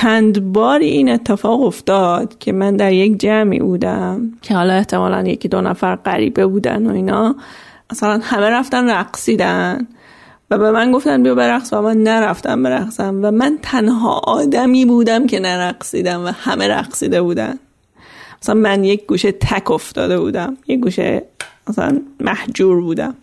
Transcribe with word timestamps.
چند 0.00 0.52
بار 0.52 0.80
این 0.80 1.08
اتفاق 1.08 1.62
افتاد 1.62 2.38
که 2.38 2.52
من 2.52 2.76
در 2.76 2.92
یک 2.92 3.20
جمعی 3.20 3.58
بودم 3.58 4.32
که 4.42 4.54
حالا 4.54 4.72
احتمالا 4.72 5.28
یکی 5.28 5.48
دو 5.48 5.60
نفر 5.60 5.96
غریبه 5.96 6.46
بودن 6.46 6.86
و 6.86 6.94
اینا. 6.94 7.36
مثلا 7.92 8.20
همه 8.22 8.50
رفتن 8.50 8.90
رقصیدن 8.90 9.86
و 10.50 10.58
به 10.58 10.70
من 10.70 10.92
گفتن 10.92 11.22
بیا 11.22 11.34
برقص 11.34 11.72
و 11.72 11.82
من 11.82 12.02
نرفتم 12.02 12.62
برقصم 12.62 13.20
و 13.22 13.30
من 13.30 13.58
تنها 13.62 14.18
آدمی 14.18 14.84
بودم 14.84 15.26
که 15.26 15.40
نرقصیدم 15.40 16.24
و 16.24 16.28
همه 16.28 16.68
رقصیده 16.68 17.22
بودن. 17.22 17.58
مثلا 18.42 18.54
من 18.54 18.84
یک 18.84 19.06
گوشه 19.06 19.32
تک 19.32 19.70
افتاده 19.70 20.20
بودم 20.20 20.56
یک 20.68 20.80
گوشه 20.80 21.22
مثلا 21.68 22.00
محجور 22.20 22.80
بودم. 22.80 23.14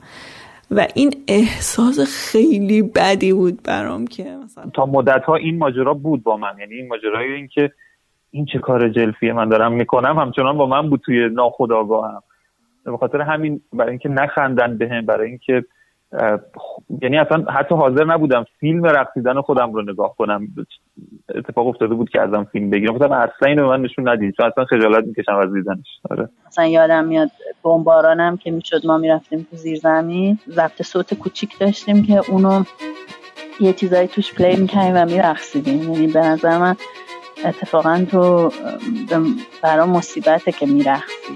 و 0.71 0.88
این 0.95 1.13
احساس 1.27 2.00
خیلی 2.00 2.81
بدی 2.81 3.33
بود 3.33 3.63
برام 3.63 4.07
که 4.07 4.23
مثلا 4.43 4.70
تا 4.73 4.86
مدت 4.86 5.23
ها 5.23 5.36
این 5.36 5.57
ماجرا 5.57 5.93
بود 5.93 6.23
با 6.23 6.38
من. 6.38 6.59
یعنی 6.59 6.75
این 6.75 6.88
ماجرای 6.88 7.33
این 7.33 7.47
که 7.47 7.71
این 8.32 8.45
چه 8.45 8.59
کار 8.59 8.89
جلفیه 8.89 9.33
من 9.33 9.50
دارم 9.50 9.71
می‌کنم 9.71 10.19
همچنان 10.19 10.57
با 10.57 10.65
من 10.65 10.89
بود 10.89 11.01
توی 11.06 11.29
ناخودآگاهم. 11.29 12.23
به 12.83 12.97
خاطر 12.97 13.21
همین 13.21 13.61
برای 13.73 13.89
اینکه 13.89 14.09
نخندن 14.09 14.78
بهم 14.78 15.06
برای 15.06 15.29
اینکه 15.29 15.65
یعنی 17.02 17.18
اصلا 17.18 17.43
حتی 17.43 17.75
حاضر 17.75 18.06
نبودم 18.06 18.46
فیلم 18.60 18.86
رقصیدن 18.86 19.42
خودم 19.42 19.74
رو 19.74 19.82
نگاه 19.82 20.15
کنم. 20.18 20.48
اتفاق 21.36 21.68
افتاده 21.68 21.96
بود 21.96 22.10
که 22.10 22.21
ازم 22.21 22.43
فیلم 22.52 22.70
بگیرم. 22.70 22.93
گفتم 22.93 23.11
اصلا 23.11 23.48
اینو 23.48 23.68
من 23.70 23.82
نشون 23.82 24.10
ندید. 24.10 24.34
چون 24.38 24.46
اصلا 24.46 24.65
خجالت 24.65 25.06
می‌کشم 25.06 25.36
از 25.36 25.54
دیدنش. 25.54 26.00
آره. 26.10 26.29
مثلا 26.48 26.65
یادم 26.65 27.06
میاد 27.06 27.29
بمبارانم 27.64 28.38
که 28.38 28.51
می‌شد 28.51 28.86
ما 28.86 28.98
می‌رفتیم 28.98 29.48
تو 29.51 29.57
زیر 29.57 29.78
زمین 29.78 30.39
ضبط 30.50 30.82
صوت 30.82 31.14
کوچیک 31.14 31.60
داشتیم 31.60 32.03
که 32.03 32.31
اونو 32.31 32.64
یه 33.59 33.73
چیزایی 33.73 34.08
توش 34.08 34.34
پلی 34.34 34.62
می‌کنیم 34.62 34.92
و 34.95 35.06
میرقصیدیم. 35.06 35.94
یعنی 35.94 36.08
به 36.08 36.20
نظر 36.20 36.58
من 36.58 36.76
اتفاقا 37.45 38.06
تو 38.12 38.52
برا 39.64 39.86
مصیبته 39.86 40.52
که 40.52 40.66
میرقصی. 40.66 41.34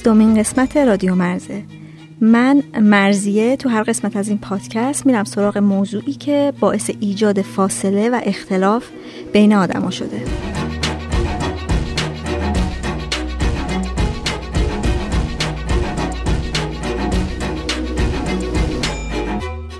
بیستمین 0.00 0.38
قسمت 0.38 0.76
رادیو 0.76 1.14
مرزه. 1.14 1.62
من 2.20 2.62
مرزیه 2.80 3.56
تو 3.56 3.68
هر 3.68 3.82
قسمت 3.82 4.16
از 4.16 4.28
این 4.28 4.38
پادکست 4.38 5.06
میرم 5.06 5.24
سراغ 5.24 5.58
موضوعی 5.58 6.12
که 6.12 6.52
باعث 6.60 6.90
ایجاد 7.00 7.42
فاصله 7.42 8.10
و 8.10 8.20
اختلاف 8.24 8.88
بین 9.32 9.54
آدما 9.54 9.90
شده. 9.90 10.22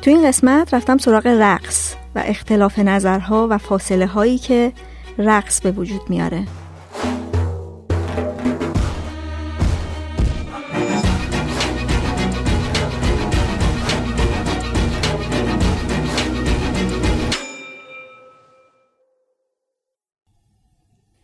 تو 0.02 0.10
این 0.10 0.28
قسمت 0.28 0.74
رفتم 0.74 0.98
سراغ 0.98 1.26
رقص 1.26 1.94
و 2.14 2.22
اختلاف 2.26 2.78
نظرها 2.78 3.48
و 3.50 3.58
فاصله 3.58 4.06
هایی 4.06 4.38
که 4.38 4.72
رقص 5.18 5.60
به 5.60 5.70
وجود 5.70 6.00
میاره. 6.08 6.46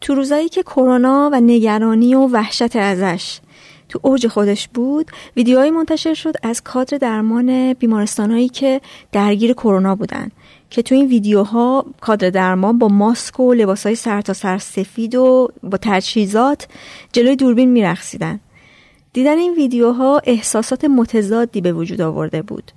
تو 0.06 0.15
روزایی 0.15 0.49
که 0.49 0.62
کرونا 0.62 1.31
و 1.33 1.41
نگرانی 1.41 2.15
و 2.15 2.27
وحشت 2.27 2.77
ازش 2.77 3.41
تو 3.89 4.00
اوج 4.03 4.27
خودش 4.27 4.69
بود 4.69 5.11
ویدیوهایی 5.37 5.71
منتشر 5.71 6.15
شد 6.15 6.34
از 6.43 6.62
کادر 6.62 6.99
درمان 6.99 7.72
بیمارستانهایی 7.72 8.49
که 8.49 8.81
درگیر 9.12 9.53
کرونا 9.53 9.94
بودن 9.94 10.31
که 10.71 10.83
تو 10.83 10.94
این 10.94 11.09
ویدیوها 11.09 11.87
کادر 12.00 12.31
درمان 12.31 12.78
با 12.78 12.89
ماسک 12.89 13.41
و 13.41 13.55
لباسهای 13.55 13.94
سر 13.94 14.21
تا 14.21 14.33
سر 14.33 14.59
سفید 14.59 15.15
و 15.15 15.49
با 15.62 15.78
تجهیزات 15.83 16.69
جلوی 17.12 17.37
دوربین 17.37 17.71
میرخصیدن 17.71 18.41
دیدن 19.12 19.38
این 19.38 19.55
ویدیوها 19.55 20.21
احساسات 20.25 20.84
متضادی 20.84 21.61
به 21.61 21.73
وجود 21.73 22.00
آورده 22.00 22.43
بود. 22.43 22.73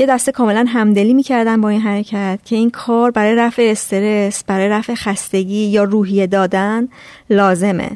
یه 0.00 0.06
دسته 0.06 0.32
کاملا 0.32 0.64
همدلی 0.68 1.14
می‌کردن 1.14 1.60
با 1.60 1.68
این 1.68 1.80
حرکت 1.80 2.40
که 2.44 2.56
این 2.56 2.70
کار 2.70 3.10
برای 3.10 3.34
رفع 3.34 3.62
استرس 3.62 4.44
برای 4.44 4.68
رفع 4.68 4.94
خستگی 4.94 5.64
یا 5.64 5.84
روحیه 5.84 6.26
دادن 6.26 6.88
لازمه. 7.30 7.90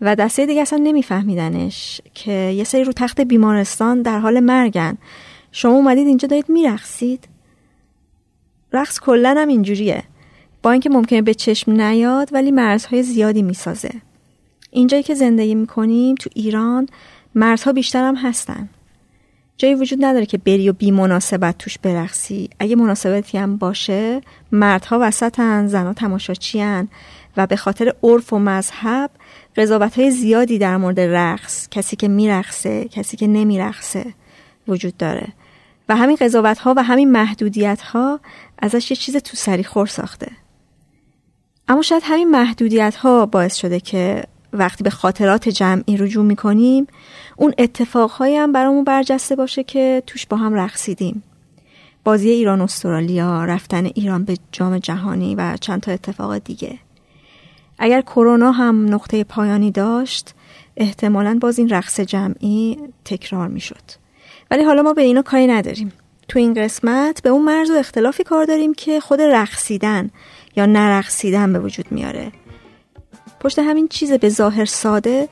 و 0.00 0.16
دسته 0.16 0.46
دیگه 0.46 0.62
اصلا 0.62 0.78
نمیفهمیدنش 0.78 2.00
که 2.14 2.32
یه 2.32 2.64
سری 2.64 2.84
رو 2.84 2.92
تخت 2.92 3.20
بیمارستان 3.20 4.02
در 4.02 4.18
حال 4.18 4.40
مرگن. 4.40 4.98
شما 5.52 5.72
اومدید 5.72 6.06
اینجا 6.06 6.28
دارید 6.28 6.48
میرقصید. 6.48 7.28
رقص 8.72 9.00
کلا 9.00 9.34
هم 9.38 9.48
اینجوریه. 9.48 10.02
با 10.62 10.70
اینکه 10.70 10.90
ممکنه 10.90 11.22
به 11.22 11.34
چشم 11.34 11.72
نیاد 11.72 12.28
ولی 12.32 12.50
مرزهای 12.50 13.02
زیادی 13.02 13.42
می‌سازه. 13.42 13.90
اینجایی 14.70 15.02
که 15.02 15.14
زندگی 15.14 15.54
می‌کنیم 15.54 16.14
تو 16.14 16.30
ایران 16.34 16.88
مرزها 17.34 17.72
بیشتر 17.72 18.04
هم 18.04 18.16
هستن. 18.16 18.68
جایی 19.62 19.74
وجود 19.74 20.04
نداره 20.04 20.26
که 20.26 20.38
بری 20.38 20.68
و 20.68 20.72
بی 20.72 20.90
مناسبت 20.90 21.58
توش 21.58 21.78
برقصی. 21.78 22.50
اگه 22.58 22.76
مناسبتی 22.76 23.38
هم 23.38 23.56
باشه 23.56 24.20
مردها 24.52 24.98
وسطن 25.02 25.66
زنها 25.66 25.92
تماشاچی 25.92 26.86
و 27.36 27.46
به 27.46 27.56
خاطر 27.56 27.94
عرف 28.02 28.32
و 28.32 28.38
مذهب 28.38 29.10
قضاوت 29.56 29.98
های 29.98 30.10
زیادی 30.10 30.58
در 30.58 30.76
مورد 30.76 31.00
رقص 31.00 31.68
کسی 31.70 31.96
که 31.96 32.08
میرقصه 32.08 32.84
کسی 32.84 33.16
که 33.16 33.26
نمیرقصه 33.26 34.04
وجود 34.68 34.96
داره. 34.96 35.28
و 35.88 35.96
همین 35.96 36.16
قضاوت 36.16 36.58
ها 36.58 36.74
و 36.76 36.82
همین 36.82 37.12
محدودیت 37.12 37.80
ها 37.80 38.20
ازش 38.58 38.90
یه 38.90 38.96
چیز 38.96 39.16
تو 39.16 39.36
سری 39.36 39.64
خور 39.64 39.86
ساخته. 39.86 40.30
اما 41.68 41.82
شاید 41.82 42.02
همین 42.06 42.30
محدودیت 42.30 42.94
ها 42.94 43.26
باعث 43.26 43.54
شده 43.54 43.80
که 43.80 44.24
وقتی 44.52 44.84
به 44.84 44.90
خاطرات 44.90 45.48
جمعی 45.48 45.96
رجوع 45.96 46.24
می‌کنیم 46.24 46.86
اون 47.36 47.54
اتفاقهایی 47.58 48.36
هم 48.36 48.52
برامون 48.52 48.84
برجسته 48.84 49.36
باشه 49.36 49.64
که 49.64 50.02
توش 50.06 50.26
با 50.26 50.36
هم 50.36 50.54
رقصیدیم 50.54 51.22
بازی 52.04 52.30
ایران 52.30 52.60
استرالیا 52.60 53.44
رفتن 53.44 53.84
ایران 53.84 54.24
به 54.24 54.36
جام 54.52 54.78
جهانی 54.78 55.34
و 55.34 55.56
چند 55.60 55.80
تا 55.80 55.92
اتفاق 55.92 56.38
دیگه. 56.38 56.78
اگر 57.78 58.00
کرونا 58.00 58.50
هم 58.50 58.94
نقطه 58.94 59.24
پایانی 59.24 59.70
داشت 59.70 60.34
احتمالا 60.76 61.38
باز 61.40 61.58
این 61.58 61.68
رقص 61.68 62.00
جمعی 62.00 62.78
تکرار 63.04 63.48
می‌شد. 63.48 63.82
ولی 64.50 64.62
حالا 64.62 64.82
ما 64.82 64.92
به 64.92 65.02
اینا 65.02 65.22
کاری 65.22 65.46
نداریم. 65.46 65.92
تو 66.28 66.38
این 66.38 66.54
قسمت 66.54 67.22
به 67.22 67.28
اون 67.28 67.44
مرز 67.44 67.70
و 67.70 67.74
اختلافی 67.74 68.24
کار 68.24 68.44
داریم 68.44 68.74
که 68.74 69.00
خود 69.00 69.20
رقصیدن 69.20 70.10
یا 70.56 70.66
نرقصیدن 70.66 71.52
به 71.52 71.58
وجود 71.58 71.92
میاره. 71.92 72.32
پشت 73.42 73.58
همین 73.58 73.88
چیز 73.88 74.12
به 74.12 74.28
ظاهر 74.28 74.64
ساده 74.64 75.28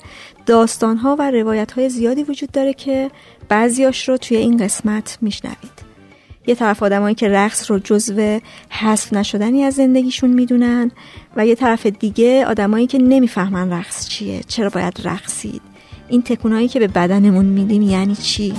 داستانها 0.46 1.16
و 1.18 1.30
روایت 1.30 1.72
های 1.72 1.88
زیادی 1.88 2.22
وجود 2.22 2.50
داره 2.50 2.72
که 2.72 3.10
بعضیاش 3.48 4.08
رو 4.08 4.16
توی 4.16 4.36
این 4.36 4.56
قسمت 4.56 5.18
میشنوید. 5.20 5.90
یه 6.46 6.54
طرف 6.54 6.82
آدمایی 6.82 7.14
که 7.14 7.28
رقص 7.28 7.70
رو 7.70 7.78
جزو 7.78 8.40
حذف 8.70 9.12
نشدنی 9.12 9.64
از 9.64 9.74
زندگیشون 9.74 10.30
می‌دونن 10.30 10.90
و 11.36 11.46
یه 11.46 11.54
طرف 11.54 11.86
دیگه 11.86 12.46
آدمایی 12.46 12.86
که 12.86 12.98
نمی‌فهمن 12.98 13.72
رقص 13.72 14.08
چیه 14.08 14.40
چرا 14.48 14.68
باید 14.68 15.00
رقصید. 15.04 15.62
این 16.08 16.22
تکونایی 16.22 16.68
که 16.68 16.78
به 16.78 16.88
بدنمون 16.88 17.44
میدیم 17.44 17.82
یعنی 17.82 18.16
چی؟ 18.16 18.54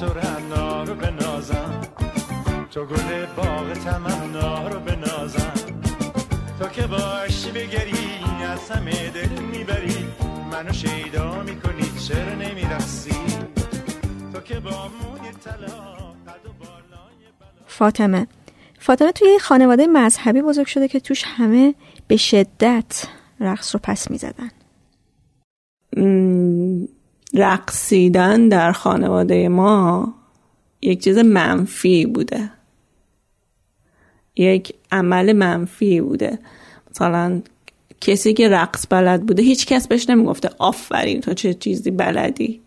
تو 0.00 0.06
رنا 0.06 0.84
رو 0.84 0.94
بنازم. 0.94 1.80
تو 2.70 2.84
گل 2.84 3.26
باغ 3.36 3.72
تمنا 3.72 4.68
رو 4.68 4.80
بنازم. 4.80 5.52
تو 6.58 6.68
که 6.68 6.86
باشی 6.86 7.50
بگری 7.50 8.24
از 8.52 8.70
همه 8.70 9.10
دل 9.10 9.42
می‌بری. 9.42 10.06
منو 10.52 10.72
شیدا 10.72 11.42
می‌کنی 11.42 11.82
چرا 12.08 12.34
نمیرقصی؟ 12.34 13.16
تو 14.32 14.40
که 14.40 14.60
با 14.60 14.88
موی 14.88 15.30
طلا 15.44 15.54
قد 16.26 16.46
و 16.46 16.52
بالای 16.58 17.26
بلا. 17.40 17.64
فاطمه 17.66 18.26
فاطمه 18.78 19.12
توی 19.12 19.28
یه 19.28 19.38
خانواده 19.38 19.86
مذهبی 19.86 20.42
بزرگ 20.42 20.66
شده 20.66 20.88
که 20.88 21.00
توش 21.00 21.24
همه 21.26 21.74
به 22.08 22.16
شدت 22.16 23.04
رقص 23.40 23.74
رو 23.74 23.80
پس 23.82 24.10
می‌زدن. 24.10 24.50
رقصیدن 27.34 28.48
در 28.48 28.72
خانواده 28.72 29.48
ما 29.48 30.14
یک 30.82 31.04
چیز 31.04 31.18
منفی 31.18 32.06
بوده. 32.06 32.50
یک 34.36 34.74
عمل 34.92 35.32
منفی 35.32 36.00
بوده. 36.00 36.38
مثلا 36.90 37.42
کسی 38.00 38.32
که 38.32 38.48
رقص 38.48 38.86
بلد 38.90 39.26
بوده 39.26 39.42
هیچ 39.42 39.66
کس 39.66 39.88
بهش 39.88 40.10
نمی‌گفته 40.10 40.50
آفرین 40.58 41.20
تو 41.20 41.34
چه 41.34 41.54
چیزی 41.54 41.90
بلدی؟ 41.90 42.60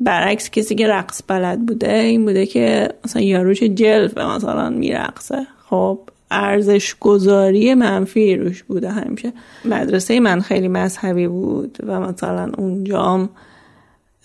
برعکس 0.00 0.50
کسی 0.50 0.74
که 0.74 0.88
رقص 0.88 1.22
بلد 1.28 1.66
بوده 1.66 1.92
این 1.92 2.24
بوده 2.24 2.46
که 2.46 2.88
مثلا 3.04 3.22
یاروش 3.22 3.62
جلف 3.62 4.18
مثلا 4.18 4.70
میرقصه. 4.70 5.46
خب 5.70 5.98
ارزش 6.30 6.94
گذاری 7.00 7.74
منفی 7.74 8.36
روش 8.36 8.62
بوده 8.62 8.90
همیشه. 8.90 9.32
مدرسه 9.64 10.20
من 10.20 10.40
خیلی 10.40 10.68
مذهبی 10.68 11.28
بود 11.28 11.78
و 11.86 12.00
مثلا 12.00 12.52
اونجام 12.58 13.28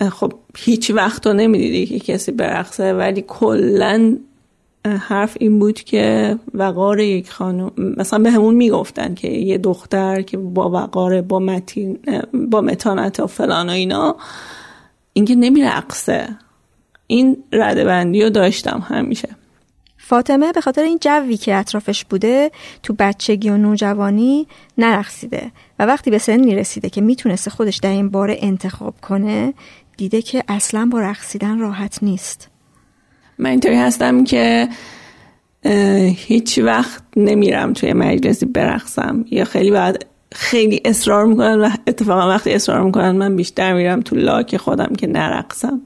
خب 0.10 0.34
هیچ 0.58 0.92
وقت 0.92 1.28
رو 1.28 1.34
نمی‌دیدی 1.34 1.86
که 1.86 2.14
کسی 2.14 2.32
برقصه 2.32 2.94
ولی 2.94 3.24
کلا 3.28 4.18
حرف 4.86 5.38
این 5.40 5.60
بود 5.60 5.80
که 5.80 6.36
وقار 6.54 7.00
یک 7.00 7.32
خانم 7.32 7.72
مثلا 7.78 8.20
به 8.20 8.32
همون 8.32 8.56
می‌گفتن 8.56 9.14
که 9.16 9.28
یه 9.28 9.58
دختر 9.58 10.22
که 10.22 10.38
با 10.38 10.70
وقار 10.70 11.22
با 11.22 11.40
متین 11.40 12.00
با 12.34 12.62
متانت 12.62 13.20
و 13.20 13.28
فلان 13.28 13.70
و 13.70 13.72
اینا 13.72 14.16
اینکه 15.14 15.36
نمیرقصه. 15.36 16.28
این 17.08 17.44
ردبندی 17.52 18.24
رو 18.24 18.30
داشتم 18.30 18.86
همیشه. 18.88 19.30
فاطمه 19.98 20.52
به 20.52 20.62
خاطر 20.62 20.82
این 20.84 20.98
جوی 21.02 21.38
که 21.38 21.56
اطرافش 21.56 22.06
بوده 22.06 22.52
تو 22.84 22.96
بچگی 23.00 23.50
و 23.50 23.58
نوجوانی 23.58 24.48
نرقصیده. 24.78 25.52
و 25.80 25.86
وقتی 25.86 26.12
به 26.12 26.18
سنی 26.18 26.56
رسیده 26.56 26.90
که 26.90 27.02
می‌تونسته 27.02 27.52
خودش 27.52 27.78
در 27.78 27.90
این 27.90 28.10
باره 28.10 28.38
انتخاب 28.40 28.94
کنه 29.02 29.54
دیده 29.98 30.22
که 30.22 30.44
اصلا 30.48 30.90
با 30.92 31.02
رقصیدن 31.02 31.60
راحت 31.60 32.00
نیست. 32.02 32.50
من 33.38 33.50
اینطوری 33.50 33.76
هستم 33.76 34.24
که 34.24 34.70
هیچ 36.16 36.60
وقت 36.60 37.04
نمیرم 37.16 37.74
توی 37.74 37.94
مجلسی 37.94 38.46
برقصم. 38.46 39.26
یا 39.32 39.46
خیلی 39.46 39.72
بعد 39.72 40.06
خیلی 40.32 40.82
اصرار 40.86 41.26
می‌کنن 41.26 41.62
و 41.62 41.70
اتفاقا 41.88 42.30
وقتی 42.30 42.54
اصرار 42.54 42.84
می‌کنن 42.84 43.12
من 43.12 43.36
بیشتر 43.36 43.74
میرم 43.74 44.02
تو 44.02 44.16
لاک 44.16 44.58
خودم 44.58 44.94
که 44.98 45.08
نرقصم. 45.08 45.82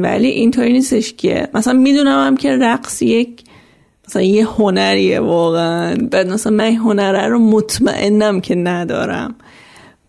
ولی 0.00 0.28
اینطوری 0.28 0.72
نیستش 0.72 1.12
که 1.12 1.48
مثلا 1.54 1.72
می‌دونم 1.72 2.26
هم 2.26 2.36
که 2.36 2.56
رقص 2.56 3.02
یک 3.02 3.44
مثلا 4.08 4.22
یه 4.22 4.46
هنریه 4.46 5.20
واقعا. 5.20 5.96
بعد 6.10 6.28
مثلا 6.28 6.52
من 6.52 6.74
هنره 6.74 7.28
رو 7.28 7.38
مطمئنم 7.38 8.40
که 8.40 8.54
ندارم. 8.54 9.34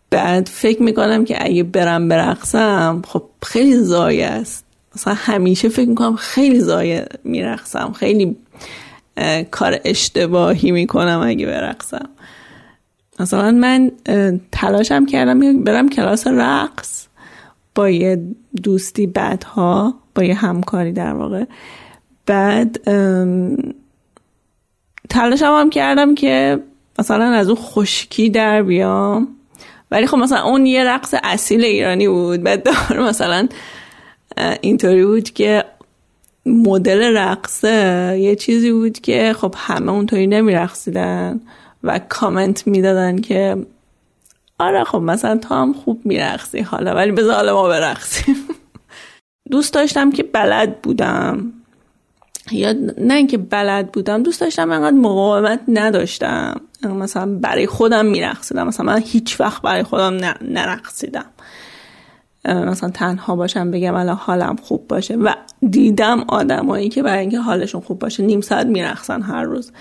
بعد 0.10 0.48
فکر 0.48 0.84
می‌کنم 0.84 1.26
که 1.26 1.46
اگه 1.46 1.64
برم 1.64 2.08
برقصم 2.08 3.02
خب 3.08 3.24
خیلی 3.44 3.76
زایه 3.76 4.26
است. 4.26 4.66
مثلا 4.96 5.14
همیشه 5.14 5.70
فکر 5.70 5.90
می‌کنم 5.90 6.16
خیلی 6.16 6.60
زایه 6.60 7.08
میرقصم. 7.24 7.92
خیلی 7.92 8.36
کار 9.52 9.80
اشتباهی 9.86 10.72
می‌کنم 10.72 11.22
اگه 11.26 11.46
برقصم. 11.46 12.10
مثلا 13.20 13.52
من 13.52 13.92
تلاشم 14.52 15.06
کردم 15.06 15.64
برم 15.64 15.90
کلاس 15.90 16.28
رقص 16.28 17.08
با 17.76 17.90
یه 17.90 18.24
دوستی 18.64 19.08
بعدها 19.08 19.94
با 20.16 20.24
یه 20.24 20.34
همکاری 20.34 20.92
در 20.92 21.14
واقع. 21.14 21.44
بعد 22.26 22.80
تلاشم 25.10 25.54
هم 25.60 25.70
کردم 25.70 26.16
که 26.16 26.64
مثلا 27.00 27.26
از 27.26 27.48
اون 27.48 27.58
خشکی 27.62 28.30
در 28.30 28.64
بیام. 28.64 29.37
ولی 29.92 30.08
خب 30.08 30.18
مثلا 30.18 30.44
اون 30.44 30.66
یه 30.66 30.84
رقص 30.84 31.14
اصیل 31.24 31.64
ایرانی 31.64 32.08
بود. 32.08 32.44
بعد 32.44 32.64
دار 32.64 33.00
مثلا 33.10 33.48
اینطوری 34.62 35.06
بود 35.06 35.30
که 35.30 35.66
مدل 36.46 37.18
رقصه 37.18 38.18
یه 38.20 38.36
چیزی 38.36 38.72
بود 38.72 39.00
که 39.00 39.34
خب 39.34 39.56
همه 39.58 39.92
اونطوری 39.92 40.28
نمیرقصیدن 40.28 41.40
و 41.84 42.00
کامنت 42.10 42.68
می‌دادن 42.68 43.22
که 43.22 43.58
آره 44.60 44.84
خب 44.84 44.98
مثلا 44.98 45.38
تو 45.38 45.56
هم 45.56 45.74
خوب 45.74 46.02
میرقصی 46.06 46.60
حالا 46.60 46.96
ولی 46.96 47.12
بذار 47.12 47.36
حالا 47.36 47.54
ما 47.54 47.68
برقصیم. 47.68 48.36
دوست 49.52 49.74
داشتم 49.74 50.12
که 50.12 50.24
بلد 50.24 50.82
بودم. 50.82 51.54
یا 52.52 52.74
نه 52.98 53.14
اینکه 53.14 53.38
بلد 53.38 53.92
بودم 53.92 54.24
دوست 54.24 54.42
داشتم 54.42 54.72
انقدر 54.72 54.96
مقاومت 54.98 55.60
نداشتم. 55.68 56.62
مثلا 56.84 57.26
برای 57.26 57.68
خودم 57.68 58.06
میرقصیدم. 58.06 58.68
مثلا 58.68 58.86
من 58.86 59.02
هیچ 59.06 59.40
وقت 59.40 59.62
برای 59.62 59.84
خودم 59.84 60.14
نرقصیدم. 60.42 61.26
مثلا 62.46 62.90
تنها 62.90 63.36
باشم 63.36 63.72
بگم 63.72 63.96
الان 63.96 64.16
حالم 64.16 64.56
خوب 64.56 64.88
باشه. 64.88 65.16
و 65.16 65.34
دیدم 65.70 66.26
آدمایی 66.28 66.90
که 66.90 67.04
برای 67.04 67.20
اینکه 67.20 67.40
حالشون 67.40 67.82
خوب 67.82 68.00
باشه 68.00 68.24
نیم 68.24 68.42
ساعت 68.42 68.68
میرقصن 68.68 69.22
هر 69.22 69.44
روز. 69.44 69.72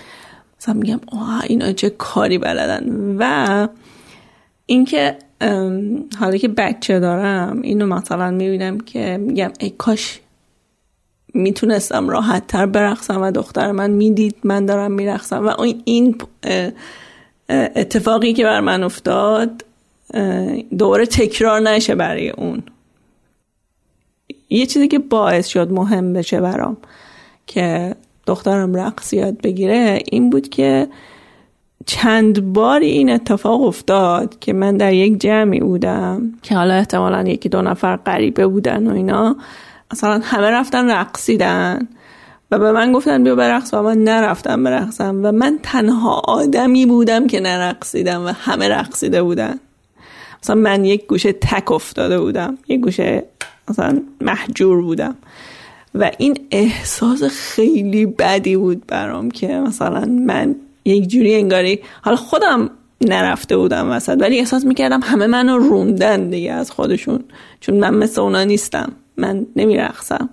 مثلا 0.59 0.73
میگم 0.73 0.99
آه 1.11 1.43
اینا 1.47 1.71
چه 1.71 1.89
کاری 1.89 2.37
بلدن. 2.37 3.15
و 3.19 3.67
اینکه 4.65 5.17
حالا 6.19 6.37
که 6.37 6.47
بچه 6.47 6.99
دارم 6.99 7.61
اینو 7.61 7.85
مثلا 7.85 8.31
می‌بینم 8.31 8.79
که 8.79 9.17
میگم 9.17 9.51
ای 9.59 9.69
کاش 9.69 10.19
می‌تونستم 11.37 12.09
راحت 12.09 12.47
تر 12.47 12.65
برقصم 12.65 13.21
و 13.21 13.31
دختر 13.31 13.71
من 13.71 13.91
می‌دید 13.91 14.35
من 14.43 14.65
دارم 14.65 14.91
میرقصم. 14.91 15.45
و 15.45 15.53
این 15.85 16.15
اتفاقی 17.49 18.33
که 18.33 18.43
بر 18.43 18.59
من 18.59 18.83
افتاد 18.83 19.65
دوباره 20.77 21.05
تکرار 21.05 21.59
نشه 21.59 21.95
برای 21.95 22.29
اون. 22.29 22.63
یه 24.49 24.65
چیزی 24.65 24.87
که 24.87 24.99
باعث 24.99 25.47
شد 25.47 25.71
مهم 25.71 26.13
بشه 26.13 26.41
برام 26.41 26.77
که 27.47 27.95
دخترم 28.27 28.75
رقص 28.75 29.13
یاد 29.13 29.41
بگیره 29.41 29.99
این 30.05 30.29
بود 30.29 30.49
که 30.49 30.87
چند 31.85 32.53
بار 32.53 32.79
این 32.79 33.09
اتفاق 33.09 33.61
افتاد 33.61 34.39
که 34.39 34.53
من 34.53 34.77
در 34.77 34.93
یک 34.93 35.21
جمعی 35.21 35.59
بودم 35.59 36.33
که 36.41 36.55
حالا 36.55 36.73
احتمالا 36.73 37.29
یکی 37.29 37.49
دو 37.49 37.61
نفر 37.61 37.97
غریبه 37.97 38.47
بودن 38.47 38.87
و 38.87 38.93
اینا. 38.93 39.35
مثلا 39.93 40.21
همه 40.23 40.49
رفتن 40.49 40.91
رقصیدن. 40.91 41.87
و 42.51 42.59
به 42.59 42.71
من 42.71 42.91
گفتن 42.91 43.23
بیا 43.23 43.35
برقص 43.35 43.73
و 43.73 43.81
من 43.81 43.97
نرفتم 44.03 44.63
برقصم. 44.63 45.19
و 45.23 45.31
من 45.31 45.59
تنها 45.63 46.13
آدمی 46.13 46.85
بودم 46.85 47.27
که 47.27 47.39
نرقصیدم 47.39 48.25
و 48.25 48.27
همه 48.27 48.69
رقصیده 48.69 49.23
بودن. 49.23 49.59
مثلا 50.43 50.55
من 50.55 50.85
یک 50.85 51.07
گوشه 51.07 51.31
تک 51.31 51.71
افتاده 51.71 52.19
بودم. 52.19 52.57
یک 52.67 52.81
گوشه 52.81 53.23
مثلا 53.69 54.01
محجور 54.21 54.81
بودم. 54.81 55.15
و 55.95 56.11
این 56.17 56.37
احساس 56.51 57.23
خیلی 57.23 58.05
بدی 58.05 58.57
بود 58.57 58.85
برام 58.87 59.31
که 59.31 59.47
مثلا 59.47 60.05
من 60.05 60.55
یک 60.85 61.07
جوری 61.07 61.35
انگاری 61.35 61.79
حالا 62.01 62.17
خودم 62.17 62.69
نرفته 63.01 63.57
بودم 63.57 63.91
وسط 63.91 64.17
ولی 64.21 64.39
احساس 64.39 64.65
می‌کردم 64.65 64.99
همه 65.03 65.27
منو 65.27 65.57
روندن 65.57 66.29
دیگه 66.29 66.51
از 66.51 66.71
خودشون. 66.71 67.23
چون 67.59 67.75
من 67.75 67.93
مثل 67.93 68.21
اونا 68.21 68.43
نیستم. 68.43 68.91
من 69.17 69.45
نمیرقصم. 69.55 70.29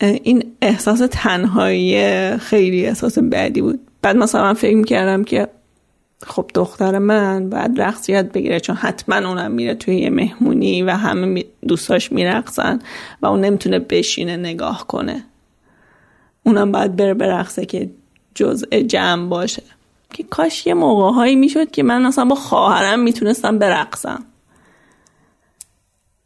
این 0.00 0.44
احساس 0.62 1.02
تنهایی 1.10 2.36
خیلی 2.36 2.86
احساس 2.86 3.18
بدی 3.18 3.60
بود. 3.60 3.80
بعد 4.02 4.16
مثلا 4.16 4.42
من 4.42 4.54
فکر 4.54 4.76
می‌کردم 4.76 5.24
که 5.24 5.48
خب 6.26 6.50
دختر 6.54 6.98
من 6.98 7.50
باید 7.50 7.80
رقص 7.80 8.08
یاد 8.08 8.32
بگیره 8.32 8.60
چون 8.60 8.76
حتما 8.76 9.28
اونم 9.28 9.50
میره 9.50 9.74
توی 9.74 9.96
یه 9.96 10.10
مهمونی 10.10 10.82
و 10.82 10.90
همه 10.90 11.44
دوستاش 11.68 12.12
میرقصن 12.12 12.78
و 13.22 13.26
اون 13.26 13.40
نمی‌تونه 13.40 13.78
بشینه 13.78 14.36
نگاه 14.36 14.86
کنه. 14.86 15.24
اونم 16.42 16.72
باید 16.72 16.96
بره 16.96 17.14
برقصه 17.14 17.66
که 17.66 17.90
جزء 18.34 18.80
جمع 18.80 19.28
باشه. 19.28 19.62
که 20.12 20.22
کاش 20.22 20.66
یه 20.66 20.74
موقع 20.74 21.14
هایی 21.14 21.36
می‌شد 21.36 21.70
که 21.70 21.82
من 21.82 22.06
اصلا 22.06 22.24
با 22.24 22.34
خواهرم 22.34 23.00
می‌تونستم 23.00 23.58
برقصم. 23.58 24.24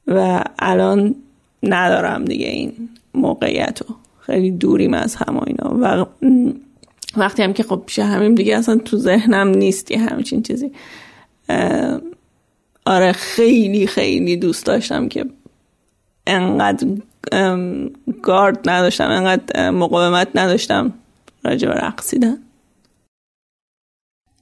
و 0.06 0.44
الان 0.58 1.14
ندارم 1.62 2.24
دیگه 2.24 2.46
این 2.46 2.88
موقعیت 3.14 3.82
رو 3.82 3.94
خیلی 4.20 4.50
دوریم 4.50 4.94
از 4.94 5.16
هم 5.16 5.40
اینا. 5.46 5.78
و 5.80 6.06
وقتی 7.16 7.42
هم 7.42 7.52
که 7.52 7.62
خب 7.62 7.82
پیش 7.86 7.98
همیم 7.98 8.34
دیگه 8.34 8.56
اصلا 8.58 8.76
تو 8.76 8.96
ذهنم 8.96 9.48
نیست 9.48 9.90
یه 9.90 9.98
همچین 9.98 10.42
چیزی. 10.42 10.72
آره 12.86 13.12
خیلی 13.12 13.86
خیلی 13.86 14.36
دوست 14.36 14.66
داشتم 14.66 15.08
که 15.08 15.24
انقدر 16.26 16.86
گارد 18.22 18.68
نداشتم 18.68 19.08
انقدر 19.10 19.70
مقاومت 19.70 20.28
نداشتم 20.34 20.92
راجع 21.44 21.68
به 21.68 21.74
رقصیدن. 21.74 22.38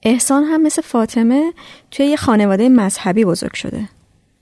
احسان 0.03 0.43
هم 0.43 0.61
مثل 0.61 0.81
فاطمه 0.81 1.53
توی 1.91 2.05
یه 2.05 2.15
خانواده 2.15 2.69
مذهبی 2.69 3.25
بزرگ 3.25 3.53
شده. 3.53 3.89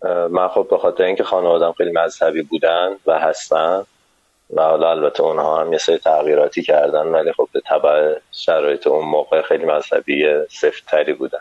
من 0.04 0.48
خب 0.48 0.68
به 0.70 0.78
خاطر 0.78 1.04
اینکه 1.04 1.24
خانوادم 1.24 1.72
خیلی 1.72 1.92
مذهبی 1.92 2.42
بودن 2.42 2.96
و 3.06 3.20
هستن 3.20 3.86
و 4.54 4.62
حالا 4.62 4.92
البته 4.92 5.24
اونها 5.24 5.62
هم 5.62 5.72
یه 5.72 5.80
سری 5.80 5.98
تغییراتی 5.98 6.64
کردن 6.64 7.08
ولی 7.08 7.34
خب 7.34 7.48
به 7.52 7.62
طبع 7.66 8.16
شرایط 8.32 8.88
اون 8.88 9.06
موقع 9.06 9.42
خیلی 9.42 9.66
مذهبی 9.66 10.26
سفتری 10.50 11.14
بودن. 11.14 11.40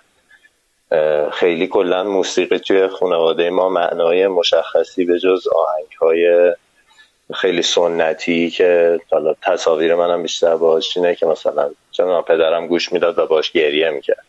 خیلی 1.32 1.66
کلا 1.66 2.04
موسیقی 2.04 2.58
توی 2.58 2.88
خانواده 2.88 3.50
ما 3.50 3.68
معنای 3.68 4.26
مشخصی 4.28 5.04
به 5.04 5.18
جز 5.18 5.48
آهنگ 5.48 5.92
های 6.00 6.54
خیلی 7.34 7.62
سنتی 7.62 8.50
که 8.50 9.00
حالا 9.10 9.34
تصاویر 9.42 9.94
منم 9.94 10.22
بیشتر 10.22 10.56
باش 10.56 10.96
اینه 10.96 11.14
که 11.14 11.26
مثلا 11.26 11.70
چون 11.90 12.22
پدرم 12.22 12.66
گوش 12.66 12.92
می‌داد 12.92 13.18
و 13.18 13.26
باش 13.26 13.52
گریه 13.52 13.90
می‌کرد. 13.90 14.24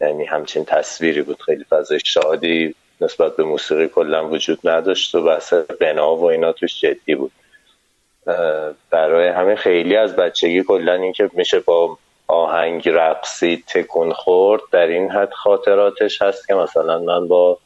یعنی 0.00 0.24
همچین 0.24 0.64
تصویری 0.64 1.22
بود 1.22 1.42
خیلی 1.42 1.64
فضای 1.64 2.00
شادی 2.04 2.74
نسبت 3.00 3.36
به 3.36 3.44
موسیقی 3.44 3.88
کلا 3.88 4.28
وجود 4.28 4.58
نداشت 4.64 5.14
و 5.14 5.22
بحث 5.22 5.52
بنا 5.52 6.16
و 6.16 6.24
اینا 6.24 6.52
توش 6.52 6.80
جدی 6.80 7.14
بود. 7.14 7.32
برای 8.90 9.28
همه 9.28 9.56
خیلی 9.56 9.96
از 9.96 10.16
بچگی 10.16 10.62
کلا 10.62 10.92
این 10.92 11.12
که 11.12 11.30
میشه 11.32 11.60
با 11.60 11.98
آهنگ 12.28 12.88
رقصی 12.88 13.64
تکون 13.68 14.12
خورد 14.12 14.62
در 14.72 14.86
این 14.86 15.10
حد 15.10 15.32
خاطراتش 15.32 16.22
هست 16.22 16.46
که 16.46 16.54
مثلا 16.54 16.98
من 16.98 17.28
با 17.28 17.58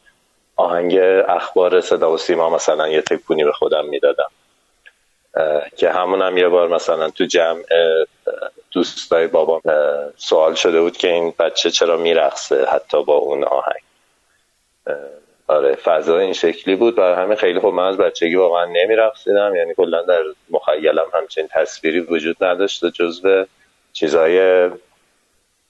آهنگ 0.55 0.97
اخبار 1.27 1.81
صدا 1.81 2.11
و 2.11 2.17
سیما 2.17 2.49
مثلا 2.49 2.87
یه 2.87 3.01
تکونی 3.01 3.43
به 3.43 3.51
خودم 3.51 3.85
می‌دادم. 3.85 4.29
که 5.77 5.89
همون 5.89 6.21
هم 6.21 6.37
یه 6.37 6.47
بار 6.47 6.67
مثلا 6.67 7.09
تو 7.09 7.25
جمع 7.25 7.63
دوستای 8.71 9.27
بابا 9.27 9.61
سوال 10.17 10.55
شده 10.55 10.81
بود 10.81 10.97
که 10.97 11.11
این 11.11 11.33
بچه 11.39 11.71
چرا 11.71 11.97
میرقصه 11.97 12.65
حتی 12.65 13.03
با 13.03 13.15
اون 13.15 13.43
آهنگ. 13.43 13.81
آره 15.47 15.75
فضا 15.75 16.17
این 16.17 16.33
شکلی 16.33 16.75
بود 16.75 16.99
و 16.99 17.01
همین 17.01 17.35
خیلی 17.35 17.59
خوب 17.59 17.73
من 17.73 17.87
از 17.87 17.97
بچگی 17.97 18.35
واقعا 18.35 18.65
نمیرقصیدم. 18.65 19.55
یعنی 19.55 19.73
کلا 19.73 20.01
در 20.01 20.23
مخیلم 20.49 21.05
همچین 21.13 21.47
تصویری 21.51 21.99
وجود 21.99 22.43
نداشت 22.43 22.85
جزو 22.85 23.45
چیزای 23.93 24.69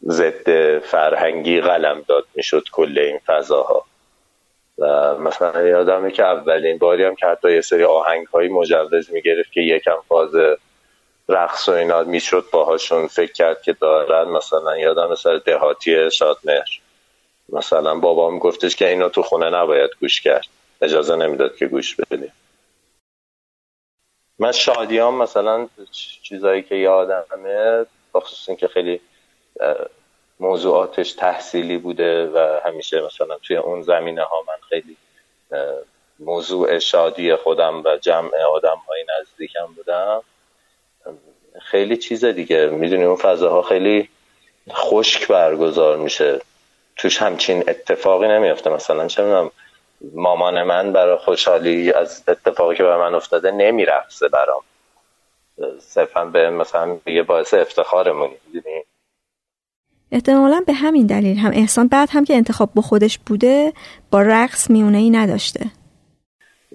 ضد 0.08 0.80
فرهنگی 0.80 1.62
قلم 1.62 2.06
داد 2.08 2.26
می‌شد 2.36 2.64
کل 2.72 3.00
این 3.00 3.20
فضاها. 3.26 3.86
و 4.78 5.16
مثلا 5.16 5.62
یادمه 5.68 6.12
که 6.12 6.24
اولین 6.24 6.78
باری 6.78 7.04
هم 7.04 7.16
که 7.16 7.26
حتی 7.26 7.52
یه 7.52 7.62
سری 7.62 7.84
آهنگ 7.84 8.28
هایی 8.28 8.50
مجوز 8.50 9.12
می‌گرفت 9.12 9.52
که 9.52 9.62
یکم 9.62 9.98
فاز 10.08 10.32
رقص 11.30 11.70
و 11.70 11.72
اینا 11.72 12.04
می‌شد 12.04 12.46
باهاشون 12.52 13.08
فکر 13.08 13.34
کرد 13.34 13.62
که 13.62 13.74
دارن. 13.74 14.30
مثلا 14.30 14.78
یادم 14.78 15.16
سر 15.16 15.38
دهاتی 15.38 16.12
شادمهر. 16.12 16.81
مثلا 17.52 17.96
بابام 17.96 18.40
گفتش 18.40 18.76
که 18.76 18.90
اینو 18.90 19.10
تو 19.10 19.22
خونه 19.22 19.50
نباید 19.50 19.90
گوش 20.00 20.22
کرد. 20.22 20.48
اجازه 20.82 21.16
نمی‌داد 21.16 21.56
که 21.56 21.68
گوش 21.68 21.96
بدیم 21.96 22.32
من 24.40 24.52
شادیام 24.52 25.16
مثلا 25.16 25.70
چیزایی 26.24 26.64
که 26.64 26.76
یادمه 26.76 27.86
بخصوص 28.14 28.50
این 28.50 28.58
که 28.58 28.68
خیلی 28.68 29.02
موضوعاتش 30.40 31.12
تحصیلی 31.12 31.78
بوده 31.78 32.28
و 32.28 32.60
همیشه 32.66 33.02
مثلا 33.02 33.38
توی 33.38 33.56
اون 33.56 33.82
زمینه 33.82 34.24
ها 34.24 34.44
من 34.48 34.54
خیلی 34.70 34.98
موضوع 36.20 36.80
شادی 36.80 37.36
خودم 37.36 37.84
و 37.84 37.98
جمع 37.98 38.38
آدم 38.38 38.82
های 38.88 39.06
نزدیکم 39.20 39.66
بودم. 39.76 40.24
خیلی 41.62 41.98
چیز 41.98 42.26
دیگه. 42.26 42.68
می‌دونی 42.68 43.04
اون 43.04 43.16
فضاها 43.16 43.62
خیلی 43.62 44.10
خشک 44.70 45.28
برگزار 45.28 45.98
میشه. 45.98 46.42
توش 47.02 47.22
همچین 47.22 47.64
اتفاقی 47.68 48.28
نمیافته. 48.28 48.70
مثلا 48.70 49.08
چه 49.08 49.24
می‌دونم 49.24 49.52
مامان 50.14 50.64
من 50.64 50.94
برای 50.94 51.18
خوشحالی 51.18 51.94
از 51.94 52.24
اتفاقی 52.28 52.76
که 52.76 52.84
به 52.84 52.98
من 52.98 53.16
افتاده 53.16 53.52
نمیرقصه 53.52 54.28
برام. 54.28 54.62
صرفا 55.80 56.26
به 56.26 56.50
مثلا 56.50 56.98
یه 57.08 57.24
باعث 57.24 57.54
افتخارمونی 57.54 58.34
می‌دونی؟ 58.48 58.84
احتمالا 60.12 60.64
به 60.68 60.74
همین 60.74 61.08
دلیل. 61.08 61.38
هم 61.38 61.52
احسان 61.54 61.88
بعد 61.88 62.10
هم 62.12 62.26
که 62.26 62.34
انتخاب 62.34 62.70
با 62.74 62.82
خودش 62.82 63.20
بوده 63.20 63.74
با 64.12 64.22
رقص 64.22 64.70
میونه 64.70 64.98
ای 64.98 65.10
نداشته. 65.10 65.66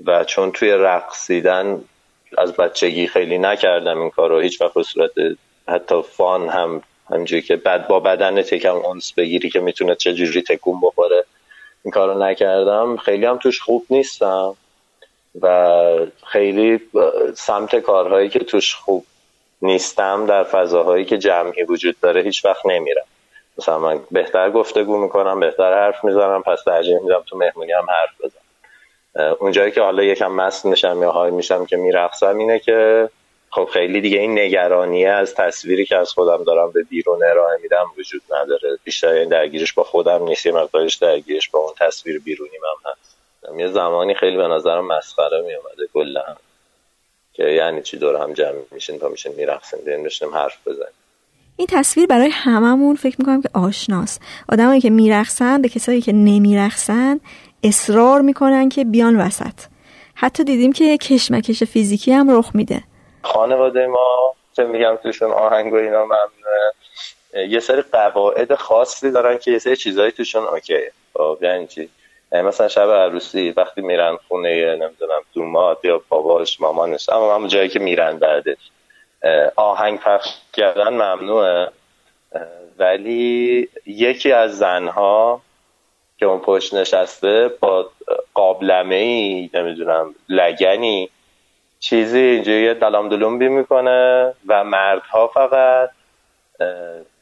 و 0.07 0.25
چون 0.25 0.53
توی 0.53 0.71
رقصیدن 0.71 1.81
از 2.39 2.53
بچگی 2.53 3.07
خیلی 3.07 3.39
نکردم 3.39 4.01
این 4.01 4.11
کار 4.11 4.31
رو 4.31 4.41
هیچ 4.41 4.61
وقت 4.61 4.83
صورت 4.83 5.11
حتی 5.69 6.03
فان 6.03 6.49
هم 6.49 6.83
همجوری 7.11 7.43
که 7.43 7.57
بعد 7.57 7.89
با 7.89 8.01
بدن 8.01 8.43
تکم 8.43 8.77
اونس 8.77 9.13
بگیری 9.13 9.51
که 9.51 9.61
می‌تونه 9.61 9.95
چجوری 9.95 10.43
تکون 10.43 10.81
بخوره. 10.81 11.25
این 11.85 11.93
کار 11.93 12.15
رو 12.15 12.23
نکردم. 12.23 12.97
خیلی 12.97 13.27
هم 13.27 13.39
توش 13.39 13.61
خوب 13.61 13.87
نیستم. 13.91 14.57
و 15.43 16.07
خیلی 16.27 16.81
سمت 17.35 17.77
کارهایی 17.77 18.29
که 18.29 18.39
توش 18.39 18.75
خوب 18.75 19.05
نیستم 19.63 20.27
در 20.27 20.45
فضاهایی 20.45 21.05
که 21.05 21.19
جمعی 21.19 21.63
وجود 21.63 21.97
داره 22.01 22.23
هیچ 22.23 22.45
وقت 22.45 22.67
نمیرم. 22.67 23.05
مثلا 23.59 23.79
من 23.79 24.01
بهتر 24.11 24.51
گفتگو 24.51 24.97
می‌کنم 24.97 25.41
بهتر 25.41 25.75
حرف 25.75 26.05
می‌زنم 26.05 26.43
پس 26.43 26.63
ترجیح 26.65 26.99
میدم 26.99 27.23
تو 27.27 27.37
مهمونی 27.37 27.73
هم 27.73 27.87
حرف 27.89 28.21
بزنم. 28.21 29.37
اونجایی 29.41 29.73
که 29.73 29.81
حالا 29.81 30.03
یکم 30.03 30.33
مست 30.33 30.67
میشم 30.67 30.99
یا 31.03 31.11
های 31.11 31.31
میشم 31.31 31.67
که 31.67 31.77
میرقصم 31.77 32.39
اینه 32.39 32.59
که 32.59 33.09
خب 33.51 33.69
خیلی 33.73 34.01
دیگه 34.01 34.19
این 34.19 34.39
نگرانیه 34.39 35.09
از 35.09 35.35
تصویری 35.35 35.87
که 35.87 35.97
از 35.97 36.11
خودم 36.11 36.45
دارم 36.45 36.71
به 36.71 36.83
بیرون 36.83 37.25
ارائه 37.25 37.59
میدم 37.63 37.85
وجود 37.99 38.23
نداره. 38.31 38.79
بیشتر 38.85 39.09
این 39.09 39.29
درگیرش 39.29 39.73
با 39.73 39.85
خودم 39.85 40.25
نیست 40.25 40.47
یه 40.47 40.53
مقدارش 40.53 40.95
درگیرش 40.95 41.49
با 41.49 41.59
اون 41.59 41.73
تصویر 41.81 42.19
بیرونی 42.19 42.51
من 42.63 42.91
هست. 42.91 43.17
یه 43.59 43.69
زمانی 43.69 44.15
خیلی 44.15 44.37
به 44.37 44.49
نظرم 44.49 44.87
مسخره 44.87 45.41
میومده 45.41 45.89
کلا. 45.95 46.37
که 47.33 47.43
یعنی 47.43 47.83
چی 47.83 47.97
دور 47.97 48.17
هم 48.17 48.33
جمع 48.33 48.55
میشین 48.71 48.99
تا 48.99 49.09
میشین 49.09 49.33
میرقصین 49.37 49.81
بیاین 49.85 50.09
حرف 50.35 50.69
بزنیم. 50.69 50.95
این 51.57 51.67
تصویر 51.71 52.07
برای 52.07 52.29
هممون 52.33 52.97
فکر 52.97 53.17
می‌کنم 53.19 53.43
که 53.43 53.49
آشناست. 53.55 54.21
آدمایی 54.49 54.81
که 54.81 54.91
میرقصن 54.91 55.63
به 55.63 55.69
کسایی 55.69 56.01
که 56.01 56.13
نمیرقصن 56.13 57.21
اصرار 57.65 58.21
می‌کنن 58.21 58.69
که 58.69 58.85
بیان 58.85 59.21
وسط. 59.21 59.61
حتی 60.15 60.45
دیدیم 60.45 60.73
که 60.73 60.99
کشمکش 60.99 61.63
فیزیکی 61.63 62.13
هم 62.13 62.39
رخ 62.39 62.51
میده. 62.55 62.83
خانواده 63.27 63.87
ما 63.87 64.35
چه 64.57 64.65
میگم 64.65 64.97
توشون 65.03 65.33
آهنگ 65.33 65.73
و 65.73 65.77
اینا 65.77 66.05
ممنوعه. 66.05 66.73
یه 67.49 67.61
سری 67.61 67.83
قواعد 67.83 68.55
خاصی 68.55 69.11
دارن 69.11 69.39
که 69.39 69.51
یه 69.51 69.59
سری 69.59 69.77
چیزایی 69.77 70.13
توشون 70.13 70.45
اوکیه. 70.45 70.93
خب 71.15 71.39
یعنی 71.43 71.67
چی؟ 71.67 71.89
مثلا 72.33 72.69
شب 72.69 72.91
عروسی 72.91 73.51
وقتی 73.51 73.81
میرن 73.81 74.17
خونه 74.29 74.77
نمی‌دونم 74.77 75.21
دومات 75.35 75.85
یا 75.85 76.03
باباش 76.09 76.61
مامانش 76.61 77.09
اما 77.09 77.35
همون 77.35 77.49
جایی 77.49 77.69
که 77.69 77.79
میرن 77.79 78.19
بعدش. 78.19 78.71
آهنگ 79.57 80.01
پخش 80.01 80.29
کردن 80.53 80.89
ممنوعه. 80.89 81.69
ولی 82.79 83.69
یکی 83.87 84.33
از 84.33 84.59
زنها 84.59 85.41
که 86.19 86.27
اون 86.27 86.41
پشت 86.41 86.75
نشسته 86.75 87.49
با 87.61 87.91
قابلمه 88.35 88.95
ای 88.95 89.51
نمی‌دونم 89.55 90.15
لگنی 90.29 91.11
چیزی 91.81 92.19
اینجوری 92.19 92.75
دلام 92.75 93.09
دلومبی 93.09 93.49
می‌کنه 93.49 94.33
و 94.47 94.65
مردها 94.65 95.27
فقط 95.27 95.91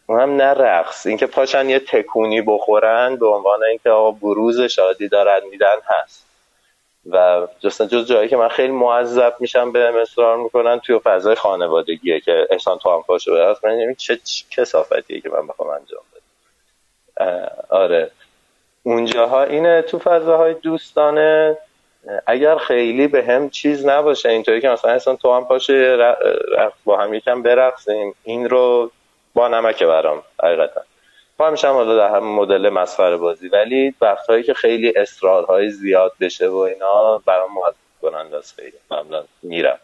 اون 0.06 0.20
هم 0.20 0.36
نه 0.36 0.44
رقص 0.44 1.06
اینکه 1.06 1.26
پاشن 1.26 1.68
یه 1.68 1.78
تکونی 1.78 2.42
بخورن 2.42 3.16
به 3.16 3.26
عنوان 3.26 3.64
اینکه 3.64 3.90
آقا 3.90 4.10
بروز 4.10 4.60
شادی 4.60 5.08
دارن 5.08 5.40
میدن 5.50 5.76
هست. 5.86 6.24
و 7.10 7.46
جستن 7.60 7.88
جز 7.88 8.06
جایی 8.06 8.28
که 8.28 8.36
من 8.36 8.48
خیلی 8.48 8.72
معذب 8.72 9.34
میشم 9.40 9.72
به 9.72 10.02
اصرار 10.02 10.36
می‌کنن 10.36 10.80
توی 10.80 10.98
فضای 10.98 11.34
خانوادگیه 11.34 12.20
که 12.20 12.46
احسان 12.50 12.78
تو 12.78 12.90
هم 12.90 13.02
پاشو 13.02 13.32
به 13.32 13.56
من 13.62 13.94
چه 13.94 14.18
کسافتیه 14.50 15.20
که 15.20 15.28
من 15.28 15.46
بخوام 15.46 15.68
انجام 15.68 16.02
بدم. 16.14 16.24
آره. 17.68 18.10
اونجاها 18.82 19.42
اینه 19.42 19.82
تو 19.82 19.98
فضاهای 19.98 20.54
دوستانه 20.54 21.58
اگر 22.26 22.56
خیلی 22.56 23.08
به 23.08 23.24
هم 23.24 23.50
چیز 23.50 23.86
نباشه 23.86 24.28
اینطوری 24.28 24.60
که 24.60 24.68
مثلا 24.68 24.90
اصلا 24.90 25.16
تو 25.16 25.34
هم 25.34 25.44
پاشه 25.44 25.96
با 26.84 26.96
هم 26.96 27.14
یکم 27.14 27.42
برقصیم. 27.42 28.14
این 28.24 28.48
رو 28.48 28.90
با 29.34 29.48
نمکه 29.48 29.86
برام 29.86 30.22
حقیقتا. 30.42 30.80
با 31.36 31.46
همیشه 31.46 31.68
هم 31.68 31.96
در 31.96 32.08
هم 32.08 32.24
مدل 32.24 32.68
مسخره 32.68 33.16
بازی. 33.16 33.48
ولی 33.48 33.94
وقتهایی 34.00 34.42
که 34.42 34.54
خیلی 34.54 34.92
اصرارهای 34.96 35.70
زیاد 35.70 36.12
بشه 36.20 36.48
و 36.48 36.56
اینا 36.56 37.18
برام 37.18 37.50
محض 37.54 37.74
کنند 38.02 38.34
از 38.34 38.54
خیلی. 38.54 38.78
معمولا 38.90 39.24
میرم. 39.42 39.78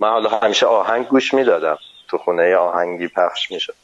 من 0.00 0.08
حالا 0.10 0.28
همیشه 0.28 0.66
آهنگ 0.66 1.08
گوش 1.08 1.34
می‌دادم. 1.34 1.78
تو 2.08 2.18
خونه 2.18 2.56
آهنگی 2.56 3.08
پخش 3.08 3.50
می‌شد. 3.50 3.74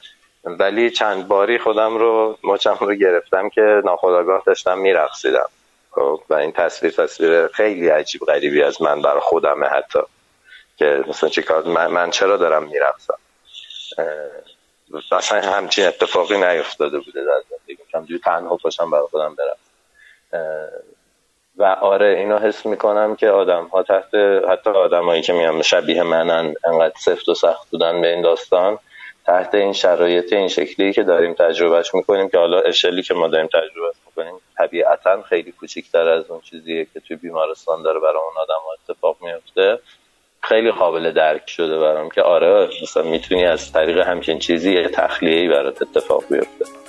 ولی 0.45 0.91
چند 0.91 1.29
باری 1.29 1.59
خودم 1.59 1.97
رو 1.97 2.39
مچم 2.45 2.77
رو 2.81 2.95
گرفتم 2.95 3.49
که 3.49 3.83
ناخداگاه 3.85 4.43
داشتم 4.47 4.79
میرقصیدم. 4.79 5.49
و 6.31 6.35
این 6.35 6.53
تصویر 6.53 6.93
تصویر 6.93 7.47
خیلی 7.47 7.89
عجیب 7.89 8.21
غریبی 8.21 8.63
از 8.63 8.83
من 8.83 9.03
برای 9.03 9.21
خودمه 9.21 9.67
حتی. 9.67 9.99
که 10.77 11.05
مثلا 11.09 11.31
چیکار 11.31 11.63
من, 11.63 11.87
من 11.87 12.11
چرا 12.11 12.37
دارم 12.37 12.63
میرقصم؟ 12.63 13.19
اصلا 15.13 15.41
همچین 15.41 15.87
اتفاقی 15.87 16.39
نیفتاده 16.39 16.99
بوده 16.99 17.25
در 17.25 17.43
زندگی. 17.51 17.83
همجوری 17.95 18.21
تنها 18.21 18.57
پاشم 18.57 18.91
برای 18.91 19.07
خودم 19.11 19.35
برم. 19.35 19.57
و 21.57 21.65
آره 21.65 22.07
اینو 22.07 22.39
حس 22.39 22.67
می‌کنم 22.67 23.17
که 23.17 23.31
آدم 23.31 23.65
ها 23.65 23.83
تحت 23.83 24.15
حتی 24.49 24.71
آدمایی 24.71 25.23
که 25.23 25.33
میان 25.33 25.63
شبیه 25.63 26.03
منن 26.03 26.55
انقدر 26.65 26.95
سفت 27.05 27.29
و 27.29 27.35
سخت 27.35 27.71
بودن 27.71 28.01
به 28.01 28.09
این 28.09 28.23
داستان 28.23 28.79
تحت 29.27 29.55
این 29.55 29.73
شرایط 29.73 30.33
این 30.33 30.49
شکلی 30.49 30.93
که 30.93 31.03
داریم 31.03 31.35
تجربهش 31.35 31.95
می‌کنیم 31.95 32.29
که 32.29 32.39
حالا 32.39 32.61
اشلی 32.61 33.03
که 33.03 33.15
ما 33.15 33.29
داریم 33.29 33.47
تجربه 33.47 33.93
می‌کنیم 34.07 34.35
طبیعتا 34.59 35.23
خیلی 35.23 35.53
کوچیکتر 35.53 36.09
از 36.09 36.31
اون 36.31 36.41
چیزیه 36.41 36.87
که 36.95 37.01
توی 37.01 37.17
بیمارستان 37.17 37.83
داره 37.83 38.01
برای 38.01 38.17
اون 38.17 38.43
آدم 38.43 38.91
اتفاق 38.91 39.17
میفته 39.21 39.79
خیلی 40.43 40.71
قابل 40.71 41.11
درک 41.11 41.51
شده 41.51 41.79
برام 41.79 42.09
که 42.09 42.23
آره 42.23 42.69
مثلا 42.83 43.03
می‌تونی 43.03 43.45
از 43.45 43.73
طریق 43.73 43.99
همچین 43.99 44.39
چیزی 44.39 44.73
یه 44.73 44.89
تخلیهی 44.89 45.49
برات 45.49 45.83
اتفاق 45.83 46.25
بیفته. 46.31 46.86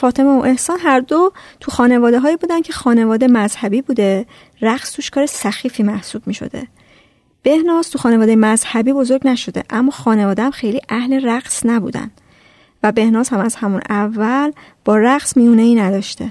فاطمه 0.00 0.38
و 0.38 0.42
احسان 0.44 0.78
هر 0.80 1.00
دو 1.00 1.32
تو 1.60 1.70
خانواده 1.70 2.18
هایی 2.20 2.36
بودن 2.36 2.60
که 2.60 2.72
خانواده 2.72 3.26
مذهبی 3.26 3.82
بوده. 3.82 4.26
رقص 4.62 4.92
توش 4.92 5.10
کار 5.10 5.26
سخیفی 5.26 5.82
محسوب 5.82 6.22
می 6.26 6.34
شده 6.34 6.62
بهناز 7.42 7.90
تو 7.90 7.98
خانواده 7.98 8.36
مذهبی 8.36 8.92
بزرگ 8.92 9.28
نشده 9.28 9.62
اما 9.70 9.90
خانواده 9.90 10.42
هم 10.42 10.50
خیلی 10.50 10.80
اهل 10.88 11.28
رقص 11.28 11.66
نبودن. 11.66 12.10
و 12.82 12.92
بهناز 12.92 13.28
هم 13.28 13.40
از 13.40 13.56
همون 13.56 13.80
اول 13.90 14.52
با 14.84 14.96
رقص 14.96 15.36
میونه 15.36 15.62
ای 15.62 15.74
نداشته 15.74 16.24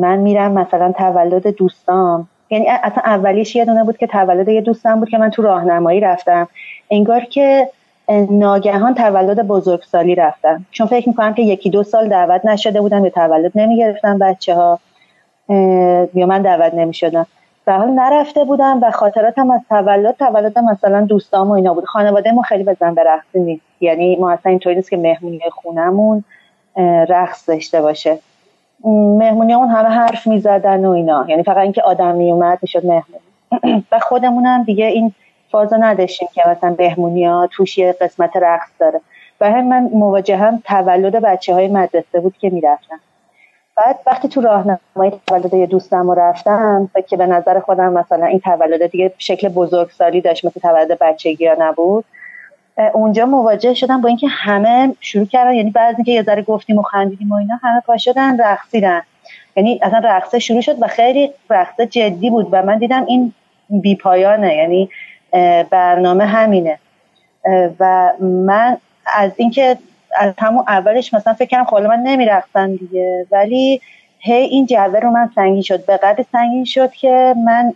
من 0.00 0.18
میرم 0.18 0.52
مثلا 0.52 0.92
تولد 0.98 1.46
دوستام. 1.46 2.28
یعنی 2.50 2.66
اصلا 2.68 3.02
اولیش 3.04 3.56
یه 3.56 3.64
دونه 3.64 3.84
بود 3.84 3.96
که 3.96 4.06
تولد 4.06 4.48
یه 4.48 4.60
دوستم 4.60 5.00
بود 5.00 5.08
که 5.08 5.18
من 5.18 5.30
تو 5.30 5.42
راهنمایی 5.42 6.00
رفتم. 6.00 6.48
انگار 6.90 7.20
که 7.20 7.68
ناگهان 8.10 8.94
تولد 8.94 9.46
بزرگسالی 9.46 10.14
رفتم. 10.14 10.66
چون 10.70 10.86
فکر 10.86 11.08
می‌کنم 11.08 11.34
که 11.34 11.42
یکی 11.42 11.70
دو 11.70 11.82
سال 11.82 12.08
دعوت 12.08 12.44
نشده 12.44 12.80
بودم 12.80 13.02
به 13.02 13.10
تولد 13.10 13.52
نمی‌گرفتم 13.54 14.18
بچه 14.18 14.54
ها 14.54 14.78
یا 16.14 16.26
من 16.26 16.42
دعوت 16.42 16.74
نمی‌شدم. 16.74 17.26
به 17.64 17.72
حال 17.72 17.88
نرفته 17.88 18.44
بودم 18.44 18.78
و 18.82 18.90
خاطراتم 18.90 19.50
از 19.50 19.60
تولد 19.68 20.16
تولد 20.16 20.58
مثلا 20.58 21.00
دوستام 21.00 21.48
و 21.48 21.52
اینا 21.52 21.74
بود. 21.74 21.84
خانواده 21.84 22.32
ما 22.32 22.42
خیلی 22.42 22.64
بزن 22.64 22.94
به 22.94 23.02
رقص 23.02 23.26
نیست. 23.34 23.62
یعنی 23.80 24.16
ما 24.16 24.30
اصلا 24.30 24.50
اینطوری 24.50 24.76
نیست 24.76 24.90
که 24.90 24.96
مهمونی 24.96 25.40
خونمون 25.52 26.24
رقص 27.08 27.48
داشته 27.48 27.82
باشه. 27.82 28.18
مهمونی 28.84 29.52
همون 29.52 29.68
همه 29.68 29.88
حرف 29.88 30.26
می‌زدن 30.26 30.84
و 30.84 30.90
اینا. 30.90 31.24
یعنی 31.28 31.42
فقط 31.42 31.56
اینکه 31.56 31.82
آدم 31.82 32.14
میومد 32.14 32.58
می‌شد 32.62 32.86
مهمونی. 32.86 33.84
و 33.92 33.98
خودمونم 33.98 34.62
دیگه 34.62 34.86
این 34.86 35.12
فازا 35.50 35.76
نداشتیم 35.76 36.28
که 36.34 36.42
مثلا 36.48 36.70
بهمونی 36.70 37.24
ها 37.24 37.48
توش 37.52 37.78
یه 37.78 37.96
قسمت 38.00 38.36
رقص 38.36 38.68
داره. 38.78 39.00
و 39.40 39.50
هم 39.50 39.68
من 39.68 39.90
مواجهم 39.92 40.62
تولد 40.64 41.16
بچه 41.16 41.54
های 41.54 41.68
مدرسه 41.68 42.20
بود 42.20 42.34
که 42.40 42.50
می‌رفتم 42.50 43.00
بعد 43.76 43.98
وقتی 44.06 44.28
تو 44.28 44.40
راهنمایی 44.40 45.12
تولد 45.26 45.54
یه 45.54 45.66
دوستم 45.66 46.10
رو 46.10 46.14
رفتم 46.14 46.90
که 47.08 47.16
به 47.16 47.26
نظر 47.26 47.60
خودم 47.60 47.92
مثلا 47.92 48.26
این 48.26 48.40
تولد 48.40 48.86
دیگه 48.86 49.12
شکل 49.18 49.48
بزرگسالی 49.48 50.20
داشت 50.20 50.44
مثل 50.44 50.60
تولد 50.60 50.98
بچگی 50.98 51.46
ها 51.46 51.54
نبود. 51.58 52.04
اونجا 52.92 53.26
مواجه 53.26 53.74
شدم 53.74 54.00
با 54.00 54.08
اینکه 54.08 54.28
همه 54.28 54.94
شروع 55.00 55.26
کردن 55.26 55.54
یعنی 55.54 55.70
بعد 55.70 55.94
اینکه 55.96 56.12
یه 56.12 56.22
ذره 56.22 56.42
گفتیم 56.42 56.78
و 56.78 56.82
خندیدیم 56.82 57.32
و 57.32 57.34
اینا 57.34 57.54
همه 57.62 57.80
پا 57.80 57.96
شدن 57.96 58.40
رقصیدن. 58.40 59.02
یعنی 59.56 59.80
اصلا 59.82 60.00
رقصه 60.04 60.38
شروع 60.38 60.60
شد 60.60 60.82
و 60.82 60.86
خیلی 60.86 61.30
رقصه 61.50 61.86
جدی 61.86 62.30
بود 62.30 62.48
و 62.52 62.62
من 62.62 62.78
دیدم 62.78 63.04
این 63.06 63.32
بی 63.70 63.96
پایانه 63.96 64.56
یعنی 64.56 64.90
برنامه 65.70 66.24
همینه. 66.24 66.78
و 67.80 68.12
من 68.20 68.76
از 69.06 69.30
اینکه 69.36 69.78
از 70.16 70.34
همون 70.38 70.64
اولش 70.68 71.14
مثلا 71.14 71.32
فکر 71.34 71.48
کردم 71.48 71.64
خب 71.64 71.76
من 71.76 71.98
نمیرقصم 71.98 72.76
دیگه 72.76 73.26
ولی 73.30 73.80
هی 74.18 74.42
این 74.42 74.66
جعبه 74.66 75.00
رو 75.00 75.10
من 75.10 75.30
سنگین 75.34 75.62
شد. 75.62 75.86
به 75.86 75.96
قدر 75.96 76.24
سنگین 76.32 76.64
شد 76.64 76.92
که 76.92 77.34
من 77.44 77.72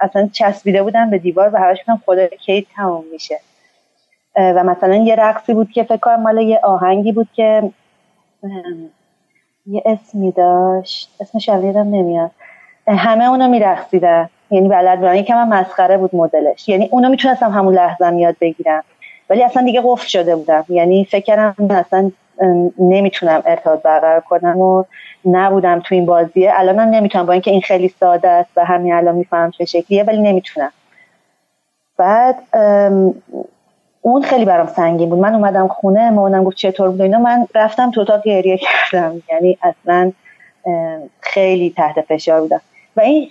اصلا 0.00 0.28
چسبیده 0.32 0.82
بودم 0.82 1.10
به 1.10 1.18
دیوار 1.18 1.50
و 1.54 1.58
همش 1.58 1.78
میگم 1.88 2.00
خدا 2.06 2.26
کی 2.26 2.66
تموم 2.76 3.04
میشه. 3.12 3.40
و 4.36 4.64
مثلا 4.64 4.94
یه 4.94 5.14
رقصی 5.14 5.54
بود 5.54 5.70
که 5.70 5.82
فکر 5.82 5.96
کنم 5.96 6.22
مال 6.22 6.38
یه 6.38 6.60
آهنگی 6.62 7.12
بود 7.12 7.28
که 7.34 7.70
یه 9.66 9.82
اسمی 9.86 10.32
داشت. 10.32 11.10
اسمش 11.20 11.48
یادم 11.48 11.94
نمیاد. 11.94 12.30
همه 12.88 13.24
اونو 13.24 13.48
میرقصیدن. 13.48 14.30
یعنی 14.50 14.68
بلد 14.68 14.98
بودن 14.98 15.16
یکم 15.16 15.34
هم 15.34 15.48
مسخره 15.48 15.96
بود 15.96 16.14
مدلش. 16.14 16.68
یعنی 16.68 16.88
اونو 16.92 17.08
می‌تونستم 17.08 17.50
همون 17.50 17.74
لحظه 17.74 18.14
یاد 18.14 18.36
بگیرم. 18.40 18.84
ولی 19.30 19.42
اصلا 19.42 19.62
دیگه 19.62 19.82
قفل 19.84 20.06
شده 20.06 20.36
بودم. 20.36 20.64
یعنی 20.68 21.04
فکر 21.04 21.52
اصلا 21.70 22.10
نمی‌تونم 22.78 23.42
ارتباط 23.46 23.82
برقرار 23.82 24.20
کنم 24.20 24.60
و 24.60 24.84
نبودم 25.24 25.80
تو 25.80 25.94
این 25.94 26.06
بازیه. 26.06 26.52
الانم 26.54 26.80
نمی‌تونم. 26.80 27.26
با 27.26 27.32
اینکه 27.32 27.50
این 27.50 27.60
خیلی 27.60 27.88
ساده 27.88 28.28
است 28.28 28.50
و 28.56 28.64
همین 28.64 28.92
الان 28.92 29.14
میفهم 29.14 29.50
چه 29.50 29.64
شکلیه 29.64 30.04
ولی 30.04 30.22
نمی‌تونم. 30.22 30.72
بعد 31.96 32.36
اون 34.02 34.22
خیلی 34.22 34.44
برام 34.44 34.66
سنگین 34.66 35.08
بود. 35.08 35.18
من 35.18 35.34
اومدم 35.34 35.68
خونه 35.68 36.10
مامانم 36.10 36.44
گفت 36.44 36.56
چطور 36.56 36.88
بود 36.88 37.00
اینا. 37.00 37.18
من 37.18 37.46
رفتم 37.54 37.90
تو 37.90 38.00
اتاق 38.00 38.22
گریه 38.22 38.58
کردم. 38.58 39.22
یعنی 39.32 39.58
اصلا 39.62 40.12
خیلی 41.20 41.74
تحت 41.76 42.00
فشار 42.00 42.40
بودم. 42.40 42.60
و 42.96 43.00
این 43.00 43.28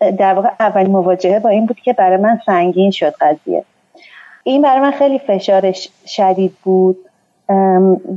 در 0.00 0.34
واقع 0.34 0.50
اولین 0.60 0.92
مواجهه 0.92 1.38
با 1.38 1.48
این 1.48 1.66
بود 1.66 1.80
که 1.80 1.92
برای 1.92 2.16
من 2.16 2.40
سنگین 2.46 2.90
شد 2.90 3.14
قضیه. 3.20 3.64
این 4.44 4.62
برای 4.62 4.80
من 4.80 4.90
خیلی 4.90 5.18
فشارش 5.18 5.88
شدید 6.06 6.52
بود 6.64 6.96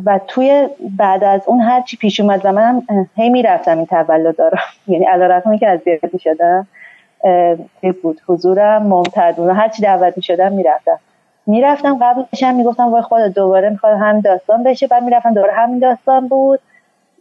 و 0.05 0.19
توی 0.27 0.67
بعد 0.97 1.23
از 1.23 1.41
اون 1.45 1.61
هرچی 1.61 1.97
پیش 1.97 2.19
اومد 2.19 2.41
و 2.43 2.51
من 2.51 2.81
هی 3.15 3.29
می‌رفتم 3.29 3.77
این 3.77 3.85
تولد 3.85 4.35
دارم 4.37 4.59
یعنی 4.87 5.05
علا 5.05 5.57
که 5.59 5.67
از 5.67 5.79
زیاد 5.79 6.17
شدم 6.17 6.67
بود. 8.01 8.21
حضورم 8.27 8.83
ممتد 8.83 9.39
هر 9.39 9.49
هرچی 9.51 9.81
دعوت 9.81 10.17
می 10.17 10.23
شدم 10.23 10.51
می‌رفتم. 10.51 10.99
می‌رفتم 11.47 11.97
قبلش 12.01 12.43
هم 12.43 12.55
می‌گفتم 12.55 12.91
وای 12.91 13.01
خدا 13.01 13.27
دوباره 13.27 13.69
می‌خواد 13.69 13.97
همین 13.97 14.21
داستان 14.21 14.63
بشه. 14.63 14.87
بعد 14.87 15.03
می‌رفتم 15.03 15.33
دوباره 15.33 15.53
همین 15.53 15.79
داستان 15.79 16.27
بود. 16.27 16.59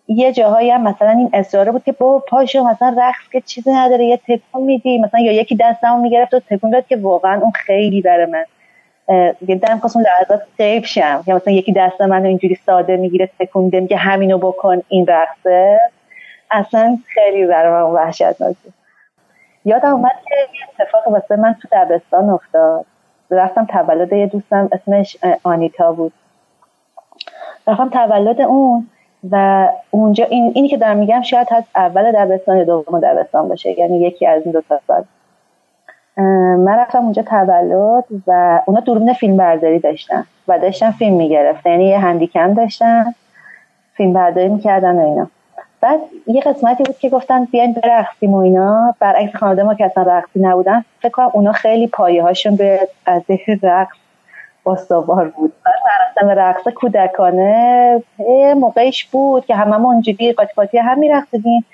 یه 0.08 0.32
جاهایی 0.32 0.70
هم 0.70 0.82
مثلا 0.82 1.10
این 1.10 1.30
اصراره 1.32 1.72
بود 1.72 1.84
که 1.84 1.92
با 1.92 2.18
پاشو 2.28 2.62
مثلا 2.64 2.96
رقص 2.98 3.30
که 3.32 3.40
چیزی 3.40 3.70
نداره 3.70 4.04
یه 4.04 4.20
تکون 4.28 4.62
میدی 4.62 4.98
مثلا 4.98 5.20
یا 5.20 5.32
یکی 5.32 5.56
دستمو 5.56 6.02
می‌گرفت 6.02 6.34
و 6.34 6.40
تکون 6.40 6.70
داد 6.70 6.86
که 6.86 6.96
واقعا 6.96 7.40
اون 7.40 7.50
خیلی 7.50 8.02
برای 8.02 8.26
من 8.26 8.44
یه 9.48 9.54
دم 9.54 9.78
خواستم 9.78 10.00
لحظات 10.00 10.42
سیف 10.56 10.86
شم. 10.86 11.24
یا 11.26 11.36
مثلا 11.36 11.52
یکی 11.52 11.72
دست 11.72 12.00
من 12.00 12.24
اینجوری 12.24 12.54
ساده 12.66 12.96
می‌گیره 12.96 13.30
تکون 13.38 13.64
میده 13.64 13.86
که 13.86 13.96
همینو 13.96 14.38
بکن 14.38 14.82
این 14.88 15.06
رقصه. 15.06 15.80
اصلا 16.50 16.98
خیلی 17.06 17.46
برای 17.46 17.72
من 17.72 17.90
وحشتناک 17.90 18.56
بود 18.64 18.74
یادم 19.64 19.92
اومد 19.92 20.12
که 20.28 20.34
یه 20.34 20.84
اتفاق 20.84 21.08
واسه 21.08 21.36
من 21.36 21.56
تو 21.62 21.68
دبستان 21.72 22.30
افتاد. 22.30 22.86
رفتم 23.30 23.64
تولد 23.64 24.12
یه 24.12 24.26
دوستم 24.26 24.68
اسمش 24.72 25.16
آنیتا 25.42 25.92
بود. 25.92 26.12
رفتم 27.66 27.88
تولد 27.88 28.40
اون. 28.40 28.86
و 29.30 29.68
اونجا 29.90 30.24
این 30.24 30.52
اینی 30.54 30.68
که 30.68 30.76
دارم 30.76 30.96
میگم 30.96 31.22
شاید 31.22 31.48
از 31.50 31.64
اول 31.76 32.12
دبستان 32.12 32.56
یا 32.56 32.64
دوم 32.64 33.00
دبستان 33.00 33.48
باشه 33.48 33.78
یعنی 33.78 33.98
یکی 33.98 34.26
از 34.26 34.42
این 34.42 34.52
دو 34.52 34.60
تا 34.68 34.80
سال. 34.86 35.04
من 36.56 36.78
رفتم 36.78 36.98
اونجا 36.98 37.22
تولد 37.22 38.04
و 38.26 38.60
اونا 38.66 38.80
دوربین 38.80 39.12
فیلم 39.12 39.36
برداری 39.36 39.78
داشتن 39.78 40.24
و 40.48 40.58
داشتن 40.58 40.90
فیلم 40.90 41.16
می‌گرفتن 41.16 41.70
یعنی 41.70 41.84
یه 41.84 41.98
هندیکم 41.98 42.54
داشتن 42.54 43.14
فیلم 43.94 44.12
برداری 44.12 44.48
می‌کردن 44.48 44.96
و 44.96 45.08
اینا. 45.08 45.26
بعد 45.80 46.00
یه 46.26 46.40
قسمتی 46.40 46.82
بود 46.82 46.98
که 46.98 47.08
گفتن 47.08 47.44
بیاین 47.44 47.72
برقصیم 47.72 48.34
و 48.34 48.36
اینا. 48.36 48.94
برعکس 49.00 49.36
خانواده 49.36 49.62
ما 49.62 49.74
که 49.74 49.84
اصلا 49.84 50.02
رقصی 50.02 50.40
نبودن 50.40 50.84
فکر 51.00 51.12
کنم 51.12 51.30
اونا 51.32 51.52
خیلی 51.52 51.86
پایه 51.86 52.22
هاشون 52.22 52.56
به 52.56 52.80
از 53.06 53.22
رقص 53.62 53.96
استوار 54.68 55.28
بود. 55.28 55.52
رفتم 56.00 56.28
رقص 56.28 56.68
کودکانه 56.68 58.02
موقعش 58.56 59.04
بود 59.04 59.46
که 59.46 59.54
ما 59.54 59.92
اونجوری 59.92 60.32
قاطی 60.32 60.52
قاطی 60.56 60.78
هم 60.78 60.98
میرقصیدیم. 60.98 61.64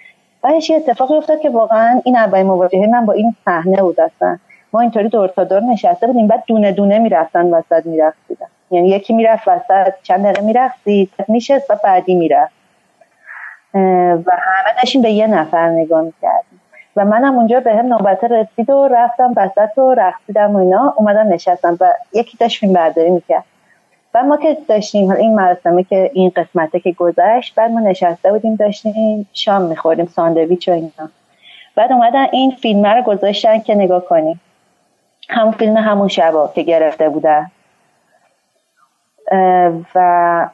بعدش 0.42 0.70
یه 0.70 0.76
اتفاقی 0.76 1.14
افتاد 1.14 1.40
که 1.40 1.50
واقعا 1.50 2.00
این 2.04 2.16
اولین 2.16 2.46
مواجهه 2.46 2.86
من 2.86 3.06
با 3.06 3.12
این 3.12 3.34
صحنه 3.44 3.82
بود 3.82 4.00
اصلا. 4.00 4.38
ما 4.72 4.80
اینطوری 4.80 5.08
دور 5.08 5.28
تا 5.28 5.44
دور 5.44 5.60
نشسته 5.60 6.06
بودیم 6.06 6.26
بعد 6.26 6.44
دونه 6.46 6.72
دونه 6.72 6.98
می‌رفتن 6.98 7.54
وسط 7.54 7.86
میرقصیدن. 7.86 8.46
یعنی 8.70 8.88
یکی 8.88 9.12
می‌رفت 9.12 9.48
وسط 9.48 9.94
چند 10.02 10.24
دقیقه 10.24 10.42
میرقصید 10.42 11.10
میشست 11.28 11.70
و 11.70 11.76
بعدی 11.84 12.14
می‌رفت. 12.14 12.52
و 13.74 13.78
همه 14.30 14.74
داشتیم 14.82 15.02
به 15.02 15.10
یه 15.10 15.26
نفر 15.26 15.68
نگاه 15.68 16.02
می‌کردیم. 16.02 16.53
و 16.96 17.04
منم 17.04 17.34
اونجا 17.34 17.60
به 17.60 17.76
هم 17.76 17.86
نوبت 17.86 18.24
رسید 18.24 18.70
و 18.70 18.88
رفتم 18.88 19.34
وسط 19.36 19.78
و 19.78 19.94
رقصیدم 19.94 20.56
و 20.56 20.58
اینا. 20.58 20.94
اومدم 20.96 21.32
نشستم 21.32 21.76
و 21.80 21.92
یکی 22.12 22.36
داشت 22.36 22.60
فیلم 22.60 22.72
برداری 22.72 23.10
می‌کرد. 23.10 23.44
و 24.14 24.22
ما 24.22 24.36
که 24.36 24.56
داشتیم 24.68 25.10
این 25.10 25.34
مراسمه 25.34 25.82
که 25.82 26.10
این 26.14 26.32
قسمته 26.36 26.80
که 26.80 26.92
گذشت 26.92 27.54
بعد 27.54 27.70
ما 27.70 27.80
نشسته 27.80 28.32
بودیم 28.32 28.54
داشتیم 28.54 29.28
شام 29.32 29.62
می‌خوریم 29.62 30.06
ساندویچ 30.06 30.68
و 30.68 30.72
اینا. 30.72 31.10
بعد 31.76 31.92
اومدن 31.92 32.26
این 32.32 32.50
فیلم 32.50 32.86
رو 32.86 33.02
گذاشتن 33.02 33.58
که 33.58 33.74
نگاه 33.74 34.04
کنیم. 34.04 34.40
همون 35.28 35.52
فیلم 35.52 35.76
همون 35.76 36.08
شبا 36.08 36.50
که 36.54 36.62
گرفته 36.62 37.08
بودن. 37.08 37.50
و 39.94 40.48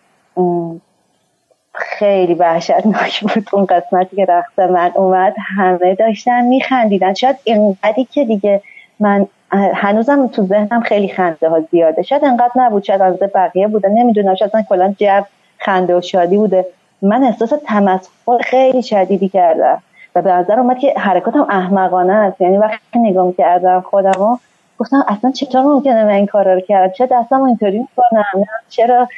خیلی 1.75 2.35
وحشتناک 2.35 3.21
بود 3.21 3.49
اون 3.53 3.67
قسمتی 3.67 4.17
که 4.17 4.25
رقص 4.25 4.59
من 4.59 4.91
اومد 4.95 5.35
همه 5.57 5.95
داشتن 5.95 6.45
میخندیدن. 6.45 7.15
شاید 7.15 7.37
اینقدری 7.45 8.05
که 8.05 8.25
دیگه 8.25 8.61
من 9.01 9.27
هنوزم 9.53 10.27
تو 10.27 10.43
ذهنم 10.43 10.81
خیلی 10.81 11.09
خنده 11.09 11.49
ها 11.49 11.61
زیاده. 11.61 12.03
شاید 12.03 12.25
انقدر 12.25 12.53
نبود 12.57 12.85
شاید 12.85 13.03
از 13.03 13.19
بقیه 13.35 13.69
بوده 13.69 13.89
نمی‌دونم. 13.89 14.35
شاید 14.35 14.51
اصلا 14.51 14.63
کلا 14.69 14.95
جو 14.99 15.23
خنده 15.59 15.99
و 15.99 16.01
شادی 16.01 16.37
بوده. 16.37 16.67
من 17.03 17.25
احساس 17.25 17.53
تمسخر 17.67 18.39
خیلی 18.45 18.83
شدیدی 18.83 19.29
کردم 19.29 19.83
و 20.15 20.23
به 20.23 20.33
نظر 20.33 20.61
اومد 20.61 20.79
که 20.79 20.95
حرکاتم 20.97 21.47
احمقانه 21.51 22.13
است. 22.13 22.41
یعنی 22.41 22.59
وقتی 22.59 22.99
نگاه 22.99 23.33
کردم 23.39 23.81
خودم 23.81 24.39
گفتم 24.79 25.05
اصلا 25.09 25.31
چطور 25.31 25.63
ممکنه 25.63 26.05
من 26.05 26.11
این 26.11 26.27
کارا 26.27 26.55
رو 26.55 26.61
کردم 26.61 26.93
چه 26.93 27.07
دستم 27.07 27.43
اینطوری 27.43 27.79
می‌کنم 27.79 28.45
چرا؟ 28.69 29.09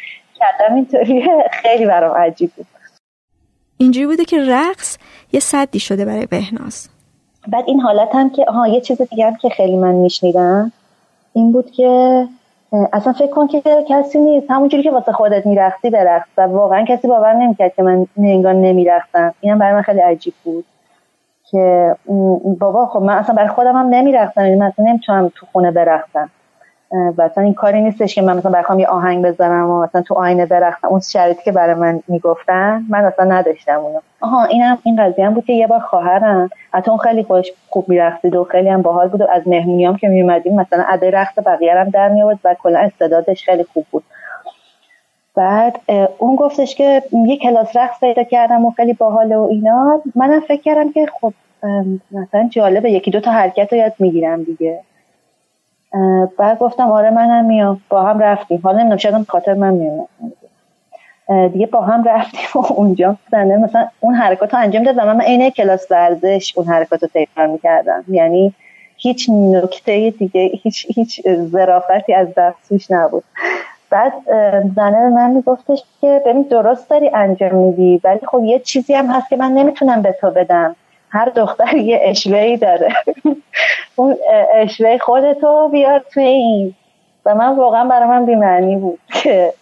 کردم 0.43 0.75
اینطوری. 0.75 1.29
خیلی 1.63 1.87
برام 1.87 2.17
عجیب 2.17 2.53
بود. 2.57 2.67
اینجوری 3.77 4.07
بوده 4.07 4.25
که 4.25 4.37
رقص 4.49 4.99
یه 5.33 5.41
صدی 5.41 5.79
شده 5.79 6.05
برای 6.05 6.27
بهناز. 6.27 6.89
بعد 7.49 7.65
این 7.67 7.81
حالت 7.81 8.15
هم 8.15 8.31
که 8.31 8.45
آها 8.49 8.69
یه 8.69 8.81
چیز 8.81 9.03
دیگه 9.03 9.27
هم 9.27 9.37
که 9.37 9.49
خیلی 9.49 9.77
من 9.77 9.95
میشنیدم. 9.95 10.73
این 11.33 11.53
بود 11.53 11.71
که 11.71 12.25
اصلا 12.93 13.13
فکر 13.13 13.31
کن 13.31 13.47
که 13.47 13.63
کسی 13.89 14.19
نیست. 14.21 14.51
همونجوری 14.51 14.83
که 14.83 14.91
واسه 14.91 15.13
خودت 15.13 15.47
میرختی 15.47 15.91
برقص. 15.91 16.29
و 16.37 16.43
واقعا 16.43 16.85
کسی 16.85 17.09
باور 17.09 17.33
نمی‌کرد 17.33 17.75
که 17.75 17.83
من 17.83 18.07
انگار 18.19 18.55
نمیرقصم. 18.55 19.35
اینم 19.41 19.59
برای 19.59 19.75
من 19.75 19.83
خیلی 19.83 20.01
عجیب 20.01 20.35
بود 20.45 20.65
که 21.51 21.97
بابا 22.59 22.87
خب 22.87 23.03
من 23.03 23.17
اصلا 23.17 23.35
برای 23.35 23.49
خودم 23.49 23.77
هم 23.77 23.87
نمیرقصم. 23.87 24.41
یعنی 24.41 24.57
مثلا 24.57 24.85
نمی‌تونم 24.85 25.33
تو 25.35 25.47
خونه 25.53 25.71
برقصم. 25.71 26.31
و 26.93 27.23
اصلا 27.23 27.45
این 27.45 27.55
کاری 27.55 27.81
نیستش 27.81 28.15
که 28.15 28.23
من 28.23 28.37
مثلا 28.37 28.53
بخوام 28.53 28.79
یه 28.79 28.87
آهنگ 28.87 29.25
بزنم 29.25 29.71
و 29.71 29.83
مثلا 29.83 30.03
تو 30.03 30.15
آینه 30.15 30.47
برقصم. 30.47 30.89
اون 30.89 31.01
شرایطی 31.01 31.43
که 31.45 31.53
برای 31.53 31.75
من 31.75 32.01
می‌گفتن 32.09 32.85
من 32.89 33.05
اصلا 33.05 33.25
نداشتم 33.25 33.81
اونو. 33.81 34.01
آها 34.21 34.45
اینم 34.45 34.79
این 34.85 34.97
قضیه 34.97 35.27
هم 35.27 35.35
بود 35.35 35.45
که 35.45 35.53
یه 35.53 35.67
بار 35.67 35.81
خواهرم 35.81 36.51
حتی 36.73 36.91
اون 36.91 37.01
خیلی 37.01 37.23
خوش 37.23 37.53
خوب 37.69 37.89
میرقصید 37.89 38.37
و 38.37 38.45
خیلی 38.45 38.69
هم 38.69 38.83
باحال 38.83 39.09
بود 39.09 39.21
و 39.21 39.27
از 39.33 39.49
مهمونیام 39.49 39.97
که 39.97 40.09
میومدیم 40.09 40.55
مثلا 40.55 40.85
ادای 40.89 41.11
رقص 41.11 41.39
بقیه 41.47 41.75
هم 41.75 41.91
در 41.91 42.09
میآورد 42.09 42.39
و 42.45 42.55
کلا 42.63 42.79
استعدادش 42.79 43.45
خیلی 43.45 43.65
خوب 43.65 43.87
بود. 43.91 44.03
بعد 45.35 45.81
اون 46.19 46.37
گفتش 46.37 46.75
که 46.75 47.03
یه 47.27 47.37
کلاس 47.37 47.77
رقص 47.77 48.01
پیدا 48.01 48.23
کردم 48.23 48.65
و 48.65 48.71
خیلی 48.71 48.93
باحال 48.93 49.33
و 49.33 49.43
اینا. 49.51 50.01
منم 50.15 50.41
فکر 50.41 50.63
کردم 50.63 50.93
که 50.93 51.07
خب 51.21 51.33
مثلا 52.11 52.49
جالبه 52.51 52.91
یکی 52.91 53.11
دو 53.11 53.21
تا 53.21 53.31
حرکت 53.31 53.73
رو 53.73 53.79
یاد 53.79 53.93
می‌گیرم 53.99 54.43
دیگه. 54.43 54.81
بعد 56.39 56.59
گفتم 56.59 56.91
آره 56.91 57.11
منم 57.11 57.45
میام. 57.45 57.81
با 57.89 58.03
هم 58.03 58.19
رفتیم. 58.19 58.61
حالا 58.65 58.77
نمی‌دونم 58.79 58.97
شاید 58.99 59.29
خاطر 59.29 59.55
من 59.55 59.75
میام 59.75 60.09
دیگه 61.53 61.67
با 61.67 61.81
هم 61.81 62.05
رفتیم 62.05 62.41
و 62.55 62.59
اونجا 62.81 63.17
زنده. 63.33 63.57
مثلا 63.57 63.89
اون 64.01 64.15
حرکات 64.15 64.55
رو 64.55 64.61
انجام 64.61 64.83
داد 64.83 64.95
و 64.99 65.05
من 65.05 65.21
عین 65.21 65.51
کلاس 65.51 65.87
ورزش 65.91 66.53
اون 66.57 66.67
حرکات 66.67 67.03
رو 67.03 67.09
تکرار 67.15 67.47
می‌کردم. 67.47 68.05
یعنی 68.09 68.55
هیچ 68.97 69.31
نکته 69.31 70.11
دیگه 70.11 70.51
هیچ 70.63 70.87
هیچ 70.95 71.23
ظرافتی 71.29 72.15
از 72.15 72.29
دستش 72.37 72.91
نبود. 72.91 73.25
بعد 73.91 74.13
زنه 74.77 75.01
به 75.03 75.09
من 75.09 75.31
میگفتش 75.31 75.83
که 76.01 76.23
ببین 76.27 76.43
درست 76.43 76.91
داری 76.91 77.11
انجام 77.15 77.55
میدی 77.55 78.01
ولی 78.05 78.21
خب 78.27 78.45
یه 78.45 78.59
چیزی 78.59 78.95
هم 78.95 79.07
هست 79.07 79.29
که 79.29 79.37
من 79.37 79.53
نمی‌تونم 79.53 80.03
به 80.03 80.17
تو 80.21 80.31
بدم. 80.31 80.77
هر 81.13 81.25
دختر 81.25 81.77
یه 81.77 82.01
اشوهی 82.03 82.57
داره. 82.57 82.95
اون 83.97 84.17
اشوه 84.55 84.99
خودتو 84.99 85.69
بیار 85.73 85.99
توی 85.99 86.25
این. 86.25 86.75
و 87.27 87.35
من 87.35 87.57
واقعا 87.57 87.85
برای 87.85 88.09
من 88.09 88.27
بیمعنی 88.27 88.77
بود 88.77 88.99
که 89.23 89.53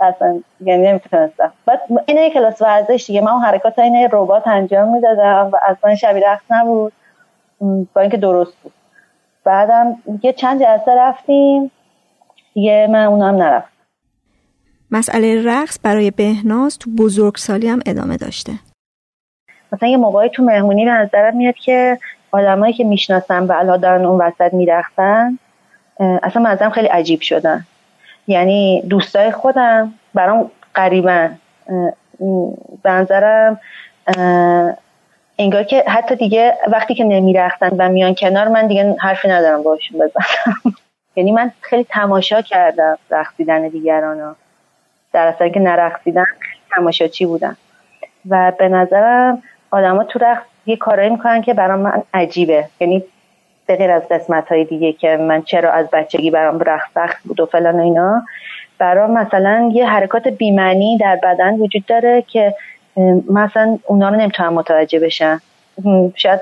اصلا 0.00 0.40
یعنی 0.60 0.88
نمی‌تونستم. 0.88 1.52
بعد 1.66 1.80
اینه 2.06 2.30
کلاس 2.30 2.62
ورزش 2.62 3.04
دیگه. 3.06 3.20
من 3.20 3.40
حرکات 3.40 3.78
این 3.78 4.08
ربات 4.12 4.46
انجام 4.46 4.88
می‌دادم 4.88 5.50
و 5.52 5.56
اصلا 5.68 5.94
شبیه 5.94 6.28
رقص 6.30 6.42
نبود. 6.50 6.92
با 7.94 8.00
اینکه 8.00 8.16
درست 8.16 8.56
بود. 8.62 8.72
بعدم 9.44 9.96
یه 10.22 10.32
چند 10.32 10.62
جلسه 10.62 10.94
رفتیم. 10.98 11.70
دیگه 12.54 12.88
من 12.90 13.04
اونم 13.04 13.36
نرفتم. 13.36 13.68
مسئله 14.90 15.42
رقص 15.44 15.78
برای 15.82 16.10
بهناز 16.10 16.78
تو 16.78 16.90
بزرگسالی 16.98 17.68
هم 17.68 17.80
ادامه 17.86 18.16
داشته. 18.16 18.52
مثلا 19.72 19.88
یه 19.88 19.96
موقعی 19.96 20.28
تو 20.28 20.42
مهمونی 20.42 20.84
به 20.84 20.90
نظرم 20.90 21.36
میاد 21.36 21.54
که 21.54 21.98
آدمایی 22.32 22.72
که 22.72 22.84
می‌شناسن 22.84 23.42
و 23.42 23.52
الان 23.52 23.80
دارن 23.80 24.04
اون 24.04 24.20
وسط 24.20 24.54
میرختن 24.54 25.38
اصلا 26.00 26.42
منظرم 26.42 26.70
خیلی 26.70 26.88
عجیب 26.88 27.20
شدن. 27.20 27.66
یعنی 28.28 28.82
دوستای 28.88 29.30
خودم 29.30 29.94
برام 30.14 30.50
قریبن 30.74 31.38
به 32.82 32.90
نظرم 32.90 33.60
انگار 35.38 35.62
که 35.62 35.84
حتی 35.88 36.16
دیگه 36.16 36.54
وقتی 36.68 36.94
که 36.94 37.04
نمیرختن 37.04 37.70
و 37.78 37.88
میان 37.88 38.14
کنار 38.14 38.48
من 38.48 38.66
دیگه 38.66 38.96
حرفی 39.00 39.28
ندارم 39.28 39.62
باشون 39.62 39.98
بزنم. 39.98 40.74
یعنی 41.16 41.32
من 41.32 41.50
خیلی 41.60 41.84
تماشا 41.84 42.42
کردم 42.42 42.98
رقصیدن 43.10 43.68
دیگران 43.68 44.20
ها 44.20 44.36
در 45.12 45.26
اصلا 45.26 45.48
که 45.48 45.60
نرقصیدن 45.60 46.24
تماشاچی 46.76 47.26
بودن 47.26 47.56
و 48.28 48.52
به 48.58 48.68
نظرم 48.68 49.42
آدما 49.72 50.04
تو 50.04 50.18
رقص 50.18 50.42
یه 50.66 50.76
کارایی 50.76 51.10
می‌کنن 51.10 51.42
که 51.42 51.54
برام 51.54 51.80
من 51.80 52.02
عجیبه. 52.14 52.64
یعنی 52.80 53.04
به 53.66 53.76
غیر 53.76 53.90
از 53.90 54.08
قسمت 54.08 54.48
های 54.48 54.64
دیگه 54.64 54.92
که 54.92 55.16
من 55.16 55.42
چرا 55.42 55.70
از 55.72 55.86
بچگی 55.92 56.30
برام 56.30 56.58
رقص 56.60 56.92
سخت 56.94 57.22
بود 57.24 57.40
و 57.40 57.46
فلان 57.46 57.80
و 57.80 57.82
اینا 57.82 58.22
برام 58.78 59.10
مثلا 59.10 59.70
یه 59.72 59.86
حرکات 59.86 60.28
بیمعنی 60.28 60.98
در 60.98 61.16
بدن 61.22 61.54
وجود 61.54 61.86
داره 61.86 62.22
که 62.22 62.54
مثلا 63.30 63.78
اونا 63.86 64.08
رو 64.08 64.16
نمی‌تونم 64.16 64.52
متوجه 64.52 65.00
بشن 65.00 65.40
شاید 66.14 66.40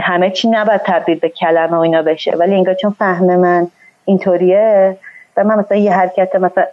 همه 0.00 0.30
چی 0.30 0.48
نباید 0.48 0.80
تبدیل 0.84 1.18
به 1.18 1.28
کلمه 1.28 1.76
و 1.76 1.80
اینا 1.80 2.02
بشه 2.02 2.36
ولی 2.36 2.54
انگار 2.54 2.74
چون 2.74 2.90
فهم 2.98 3.36
من 3.36 3.68
اینطوریه 4.04 4.96
و 5.36 5.44
من 5.44 5.58
مثلا 5.58 5.78
یه 5.78 5.92
حرکت 5.92 6.36
مثلا 6.36 6.64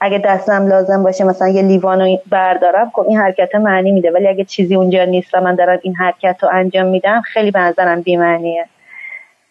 اگه 0.00 0.18
دستم 0.18 0.68
لازم 0.68 1.02
باشه 1.02 1.24
مثلا 1.24 1.48
یه 1.48 1.62
لیوانو 1.62 2.16
بردارم 2.30 2.90
خب 2.94 3.04
این 3.08 3.18
حرکت 3.18 3.54
معنی 3.54 3.92
میده. 3.92 4.10
ولی 4.10 4.28
اگه 4.28 4.44
چیزی 4.44 4.74
اونجا 4.74 5.04
نیست 5.04 5.34
و 5.34 5.40
من 5.40 5.54
دارم 5.54 5.78
این 5.82 5.94
حرکت 5.94 6.36
رو 6.42 6.48
انجام 6.52 6.86
میدم 6.86 7.20
خیلی 7.20 7.50
به 7.50 7.60
نظرم 7.60 8.00
بیمعنیه. 8.00 8.66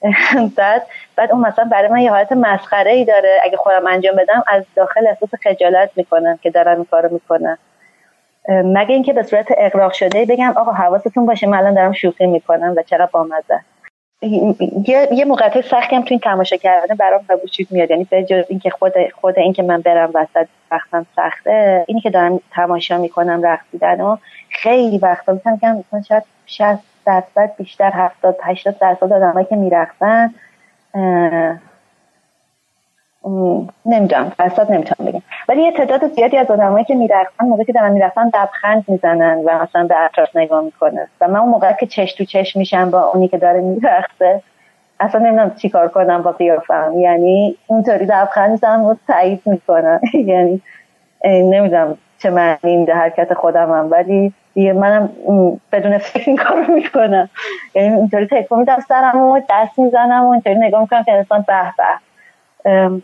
بعد 0.57 0.83
بعد 1.15 1.31
اون 1.31 1.41
مثلا 1.47 1.65
برای 1.65 1.87
من 1.87 1.99
یه 1.99 2.11
حالت 2.11 2.31
مسخره 2.31 2.91
ای 2.91 3.05
داره. 3.05 3.39
اگه 3.43 3.57
خودم 3.57 3.87
انجام 3.87 4.15
بدم 4.15 4.43
از 4.47 4.63
داخل 4.75 5.07
احساس 5.07 5.29
خجالت 5.43 5.89
می‌کنم 5.95 6.39
که 6.41 6.49
دارم 6.49 6.75
این 6.75 6.85
کارو 6.91 7.13
می‌کنم. 7.13 7.57
مگه 8.49 8.93
اینکه 8.93 9.13
به 9.13 9.23
صورت 9.23 9.47
اقراق 9.57 9.91
شده 9.93 10.25
بگم 10.25 10.53
آقا 10.57 10.71
حواستون 10.71 11.25
باشه 11.25 11.47
من 11.47 11.57
الان 11.57 11.73
دارم 11.73 11.91
شوخی 11.91 12.27
می‌کنم 12.27 12.73
و 12.77 12.83
چرا 12.83 13.09
بامزه؟ 13.11 13.59
یه 14.21 15.07
یه 15.11 15.25
موقعیت 15.25 15.61
سختی 15.61 15.95
هم 15.95 16.01
تو 16.01 16.07
این 16.09 16.19
تماشا 16.19 16.55
کردن 16.55 16.95
برام 16.95 17.25
به 17.27 17.35
وجود 17.43 17.67
میاد. 17.71 17.91
یعنی 17.91 18.03
به 18.03 18.23
جز 18.23 18.43
اینکه 18.49 18.69
خود 18.69 18.93
خود 19.21 19.39
اینکه 19.39 19.63
من 19.63 19.81
برم 19.81 20.11
وسط 20.13 20.47
وقتم 20.71 21.05
سخته 21.15 21.85
اینی 21.87 22.01
که 22.01 22.09
دارم 22.09 22.39
تماشا 22.51 22.97
می‌کنم 22.97 23.41
رقصیدن 23.43 24.01
و 24.01 24.17
خیلی 24.49 24.97
وقتا 24.97 25.33
می‌تونم 25.33 25.55
بگم 25.55 25.77
مثلا 25.77 26.01
شاید 26.01 26.23
60 26.45 26.79
درصد 27.05 27.51
بیشتر 27.57 27.91
70 27.93 28.37
80 28.43 28.77
درصد 28.77 29.13
آدمایی 29.13 29.45
که 29.45 29.55
میرقصن 29.55 30.33
نمی‌دونم 33.85 34.31
درصد 34.39 34.71
نمی‌تونم 34.71 35.09
بگم. 35.11 35.21
ولی 35.49 35.61
یه 35.63 35.71
تعداد 35.71 36.07
زیادی 36.07 36.37
از 36.37 36.51
آدمایی 36.51 36.85
که 36.85 36.95
میرقصن 36.95 37.45
موقعی 37.45 37.65
که 37.65 37.73
دارن 37.73 37.91
میرقصن 37.91 38.25
لبخند 38.25 38.85
می‌زنن 38.87 39.41
و 39.45 39.63
مثلا 39.63 39.83
به 39.87 39.95
اطراف 40.05 40.35
نگاه 40.35 40.63
می‌کنه 40.63 41.07
و 41.21 41.27
من 41.27 41.39
اون 41.39 41.49
موقع 41.49 41.73
که 41.73 41.85
چش 41.87 42.13
تو 42.13 42.25
چش 42.25 42.55
میشم 42.55 42.91
با 42.91 43.03
اونی 43.13 43.27
که 43.27 43.37
داره 43.37 43.61
میرقصه 43.61 44.41
اصلا 44.99 45.21
نمی‌دونم 45.21 45.55
چیکار 45.55 45.87
کنم 45.87 46.21
با 46.23 46.31
قیافم. 46.31 46.93
یعنی 46.97 47.57
اونطوری 47.67 48.05
لبخند 48.05 48.51
می‌زنم 48.51 48.83
و 48.83 48.95
تایید 49.07 49.41
می‌کنم. 49.45 49.99
یعنی 50.13 50.61
نمی‌دونم 51.25 51.97
چه 52.19 52.29
معنی 52.29 52.75
میده 52.77 52.93
حرکت 52.93 53.33
خودم 53.33 53.71
هم 53.71 53.91
ولی 53.91 54.33
دیگه 54.53 54.73
منم 54.73 55.09
بدون 55.71 55.97
فکر 55.97 56.23
این 56.27 56.37
کار 56.37 56.63
رو 56.63 56.73
می‌کنم. 56.73 57.29
یعنی 57.75 57.95
اینطوری 57.95 58.27
تکو 58.27 58.55
میدم 58.55 58.79
سرم 58.87 59.17
و 59.17 59.39
دست 59.49 59.79
می‌زنم 59.79 60.25
و 60.25 60.29
اینطوری 60.29 60.55
نگاه 60.55 60.81
می‌کنم 60.81 61.03
که 61.03 61.11
انسان 61.13 61.45
به 61.47 61.53
به. 61.77 61.83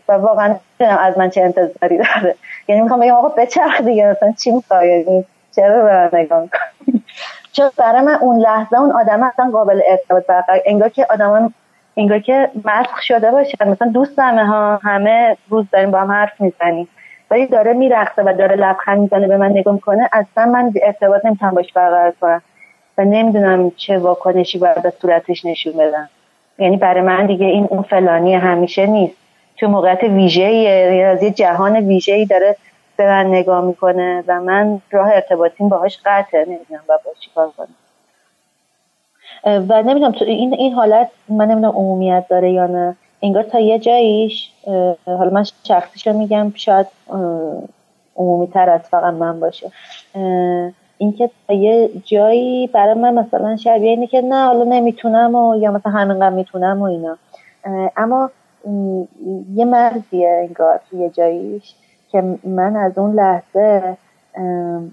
و 0.08 0.12
واقعا 0.12 0.56
از 0.80 1.18
من 1.18 1.30
چه 1.30 1.42
انتظاری 1.42 1.98
داره. 1.98 2.34
یعنی 2.68 2.82
می‌خوام 2.82 3.00
بگم 3.00 3.12
آقا 3.12 3.28
بچرخ 3.28 3.80
دیگه 3.80 4.06
مثلا 4.06 4.32
چی 4.32 4.50
می‌خوای؟ 4.50 4.88
یعنی 4.88 5.24
چرا 5.56 6.08
به 6.08 6.18
نگاه 6.18 6.42
می‌کنی؟ 6.42 7.02
چون 7.52 7.70
برای 7.76 8.00
من 8.00 8.14
اون 8.14 8.38
لحظه 8.38 8.80
اون 8.80 8.92
آدم 8.92 9.22
اصلا 9.22 9.50
قابل 9.52 9.80
ارتباط 9.88 10.26
برقرار 10.26 10.60
انگار 10.66 10.88
که 10.88 11.06
آدمان 11.10 11.54
انگار 11.96 12.18
که 12.18 12.50
مسخ 12.64 13.02
شده 13.02 13.30
باشه. 13.30 13.68
مثلا 13.68 13.88
دوست 13.88 14.18
همه 14.18 14.46
ها 14.46 14.80
همه 14.82 15.36
روز 15.48 15.66
داریم 15.72 15.90
با 15.90 16.00
هم 16.00 16.12
حرف 16.12 16.40
می‌زنیم. 16.40 16.88
ولی 17.30 17.46
داره 17.46 17.72
میرخصه 17.72 18.22
و 18.22 18.34
داره 18.38 18.56
لبخند 18.56 18.98
می‌زنه 18.98 19.28
به 19.28 19.36
من 19.36 19.50
نگاه 19.50 19.74
می‌کنه. 19.74 20.08
اصلا 20.12 20.46
من 20.46 20.72
ارتباط 20.82 21.24
نمی‌تونم 21.24 21.54
باش 21.54 21.72
برقرار 21.72 22.12
کنم. 22.20 22.42
و 22.98 23.04
نمی‌دونم 23.04 23.70
چه 23.70 23.98
واکنشی 23.98 24.58
باید 24.58 24.82
به 24.82 24.92
صورتش 25.00 25.44
نشون 25.44 25.72
بدم. 25.72 26.08
یعنی 26.58 26.76
برای 26.76 27.00
من 27.00 27.26
دیگه 27.26 27.46
این 27.46 27.66
اون 27.70 27.82
فلانی 27.82 28.34
همیشه 28.34 28.86
نیست. 28.86 29.25
تو 29.56 29.68
موقعیت 29.68 30.02
ویژه 30.02 30.52
یعنی 30.52 31.02
از 31.02 31.22
یه 31.22 31.30
جهان 31.30 31.76
ویژه 31.76 32.24
داره 32.24 32.56
به 32.96 33.06
من 33.06 33.26
نگاه 33.26 33.64
می‌کنه 33.64 34.24
و 34.26 34.40
من 34.40 34.80
راه 34.90 35.08
ارتباطیم 35.08 35.68
باهاش 35.68 35.98
قطعه 36.04 36.44
نمی‌دونم 36.44 36.80
و 36.88 36.98
باش 37.04 37.20
چیکار 37.20 37.50
کنم. 37.56 37.76
و 39.68 39.82
نمی‌دونم 39.82 40.12
تو 40.12 40.24
این 40.24 40.54
این 40.54 40.72
حالت 40.72 41.10
من 41.28 41.44
نمی‌دونم 41.44 41.76
عمومیت 41.76 42.24
داره 42.28 42.52
یا 42.52 42.66
نه. 42.66 42.96
انگار 43.22 43.42
تا 43.42 43.60
یه 43.60 43.78
جاییش 43.78 44.50
حالا 45.06 45.30
من 45.30 45.44
شخصیش 45.64 46.06
میگم 46.06 46.52
شاید 46.54 46.86
عمومی 48.16 48.46
تر 48.46 48.70
از 48.70 48.80
فقط 48.80 49.14
من 49.14 49.40
باشه. 49.40 49.70
اینکه 50.98 51.30
تا 51.48 51.54
یه 51.54 51.90
جایی 52.04 52.66
برای 52.66 52.94
من 52.94 53.14
مثلا 53.14 53.56
شبیه 53.56 53.90
اینه 53.90 54.06
که 54.06 54.20
نه 54.20 54.46
حالا 54.46 54.64
نمی‌تونم 54.64 55.34
و 55.34 55.56
یا 55.56 55.70
مثلا 55.70 55.92
همینقدر 55.92 56.34
می‌تونم 56.34 56.80
و 56.82 56.84
اینا. 56.84 57.16
اما 57.96 58.30
یه 59.54 59.64
مرزیه 59.64 60.28
انگار 60.48 60.80
یه 60.92 61.10
جاییش 61.10 61.74
که 62.08 62.38
من 62.44 62.76
از 62.76 62.98
اون 62.98 63.14
لحظه 63.14 63.96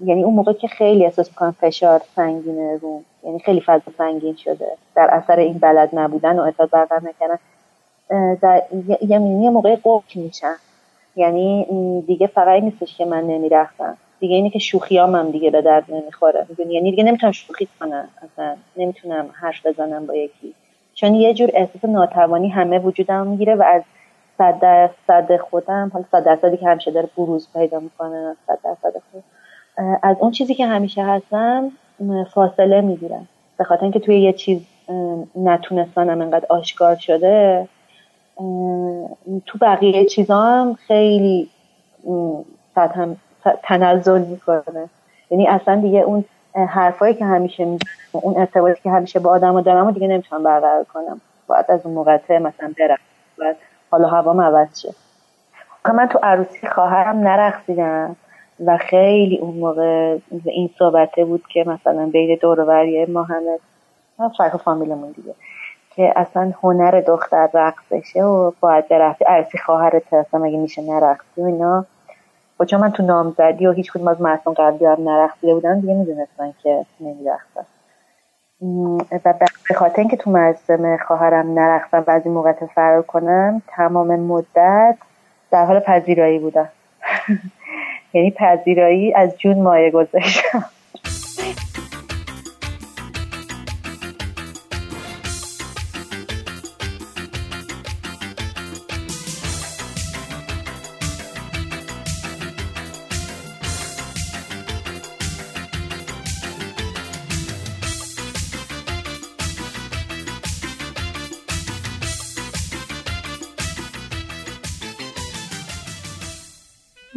یعنی 0.04 0.22
اون 0.24 0.34
موقع 0.34 0.52
که 0.52 0.68
خیلی 0.68 1.04
احساس 1.04 1.28
می‌کنم 1.28 1.56
فشار 1.60 2.02
سنگینه 2.16 2.78
رو 2.82 3.02
یعنی 3.24 3.38
خیلی 3.38 3.60
فضا 3.60 3.92
سنگین 3.98 4.36
شده 4.36 4.66
در 4.94 5.08
اثر 5.12 5.38
این 5.38 5.58
بلد 5.58 5.90
نبودن 5.92 6.38
و 6.38 6.42
اعتاد 6.42 6.70
برقرار 6.70 7.02
نکردن 7.02 7.38
در 8.34 8.62
یه 9.08 9.18
موقع 9.50 9.76
قفل 9.84 10.20
میشن 10.20 10.54
یعنی 11.16 11.66
دیگه 12.06 12.26
فقط 12.26 12.62
نیستش 12.62 12.96
که 12.96 13.04
من 13.04 13.24
نمی‌رفتم 13.24 13.96
دیگه 14.20 14.34
اینه 14.34 14.50
که 14.50 14.58
شوخیام 14.58 15.14
هم 15.14 15.30
دیگه 15.30 15.50
به 15.50 15.62
درد 15.62 15.84
نمی‌خوره. 15.88 16.46
یعنی 16.68 16.90
دیگه 16.90 17.04
نمی‌تونم 17.04 17.32
شوخی 17.32 17.68
کنم 17.80 18.08
اصلا. 18.22 18.56
نمی‌تونم 18.76 19.26
حرف 19.32 19.66
بزنم 19.66 20.06
با 20.06 20.14
یکی. 20.14 20.54
چون 20.94 21.14
یه 21.14 21.34
جور 21.34 21.50
احساس 21.54 21.84
ناتوانی 21.84 22.48
همه 22.48 22.78
وجودم 22.78 23.26
می‌گیره 23.26 23.54
و 23.54 23.62
از 23.62 23.82
صد 24.38 24.60
درصد 24.60 25.36
خودم 25.36 25.90
حالا 25.92 26.04
صد 26.12 26.24
درصدی 26.24 26.56
که 26.56 26.66
همیشه 26.66 26.90
داره 26.90 27.08
بروز 27.16 27.48
پیدا 27.52 27.80
می‌کنه 27.80 28.36
صد 28.46 28.58
درصد 28.64 28.92
خود 29.12 29.24
از 30.02 30.16
اون 30.20 30.30
چیزی 30.30 30.54
که 30.54 30.66
همیشه 30.66 31.02
هستم 31.02 31.70
فاصله 32.34 32.80
می‌گیرم. 32.80 33.28
به 33.58 33.64
خاطر 33.64 33.82
اینکه 33.82 34.00
توی 34.00 34.20
یه 34.20 34.32
چیز 34.32 34.60
نتونستنم 35.36 36.20
انقدر 36.20 36.46
آشکار 36.48 36.96
شده 36.96 37.68
تو 39.46 39.58
بقیه 39.60 40.04
چیزا 40.04 40.40
هم 40.40 40.74
خیلی 40.74 41.48
هم 42.76 43.16
تنزل 43.62 44.22
می‌کنه. 44.22 44.88
یعنی 45.30 45.48
اصلا 45.48 45.80
دیگه 45.80 45.98
اون 45.98 46.24
حرفایی 46.54 47.14
که 47.14 47.24
همیشه 47.24 47.64
می 47.64 47.78
اون 48.12 48.38
ارتباطی 48.38 48.80
که 48.82 48.90
همیشه 48.90 49.20
با 49.20 49.30
آدم 49.30 49.60
دارم 49.60 49.86
و 49.86 49.90
دیگه 49.90 50.06
نمی‌تونم 50.06 50.42
برقرار 50.42 50.84
کنم. 50.84 51.20
باید 51.46 51.66
از 51.68 51.86
اون 51.86 51.94
مقطع 51.94 52.38
مثلا 52.38 52.72
برم. 52.78 52.98
باید 53.38 53.56
حالا 53.90 54.08
هوا 54.08 54.44
عوض 54.44 54.80
شه. 54.80 54.94
من 55.94 56.08
تو 56.08 56.18
عروسی 56.22 56.66
خواهرم 56.66 57.18
نرقصیدم 57.18 58.16
و 58.66 58.76
خیلی 58.76 59.38
اون 59.38 59.54
موقع 59.54 60.18
این 60.44 60.70
صحبته 60.78 61.24
بود 61.24 61.44
که 61.52 61.64
مثلا 61.66 62.06
بین 62.06 62.38
دور 62.42 62.60
و 62.60 63.06
ما 63.12 63.22
همه 63.22 63.58
فرق 64.38 64.56
فامیلمون 64.56 65.10
دیگه. 65.10 65.34
که 65.96 66.12
اصلا 66.16 66.52
هنر 66.62 67.00
دختر 67.00 67.48
رقص 67.54 67.82
بشه 67.90 68.22
و 68.22 68.52
باید 68.60 68.88
برفتی. 68.88 69.24
عرصی 69.24 69.58
خواهرت 69.58 70.12
اصلا 70.12 70.40
مگه 70.40 70.58
میشه 70.58 70.82
نرقصی 70.82 71.42
و 71.42 71.44
اینا؟ 71.44 71.86
و 72.60 72.64
چون 72.64 72.80
من 72.80 72.92
تو 72.92 73.02
نامزدی 73.02 73.66
و 73.66 73.72
هیچ 73.72 73.92
کدوم 73.92 74.08
از 74.08 74.20
مردم 74.20 74.52
قبلی 74.52 74.86
هم 74.86 75.08
نرقصیده 75.08 75.54
بودن 75.54 75.80
دیگه 75.80 75.94
می‌دونستن 75.94 76.54
که 76.62 76.86
نمیرقصن 77.00 77.66
و 79.24 79.34
به 79.68 79.74
خاطر 79.74 80.00
اینکه 80.00 80.16
تو 80.16 80.30
مراسم 80.30 80.96
خواهرم 80.96 81.58
نرقصم 81.58 82.04
و 82.06 82.10
از 82.10 82.22
این 82.24 82.34
موقع 82.34 82.52
فرار 82.52 83.02
کنم 83.02 83.62
تمام 83.66 84.20
مدت 84.20 84.96
در 85.50 85.64
حال 85.64 85.80
پذیرایی 85.80 86.38
بودم. 86.38 86.68
یعنی 88.14 88.30
پذیرایی 88.30 89.14
از 89.14 89.38
جون 89.38 89.62
مایه 89.62 89.90
گذاشتم. 89.90 90.64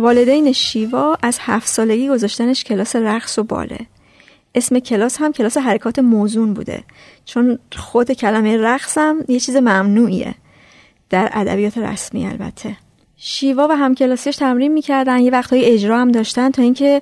والدین 0.07 0.51
شیوا 0.51 1.17
از 1.21 1.37
هفت 1.41 1.67
سالگی 1.67 2.09
گذاشتنش 2.09 2.63
کلاس 2.63 2.95
رقص 2.95 3.39
و 3.39 3.43
باله. 3.43 3.79
اسم 4.55 4.79
کلاس 4.79 5.17
هم 5.19 5.31
کلاس 5.31 5.57
حرکات 5.57 5.99
موزون 5.99 6.53
بوده. 6.53 6.83
چون 7.25 7.59
خود 7.75 8.11
کلمه 8.11 8.57
رقص 8.57 8.97
هم 8.97 9.25
یه 9.27 9.39
چیز 9.39 9.55
ممنوعیه. 9.55 10.35
در 11.09 11.29
ادبیات 11.33 11.77
رسمی 11.77 12.27
البته. 12.27 12.77
شیوا 13.17 13.67
و 13.69 13.71
همکلاسیش 13.71 14.35
تمرین 14.35 14.73
می‌کردن 14.73 15.19
یه 15.19 15.31
وقتهای 15.31 15.65
اجرا 15.65 15.99
هم 15.99 16.11
داشتن 16.11 16.51
تا 16.51 16.61
اینکه 16.61 17.01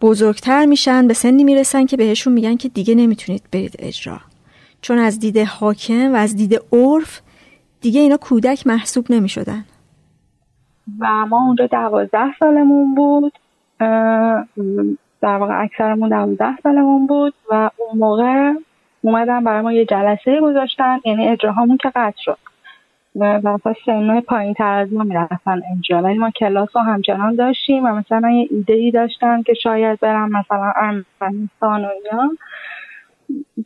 بزرگتر 0.00 0.66
میشن 0.66 1.08
به 1.08 1.14
سنی 1.14 1.44
می‌رسن 1.44 1.86
که 1.86 1.96
بهشون 1.96 2.32
میگن 2.32 2.56
که 2.56 2.68
دیگه 2.68 2.94
نمی‌تونید 2.94 3.42
برید 3.52 3.74
اجرا. 3.78 4.20
چون 4.82 4.98
از 4.98 5.18
دید 5.18 5.38
حاکم 5.38 6.12
و 6.12 6.16
از 6.16 6.36
دید 6.36 6.60
عرف 6.72 7.20
دیگه 7.80 8.00
اینا 8.00 8.16
کودک 8.16 8.66
محسوب 8.66 9.12
نمی‌شدن. 9.12 9.64
و 11.00 11.26
ما 11.26 11.42
اونجا 11.46 11.66
دوازده 11.66 12.38
سالمون 12.38 12.94
بود. 12.94 13.32
در 15.20 15.36
واقع 15.36 15.62
اکثرمون 15.62 16.08
دوازده 16.08 16.56
سالمون 16.62 17.06
بود 17.06 17.34
و 17.50 17.70
اون 17.76 17.98
موقع 17.98 18.52
اومدن 19.02 19.44
برای 19.44 19.60
ما 19.60 19.72
یه 19.72 19.84
جلسه 19.84 20.40
گذاشتن 20.40 20.98
یعنی 21.04 21.28
اجراهامون 21.28 21.76
که 21.76 21.88
قطع 21.94 22.16
شد. 22.18 22.38
و 23.20 23.58
سنهای 23.86 24.20
پایین 24.20 24.54
تر 24.54 24.78
از 24.78 24.92
ما 24.92 25.04
می‌رفتن 25.04 25.62
اجرا 25.78 26.02
ولی 26.02 26.18
ما 26.18 26.30
کلاس 26.30 26.68
رو 26.76 26.82
همچنان 26.82 27.34
داشتیم 27.34 27.84
و 27.84 27.88
مثلا 27.88 28.30
یه 28.30 28.48
ایده 28.50 28.74
ای 28.74 28.90
داشتن 28.90 29.42
که 29.42 29.54
شاید 29.54 30.00
برم 30.00 30.30
مثلا 30.30 30.72
ارمنستان 30.76 31.84
و 31.84 31.88
اینا. 31.88 32.30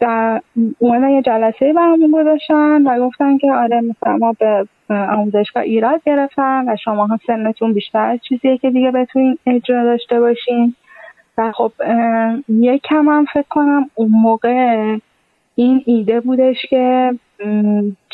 در 0.00 0.42
اومدن 0.78 1.11
یه 1.11 1.22
جلسه 1.22 1.72
برامون 1.72 2.11
گذاشتن 2.11 2.87
و 2.87 3.06
گفتن 3.06 3.38
که 3.38 3.52
آره 3.52 3.80
مثلا 3.80 4.16
ما 4.16 4.33
به 4.33 4.66
آموزشگاه 4.90 5.62
ایراد 5.62 6.00
گرفتن 6.07 6.68
و 6.68 6.76
شما 6.85 7.07
ها 7.07 7.18
سنتون 7.26 7.72
بیشتر 7.72 8.16
چیزیه 8.16 8.59
که 8.59 8.70
دیگه 8.70 8.90
بتونین 8.90 9.38
اجرا 9.46 9.85
داشته 9.85 10.20
باشین. 10.20 10.74
و 11.38 11.53
خب 11.53 11.72
یکم 12.48 13.09
هم 13.09 13.24
فکر 13.24 13.48
کنم 13.50 13.90
اون 13.94 14.09
موقع 14.11 14.96
این 15.55 15.83
ایده 15.87 16.20
بودش 16.20 16.66
که 16.70 17.14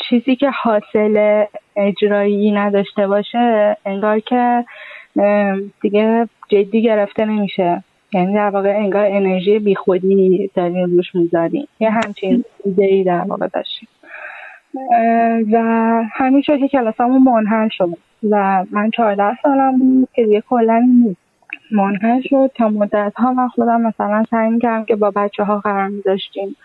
چیزی 0.09 0.35
که 0.35 0.49
حاصل 0.49 1.45
اجرایی 1.75 2.51
نداشته 2.51 3.07
باشه 3.07 3.77
انگار 3.85 4.19
که 4.19 4.65
دیگه 5.81 6.29
جدی 6.49 6.81
گرفته 6.81 7.25
نمیشه. 7.25 7.83
یعنی 8.13 8.33
در 8.33 8.49
واقع 8.49 8.69
انگار 8.77 9.05
انرژی 9.05 9.59
بیخودی 9.59 10.51
داریم 10.55 10.85
روش 10.85 11.15
می‌ذاریم 11.15 11.67
یه 11.79 11.89
همچین 11.89 12.43
ایده 12.65 12.85
ای 12.85 13.03
در 13.03 13.21
واقع 13.27 13.47
داشتیم 13.47 13.87
و 15.51 15.57
همین 16.11 16.41
شد 16.41 16.59
که 16.59 16.67
کلاسمون 16.67 17.23
منحل 17.23 17.69
شد. 17.69 17.89
و 18.29 18.65
من 18.71 18.89
چهارده 18.89 19.37
سالم 19.43 19.77
بود 19.79 20.09
که 20.13 20.23
دیگه 20.25 20.43
کلا 20.49 20.87
منحل 21.71 22.21
شد 22.21 22.51
تا 22.55 22.69
مدت 22.69 23.13
ها 23.15 23.33
من 23.33 23.47
خودم 23.47 23.81
مثلا 23.81 24.23
سعی 24.31 24.49
می‌کردم 24.49 24.85
که 24.85 24.95
با 24.95 25.11
بچه 25.11 25.43
ها 25.43 25.59
قرار 25.59 25.87
میداشتیم. 25.87 26.55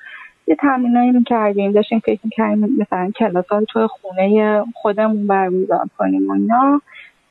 یه 0.46 0.55
تمرینایی 0.55 1.11
می‌کردیم. 1.11 1.72
داشتیم 1.72 1.98
فکر 1.98 2.20
می‌کردیم 2.25 2.77
مثلا 2.79 3.11
کلاس 3.11 3.48
ها 3.48 3.61
توی 3.61 3.87
خونه 3.87 4.62
خودمون 4.75 5.27
برمیزار 5.27 5.85
کنیم 5.98 6.29
و 6.29 6.33
اینا. 6.33 6.81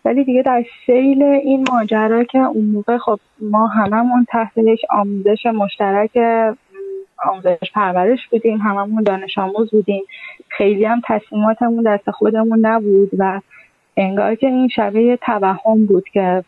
ولی 0.06 0.24
دیگه 0.24 0.42
در 0.42 0.64
سیل 0.86 1.24
این 1.24 1.68
ماجرا 1.72 2.24
که 2.24 2.40
اون 2.40 2.66
موقع 2.66 2.98
خب 2.98 3.20
ما 3.42 3.68
هممون 3.68 4.26
تحت 4.30 4.58
یک 4.58 4.82
آموزش 4.90 5.46
مشترک 5.46 6.12
آموزش 7.30 7.72
پرورش 7.74 8.28
بودیم 8.28 8.58
هممون 8.58 9.04
دانش 9.04 9.38
آموز 9.38 9.72
بودیم. 9.72 10.04
خیلی 10.50 10.86
هم 10.86 11.02
تصمیماتمون 11.08 11.84
دست 11.84 12.12
خودمون 12.12 12.66
نبود 12.66 13.10
و 13.18 13.42
انگار 13.98 14.36
که 14.36 14.48
این 14.48 14.68
شبیه 14.68 15.18
توهم 15.18 15.86
بود 15.86 16.10
که 16.10 16.44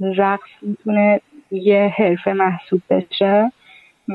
رقص 0.00 0.50
می‌تونه 0.62 1.20
یه 1.50 1.94
حرفه 1.96 2.32
محسوب 2.32 2.82
بشه 2.90 3.52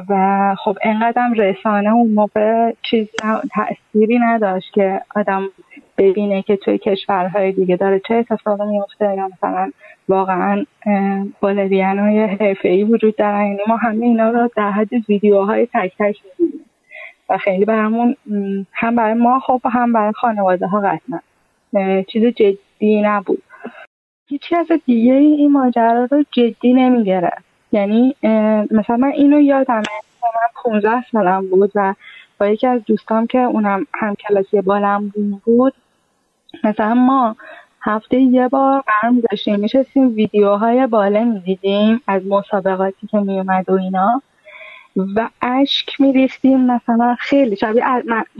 و 0.09 0.55
خب 0.63 0.77
انقدرم 0.83 1.33
رسانه 1.33 1.93
اون 1.93 2.13
موقع 2.13 2.71
چیز 2.81 3.07
تأثیری 3.53 4.19
نداشت 4.19 4.73
که 4.73 5.01
آدم 5.15 5.49
ببینه 5.97 6.41
که 6.41 6.55
توی 6.55 6.77
کشورهای 6.77 7.51
دیگه 7.51 7.75
داره 7.75 8.01
چه 8.07 8.15
اتفاقی 8.15 8.65
میفته 8.65 9.15
یا 9.17 9.27
مثلا 9.27 9.71
واقعا 10.09 10.65
بالرین 11.39 11.99
های 11.99 12.19
حرفه 12.19 12.69
ای 12.69 12.83
وجود 12.83 13.15
دارن. 13.15 13.45
یعنی 13.45 13.59
ما 13.67 13.75
همه 13.75 14.05
اینا 14.05 14.29
رو 14.29 14.49
در 14.55 14.71
حد 14.71 14.93
ویدیوهای 15.09 15.67
تک 15.73 15.93
تک 15.99 16.17
و 17.29 17.37
خیلی 17.37 17.65
برامون 17.65 18.15
هم 18.73 18.95
برای 18.95 19.13
ما 19.13 19.39
خب 19.39 19.61
هم 19.71 19.93
برای 19.93 20.13
خانواده 20.13 20.67
ها 20.67 20.79
قطعا 20.81 21.19
چیز 22.03 22.23
جدی 22.23 23.01
نبود. 23.01 23.43
هیچی 24.27 24.55
از 24.55 24.67
دیگه 24.85 25.13
این 25.13 25.51
ماجرا 25.51 26.07
رو 26.11 26.23
جدی 26.31 26.73
نمی‌گیره 26.73 27.31
یعنی 27.71 28.15
مثلا 28.71 28.97
من 28.97 29.11
اینو 29.11 29.41
یادمه 29.41 29.83
من 30.23 30.63
15 30.63 31.03
سالم 31.11 31.47
بود 31.49 31.71
و 31.75 31.93
با 32.39 32.47
یکی 32.47 32.67
از 32.67 32.83
دوستام 32.85 33.27
که 33.27 33.37
اونم 33.37 33.87
هم 33.93 34.15
کلاسی 34.15 34.61
بالم 34.61 35.13
بود 35.45 35.73
مثلا 36.63 36.93
ما 36.93 37.35
هفته 37.81 38.19
یه 38.19 38.47
بار 38.47 38.81
قرار 38.81 39.13
میذاشتیم 39.13 39.59
میشستیم 39.59 40.15
ویدیوهای 40.15 40.87
باله 40.87 41.23
می‌دیدیم 41.23 42.01
از 42.07 42.21
مسابقاتی 42.27 43.07
که 43.07 43.17
میومد 43.17 43.69
و 43.69 43.73
اینا. 43.73 44.21
و 45.15 45.29
اشک 45.41 46.01
میریختیم 46.01 46.65
مثلا 46.65 47.15
خیلی 47.19 47.55
شبیه 47.55 47.83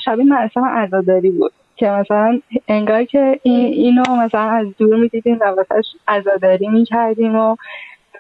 شبیه 0.06 0.26
مرسم 0.26 0.66
عزاداری 0.66 1.30
بود 1.30 1.52
که 1.76 1.90
مثلا 1.90 2.40
انگار 2.68 3.04
که 3.04 3.40
اینو 3.44 4.04
مثلا 4.16 4.50
از 4.50 4.68
دور 4.78 4.96
می‌دیدیم 4.96 5.38
و 5.42 5.44
واسهش 5.44 5.86
عزاداری 6.08 6.68
می‌کردیم 6.68 7.36
و 7.36 7.56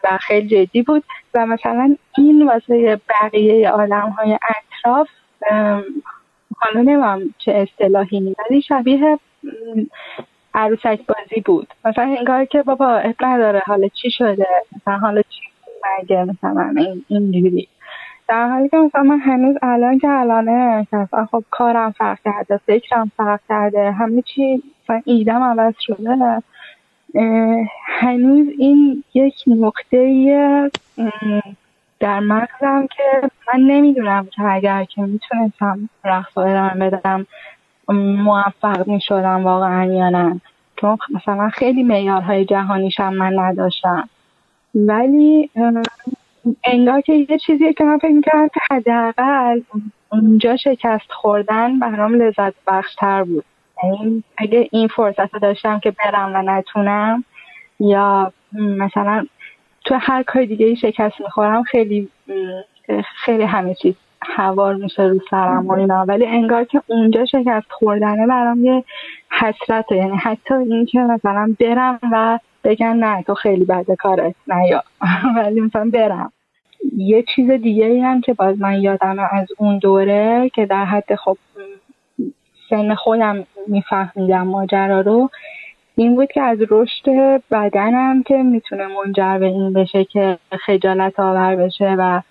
و 0.04 0.18
خیلی 0.18 0.48
جدی 0.48 0.82
بود. 0.82 1.04
و 1.34 1.46
مثلا 1.46 1.96
این 2.18 2.48
واسه 2.48 3.02
بقیه 3.10 3.70
آدم 3.70 4.10
های 4.10 4.40
اطراف 4.50 5.08
حالا 6.58 6.82
نمیم 6.82 7.36
چه 7.38 7.52
اصطلاحی 7.52 8.36
ولی 8.50 8.62
شبیه 8.62 9.20
عروسک 10.54 11.00
بازی 11.08 11.42
بود. 11.46 11.68
مثلا 11.86 12.16
انگار 12.18 12.46
که 12.46 12.64
بابا 12.64 12.88
اب 12.88 13.16
نداره 13.22 13.62
حالا 13.66 13.88
چی 13.88 14.12
شده 14.12 14.48
مثلا 14.76 14.98
حالا 14.98 15.22
چی 15.22 15.42
مگه 16.02 16.24
مثلا 16.24 16.74
این 16.78 17.06
اینجوری. 17.08 17.68
در 18.28 18.50
حالی 18.50 18.70
که 18.70 18.78
مثلا 18.78 19.04
من 19.04 19.20
هنوز 19.20 19.56
الان 19.62 20.00
که 20.00 20.10
الانه 20.10 20.88
مثلا 20.92 21.26
خب 21.26 21.44
کارم 21.52 21.92
فرق 21.92 22.20
کرده 22.26 22.58
فکرم 22.58 23.12
فرق 23.18 23.40
کرده 23.50 23.92
همه 23.92 24.22
چی 24.22 24.64
مثلا 24.84 25.02
ایدم 25.06 25.44
عوض 25.44 25.74
شده 25.80 26.42
هنوز 27.86 28.48
این 28.58 29.04
یک 29.14 29.36
نقطه 29.48 30.72
در 32.00 32.20
مغزم 32.20 32.88
که 32.98 33.30
من 33.54 33.60
نمی‌دونم 33.60 34.28
که 34.36 34.44
اگر 34.44 34.84
که 34.84 35.02
می‌تونستم 35.02 35.90
رقص 36.04 36.38
ادامه 36.38 36.90
بدم. 36.90 37.26
موفق 37.90 38.88
می‌شدم 38.88 39.44
واقعا 39.44 39.94
یا 39.94 40.10
نه. 40.10 40.42
چون 40.76 40.98
مثلا 41.10 41.50
خیلی 41.50 41.84
معیارهای 41.84 42.46
جهانیشم 42.46 43.14
من 43.14 43.40
نداشتم. 43.40 44.10
ولی 44.76 45.50
انگار 46.64 47.02
که 47.02 47.14
یه 47.30 47.38
چیزی 47.38 47.74
که 47.74 47.84
من 47.84 47.98
فکر 47.98 48.12
می‌کردم 48.12 48.48
که 48.48 48.60
حداقل 48.72 49.62
اونجا 50.12 50.56
شکست 50.56 51.12
خوردن 51.12 51.80
برام 51.80 52.14
لذت 52.14 52.54
بخشتر 52.68 53.24
بود. 53.24 53.46
یعنی 53.84 54.24
اگه 54.38 54.70
این 54.72 54.88
فرصت 54.88 55.34
رو 55.34 55.40
داشتم 55.40 55.80
که 55.80 55.92
برم 55.92 56.36
و 56.36 56.42
نتونم 56.42 57.24
یا 57.80 58.34
مثلا 58.54 59.26
تو 59.86 59.96
هر 60.02 60.24
کار 60.24 60.46
دیگه 60.46 60.76
شکست 60.76 61.22
می‌خورم 61.22 61.64
خیلی 61.64 62.10
خیلی 63.16 63.44
همه 63.44 63.76
چیز 63.76 63.96
هوار 64.26 64.76
میشه 64.76 65.04
رو 65.04 65.20
سرم 65.32 65.68
و 65.68 65.72
اینا. 65.72 66.06
ولی 66.08 66.26
انگار 66.26 66.64
که 66.64 66.82
اونجا 66.88 67.26
شکست 67.26 67.72
خوردنه 67.72 68.28
برام 68.28 68.66
یه 68.66 68.84
حسرت 69.32 69.92
یعنی 69.92 70.18
حتی 70.18 70.54
این 70.54 70.86
که 70.86 71.00
مثلا 71.00 71.56
برم 71.60 72.00
و 72.12 72.40
بگن 72.64 72.96
نه 72.96 73.24
تو 73.24 73.34
خیلی 73.34 73.66
بد 73.66 73.86
کارت 74.00 74.36
نه 74.48 74.68
یا. 74.68 74.84
ولی 75.38 75.62
مثلا 75.62 75.90
برم. 75.94 76.32
یه 76.98 77.24
چیز 77.36 77.52
دیگه 77.52 77.86
ای 77.86 78.00
هم 78.00 78.22
که 78.22 78.34
باز 78.34 78.62
من 78.62 78.82
یادم 78.82 79.20
از 79.32 79.48
اون 79.58 79.78
دوره 79.78 80.52
که 80.54 80.66
در 80.66 80.86
حد 80.86 81.16
خب 81.16 81.38
سن 82.70 82.96
خودم 82.96 83.46
میفهمیدم 83.68 84.48
ماجرا 84.48 85.02
رو 85.02 85.30
این 85.96 86.16
بود 86.16 86.32
که 86.32 86.42
از 86.42 86.58
رشد 86.70 87.06
بدنم 87.52 88.24
که 88.24 88.38
می‌تونه 88.38 88.88
منجر 88.88 89.38
به 89.38 89.46
این 89.46 89.74
بشه 89.74 90.04
که 90.04 90.38
خجالت 90.66 91.20
آور 91.20 91.56
بشه 91.56 91.96
و 92.00 92.22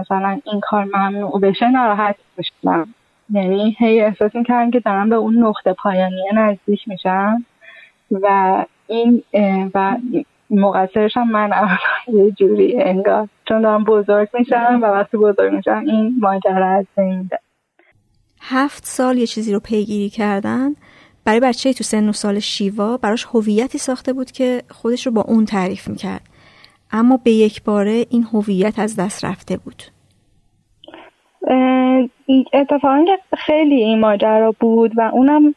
مثلا 0.00 0.40
این 0.44 0.60
کار 0.60 0.84
ممنوع 0.84 1.40
بشه 1.40 1.68
ناراحت 1.68 2.16
بشم. 2.38 2.94
یعنی 3.30 3.76
هی 3.78 4.00
احساس 4.00 4.34
می‌کردم 4.34 4.70
که 4.70 4.80
دارم 4.80 5.08
به 5.08 5.16
اون 5.16 5.38
نقطه 5.38 5.72
پایانی 5.72 6.22
نزدیک 6.34 6.88
میشم 6.88 7.44
و 8.10 8.64
این 8.86 9.22
و 9.74 9.96
مقصرش 10.50 11.16
هم 11.16 11.30
من 11.30 11.50
یه 12.18 12.30
جوری 12.30 12.82
انگار 12.82 13.28
چون 13.48 13.62
دارم 13.62 13.84
بزرگ 13.84 14.28
میشم 14.34 14.78
و 14.82 14.86
وقتی 14.86 15.16
بزرگ 15.16 15.54
میشم 15.54 15.82
این 15.86 16.16
ماجرا 16.20 16.68
از 16.70 16.86
بین 16.96 17.30
هفت 18.40 18.86
سال 18.86 19.18
یه 19.18 19.26
چیزی 19.26 19.52
رو 19.52 19.60
پیگیری 19.60 20.10
کردن. 20.10 20.74
برای 21.24 21.40
بچه 21.40 21.72
تو 21.72 21.84
سن 21.84 22.08
و 22.08 22.12
سال 22.12 22.38
شیوا 22.38 22.96
براش 22.96 23.26
هویتی 23.32 23.78
ساخته 23.78 24.12
بود 24.12 24.30
که 24.30 24.62
خودش 24.70 25.06
رو 25.06 25.12
با 25.12 25.20
اون 25.22 25.44
تعریف 25.44 25.88
می‌کرد. 25.88 26.22
اما 26.92 27.20
به 27.24 27.30
یک 27.30 27.62
باره 27.64 28.04
این 28.10 28.22
هویت 28.32 28.78
از 28.78 28.96
دست 28.96 29.24
رفته 29.24 29.56
بود. 29.56 29.82
اتفاقا 32.52 33.04
خیلی 33.38 33.74
این 33.74 34.00
ماجرا 34.00 34.54
بود 34.60 34.92
و 34.96 35.00
اونم 35.12 35.54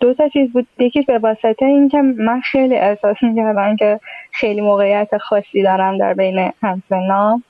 دو 0.00 0.14
تا 0.14 0.28
چیز 0.28 0.52
بود. 0.52 0.66
یکی 0.78 1.02
به 1.02 1.18
واسطه 1.18 1.64
اینکه 1.66 2.02
من 2.02 2.40
خیلی 2.40 2.76
احساس 2.76 3.16
می‌کردم 3.22 3.76
که 3.76 4.00
خیلی 4.32 4.60
موقعیت 4.60 5.18
خاصی 5.18 5.62
دارم 5.62 5.98
در 5.98 6.14
بین 6.14 6.52
همسنام. 6.62 7.42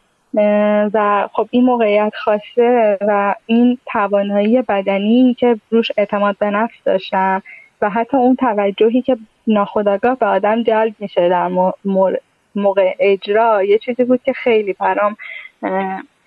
و 0.95 1.29
خب 1.33 1.49
این 1.51 1.65
موقعیت 1.65 2.13
خاصه 2.25 2.99
و 3.01 3.35
این 3.47 3.79
توانایی 3.93 4.63
بدنی 4.63 5.37
که 5.39 5.57
روش 5.71 5.91
اعتماد 5.97 6.37
به 6.39 6.51
نفس 6.51 6.75
داشتم 6.85 7.43
و 7.83 7.91
حتی 7.91 8.17
اون 8.17 8.37
توجهی 8.37 9.03
که 9.03 9.17
ناخداگاه 9.47 10.19
به 10.19 10.27
آدم 10.27 10.63
جلب 10.63 10.95
میشه 10.99 11.29
در 11.29 11.49
موقع 12.55 12.95
اجرا 13.01 13.65
یه 13.65 13.79
چیزی 13.79 14.05
بود 14.05 14.23
که 14.23 14.33
خیلی 14.33 14.73
برام 14.73 15.17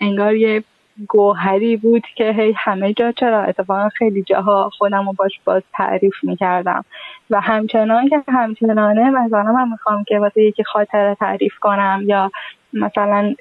انگار 0.02 0.36
یه 0.36 0.64
گوهری 1.08 1.78
بود 1.78 2.04
که 2.16 2.32
هی 2.32 2.54
همه 2.58 2.94
جا 2.94 3.12
چرا 3.12 3.44
اتفاقا 3.44 3.90
خیلی 3.90 4.24
جاها 4.24 4.70
خودم 4.78 5.06
رو 5.08 5.14
باش 5.14 5.40
باز 5.46 5.62
تعریف 5.74 6.14
می‌کردم. 6.24 6.86
و 7.30 7.42
همچنان 7.42 8.10
که 8.10 8.24
همچنانه 8.28 9.10
مثلا 9.10 9.44
من 9.44 9.70
می‌خوام 9.70 10.04
که 10.04 10.20
واسه 10.20 10.42
یکی 10.44 10.64
خاطره 10.64 11.16
تعریف 11.16 11.54
کنم 11.60 12.04
یا 12.06 12.32
مثلا 12.74 13.34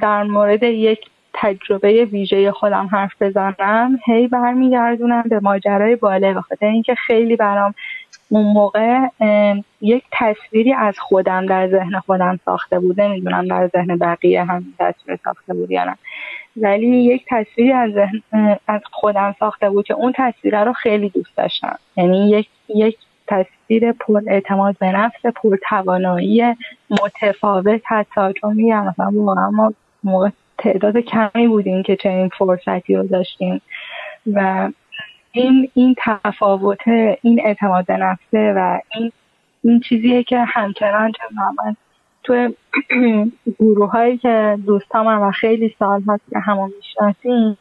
در 0.00 0.22
مورد 0.22 0.62
یک 0.62 1.00
تجربه 1.34 2.04
ویژه 2.04 2.52
خودم 2.52 2.88
حرف 2.92 3.22
بزنم 3.22 3.98
هی 4.06 4.28
برمیگردونم 4.28 5.22
به 5.22 5.40
ماجرای 5.40 5.96
باله 5.96 6.34
بخاطر 6.34 6.66
اینکه 6.66 6.94
خیلی 6.94 7.36
برام 7.36 7.74
اون 8.32 8.52
موقع 8.52 8.98
یک 9.80 10.04
تصویری 10.12 10.72
از 10.72 10.98
خودم 10.98 11.46
در 11.46 11.68
ذهن 11.68 12.00
خودم 12.00 12.38
ساخته 12.44 12.78
بود. 12.78 13.00
نمی‌دونم 13.00 13.48
در 13.48 13.68
ذهن 13.68 13.96
بقیه 13.96 14.44
هم 14.44 14.64
تصویر 14.78 15.18
ساخته 15.24 15.54
بود 15.54 15.70
یا 15.70 15.84
نه. 15.84 15.96
ولی 16.56 16.86
یک 16.86 17.24
تصویری 17.28 17.72
از 17.72 17.90
از 18.68 18.80
خودم 18.90 19.34
ساخته 19.38 19.70
بود 19.70 19.86
که 19.86 19.94
اون 19.94 20.12
تصویر 20.16 20.64
رو 20.64 20.72
خیلی 20.72 21.08
دوست 21.08 21.36
داشتم. 21.36 21.78
یعنی 21.96 22.30
یک 22.30 22.48
یک 22.68 22.98
تصویر 23.26 23.92
پر 23.92 24.22
اعتماد 24.26 24.76
به 24.78 24.92
نفس 24.92 25.26
پر 25.26 25.56
توانایی 25.68 26.56
متفاوت 26.90 27.82
حتی. 27.84 28.32
چون 28.40 28.54
میگم 28.54 28.86
مثلا 28.86 29.10
ما 29.50 29.72
موقع 30.04 30.28
تعداد 30.58 30.96
کمی 30.96 31.48
بودیم 31.48 31.82
که 31.82 31.96
چنین 31.96 32.28
فرصتی 32.28 32.96
رو 32.96 33.06
داشتیم. 33.06 33.62
و 34.32 34.68
این 35.32 35.70
این 35.74 35.94
تفاوت 35.98 36.88
این 37.22 37.40
اعتماد 37.44 37.86
به 37.86 37.96
نفسه 37.96 38.52
و 38.56 38.80
این 38.94 39.12
این 39.64 39.80
چیزیه 39.80 40.22
که 40.22 40.38
همچنان 40.38 41.12
چه 41.12 41.22
من 41.34 41.76
تو 42.22 42.54
گروه 43.60 43.90
هایی 43.90 44.18
که 44.18 44.58
دوستام 44.66 45.06
و 45.06 45.30
خیلی 45.30 45.74
سال 45.78 46.02
هست 46.08 46.22
که 46.30 46.38
همون 46.38 46.72
می‌شناسیم 46.76 47.58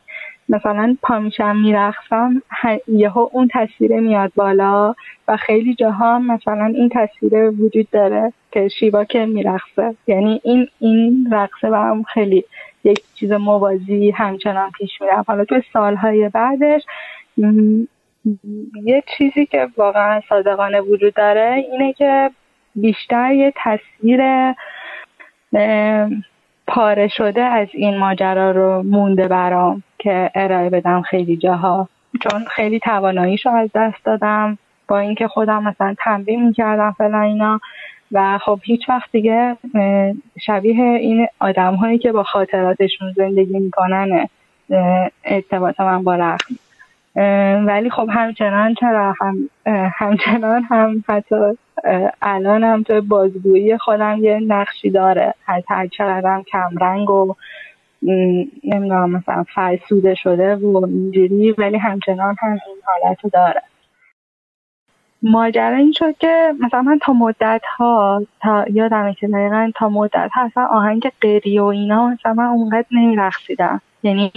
مثلا 0.49 0.97
پا 1.01 1.19
میشم 1.19 1.55
میرقصم 1.55 2.41
یهو 2.87 3.29
اون 3.31 3.49
تصویر 3.53 3.99
میاد 3.99 4.31
بالا 4.35 4.95
و 5.27 5.37
خیلی 5.37 5.75
جاها 5.75 6.19
مثلا 6.19 6.65
این 6.65 6.89
تصویر 6.89 7.49
وجود 7.49 7.89
داره 7.91 8.33
که 8.51 8.67
شیوا 8.67 9.03
که 9.03 9.25
میرقصه. 9.25 9.95
یعنی 10.07 10.41
این 10.43 10.67
این 10.79 11.27
رقصه 11.31 11.69
برام 11.69 12.03
خیلی 12.03 12.43
یک 12.83 13.03
چیز 13.15 13.31
موازی 13.31 14.11
همچنان 14.11 14.71
پیش 14.71 15.01
میرم 15.01 15.23
حالا 15.27 15.45
تو 15.45 15.61
سالهای 15.73 16.29
بعدش 16.29 16.81
یه 18.83 19.03
چیزی 19.17 19.45
که 19.45 19.67
واقعا 19.77 20.21
صادقانه 20.29 20.81
وجود 20.81 21.13
داره 21.13 21.65
اینه 21.71 21.93
که 21.93 22.31
بیشتر 22.75 23.33
یه 23.33 23.53
تصویر 23.55 24.21
پاره 26.67 27.07
شده 27.07 27.41
از 27.41 27.67
این 27.73 27.97
ماجرا 27.97 28.51
رو 28.51 28.83
مونده 28.83 29.27
برام 29.27 29.83
که 29.99 30.31
ارائه 30.35 30.69
بدم 30.69 31.01
خیلی 31.01 31.37
جاها. 31.37 31.89
چون 32.23 32.45
خیلی 32.45 32.79
تواناییشو 32.79 33.49
از 33.49 33.69
دست 33.75 34.05
دادم. 34.05 34.57
با 34.87 34.99
اینکه 34.99 35.27
خودم 35.27 35.63
مثلا 35.63 35.95
تمرین 36.03 36.47
می‌کردم 36.47 36.95
فلان 36.97 37.21
اینا. 37.21 37.59
و 38.11 38.37
خب 38.37 38.59
هیچ 38.63 38.89
وقت 38.89 39.11
دیگه 39.11 39.57
شبیه 40.41 40.83
این 40.83 41.27
آدم 41.39 41.75
هایی 41.75 41.97
که 41.97 42.11
با 42.11 42.23
خاطراتشون 42.23 43.13
زندگی 43.15 43.59
می‌کنن 43.59 44.27
ارتباط 45.25 45.79
من 45.79 46.03
با 46.03 46.15
ولی 47.67 47.89
خب 47.89 48.09
همچنان 48.11 48.73
چرا 48.73 49.15
هم 49.21 49.49
همچنان 49.99 50.63
هم 50.63 51.03
حتی 51.09 51.35
الان 52.21 52.63
هم 52.63 52.83
تو 52.83 53.01
بازگویی 53.01 53.77
خودم 53.77 54.23
یه 54.23 54.39
نقشی 54.39 54.89
داره. 54.89 55.33
حتی 55.45 55.89
چقدرم 55.91 56.43
کمرنگ 56.43 57.09
و 57.09 57.35
نمی‌دونم 58.63 59.09
مثلا 59.09 59.43
فرسوده 59.55 60.15
شده 60.15 60.55
و 60.55 60.85
اینجوری 60.85 61.51
ولی 61.51 61.77
همچنان 61.77 62.35
هم 62.39 62.51
این 62.51 62.77
حالت 62.85 63.17
داره. 63.33 63.61
ماجرا 65.23 65.77
این 65.77 65.91
شد 65.91 66.17
که 66.17 66.53
مثلا 66.59 66.81
من 66.81 66.99
تا 67.01 67.13
مدت 67.13 67.61
ها 67.77 68.23
تا 68.41 68.65
یادمه 68.69 69.13
که 69.13 69.27
دقیقا 69.27 69.71
تا 69.75 69.89
مدت 69.89 70.29
ها 70.33 70.45
اصلا 70.45 70.65
آهنگ 70.65 71.11
قری 71.21 71.59
و 71.59 71.63
اینا 71.63 72.07
مثلا 72.07 72.33
من 72.33 72.45
اونقدر 72.45 72.85
نمیرخصیدم 72.91 73.81
یعنی 74.03 74.31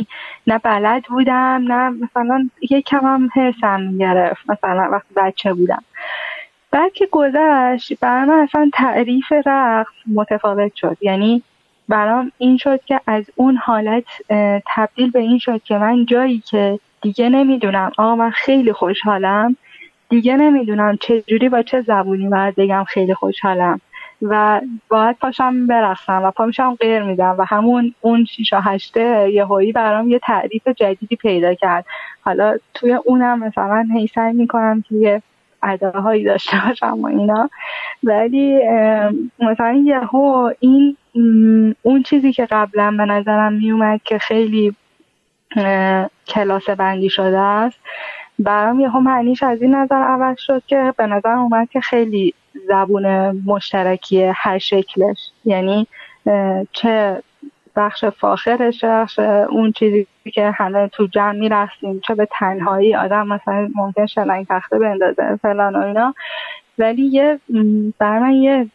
نه 0.46 0.58
بلد 0.58 1.02
بودم 1.08 1.64
نه 1.68 1.90
مثلا 1.90 2.48
یکم 2.70 3.00
هم 3.06 3.28
حرسم 3.34 3.80
می‌گرفت 3.80 4.50
مثلا 4.50 4.88
وقتی 4.92 5.14
بچه 5.16 5.52
بودم. 5.54 5.82
بعد 6.70 6.92
که 6.92 7.08
گذشت 7.12 8.00
برای 8.00 8.24
من 8.24 8.38
اصلا 8.38 8.70
تعریف 8.74 9.32
رقص 9.46 9.92
متفاوت 10.14 10.74
شد. 10.74 10.96
یعنی 11.00 11.42
برام 11.88 12.32
این 12.38 12.56
شد 12.56 12.80
که 12.84 13.00
از 13.06 13.24
اون 13.34 13.56
حالت 13.56 14.04
تبدیل 14.74 15.10
به 15.10 15.18
این 15.18 15.38
شد 15.38 15.62
که 15.62 15.78
من 15.78 16.06
جایی 16.06 16.42
که 16.50 16.78
دیگه 17.02 17.28
نمی‌دونم 17.28 17.92
آقا 17.98 18.16
من 18.16 18.30
خیلی 18.30 18.72
خوشحالم. 18.72 19.56
دیگه 20.08 20.36
نمی‌دونم 20.36 20.96
چجوری 20.96 21.48
با 21.48 21.62
چه 21.62 21.80
زبونی 21.80 22.28
باید 22.28 22.54
بگم 22.54 22.84
خیلی 22.84 23.14
خوشحالم. 23.14 23.80
و 24.22 24.60
باید 24.88 25.16
پاشم 25.18 25.66
برقصم 25.66 26.22
و 26.24 26.30
پا 26.30 26.46
میشم 26.46 26.74
غیر 26.74 27.02
میدم 27.02 27.34
و 27.38 27.44
همون 27.48 27.94
اون 28.00 28.24
شیشا 28.24 28.60
هشته 28.60 29.30
یه 29.32 29.44
هایی 29.44 29.72
برام 29.72 30.10
یه 30.10 30.18
تعریف 30.18 30.68
جدیدی 30.68 31.16
پیدا 31.16 31.54
کرد. 31.54 31.84
حالا 32.20 32.56
توی 32.74 32.92
اونم 32.92 33.38
مثلا 33.38 33.86
هی 33.94 34.06
سعی 34.06 34.32
می‌کنم 34.32 34.82
که 34.88 34.94
یه 34.94 35.22
اداهایی 35.62 36.24
داشته 36.24 36.56
باشم 36.68 36.98
و 37.02 37.06
اینا. 37.06 37.50
ولی 38.02 38.60
مثلا 39.38 39.82
یهو 39.84 40.52
این 40.60 40.96
اون 41.82 42.02
چیزی 42.02 42.32
که 42.32 42.46
قبلا 42.50 42.90
به 42.90 43.04
نظرم 43.04 43.52
میومد 43.52 44.00
که 44.04 44.18
خیلی 44.18 44.74
کلاس 46.26 46.70
بندی 46.70 47.10
شده 47.10 47.38
است 47.38 47.78
برام 48.38 48.80
یهو 48.80 49.00
معنیش 49.00 49.42
از 49.42 49.62
این 49.62 49.74
نظر 49.74 50.02
عوض 50.02 50.38
شد 50.38 50.62
که 50.66 50.94
به 50.96 51.06
نظر 51.06 51.32
اومد 51.32 51.68
که 51.70 51.80
خیلی 51.80 52.34
زبون 52.68 53.30
مشترکی 53.46 54.22
هر 54.22 54.58
شکلش. 54.58 55.18
یعنی 55.44 55.86
چه 56.72 57.22
بخش 57.76 58.04
فاخرش 58.04 58.84
بخش 58.84 59.18
اون 59.18 59.72
چیزی 59.72 60.06
که 60.32 60.50
همه 60.50 60.88
تو 60.88 61.06
جمع 61.06 61.38
می‌رفتیم 61.38 62.00
چه 62.00 62.14
به 62.14 62.28
تنهایی 62.30 62.94
آدم 62.94 63.26
مثلا 63.26 63.70
ممکن 63.74 64.06
شلنگ 64.06 64.46
تخته 64.48 64.78
بندازه 64.78 65.38
فلان 65.42 65.76
و 65.76 65.86
اینا. 65.86 66.14
ولی 66.78 67.02
یه 67.02 67.38
بر 67.98 68.18
من 68.18 68.32
یه 68.32 68.66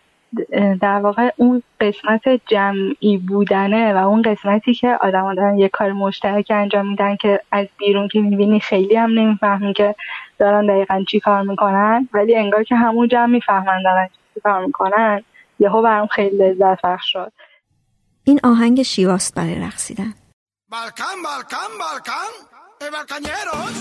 در 0.82 0.99
واقع 0.99 1.30
اون 1.38 1.63
قسمت 1.80 2.21
جمعی 2.47 3.17
بودنه 3.27 3.93
و 3.93 4.07
اون 4.07 4.21
قسمتی 4.21 4.73
که 4.73 4.97
آدم 5.01 5.34
دارن 5.36 5.57
یه 5.57 5.69
کار 5.69 5.91
مشترک 5.91 6.47
انجام 6.49 6.88
میدن 6.89 7.15
که 7.15 7.39
از 7.51 7.67
بیرون 7.77 8.07
که 8.07 8.21
می‌بینی 8.21 8.59
خیلی 8.59 8.95
هم 8.95 9.19
نمی‌فهمی 9.19 9.73
که 9.73 9.95
دارن 10.39 10.67
دقیقا 10.67 11.03
چی 11.11 11.19
کار 11.19 11.41
می‌کنن 11.41 12.09
ولی 12.13 12.35
انگار 12.35 12.63
که 12.63 12.75
همون 12.75 13.07
جمع 13.07 13.25
می‌فهمن 13.25 13.83
دارن 13.83 14.09
چی 14.33 14.39
کار 14.41 14.65
می‌کنن 14.65 15.23
یهو 15.59 15.81
برام 15.81 16.07
خیلی 16.07 16.37
لذت 16.37 16.81
بخش 16.83 17.11
شد. 17.11 17.31
این 18.23 18.39
آهنگ 18.43 18.81
شیواست 18.81 19.35
برای 19.35 19.55
رقصیدن. 19.55 20.13
Balcán, 20.71 21.17
Balcán, 21.27 21.71
Balcán, 21.83 22.33
eh, 22.81 22.91
balcañeros, 22.95 23.75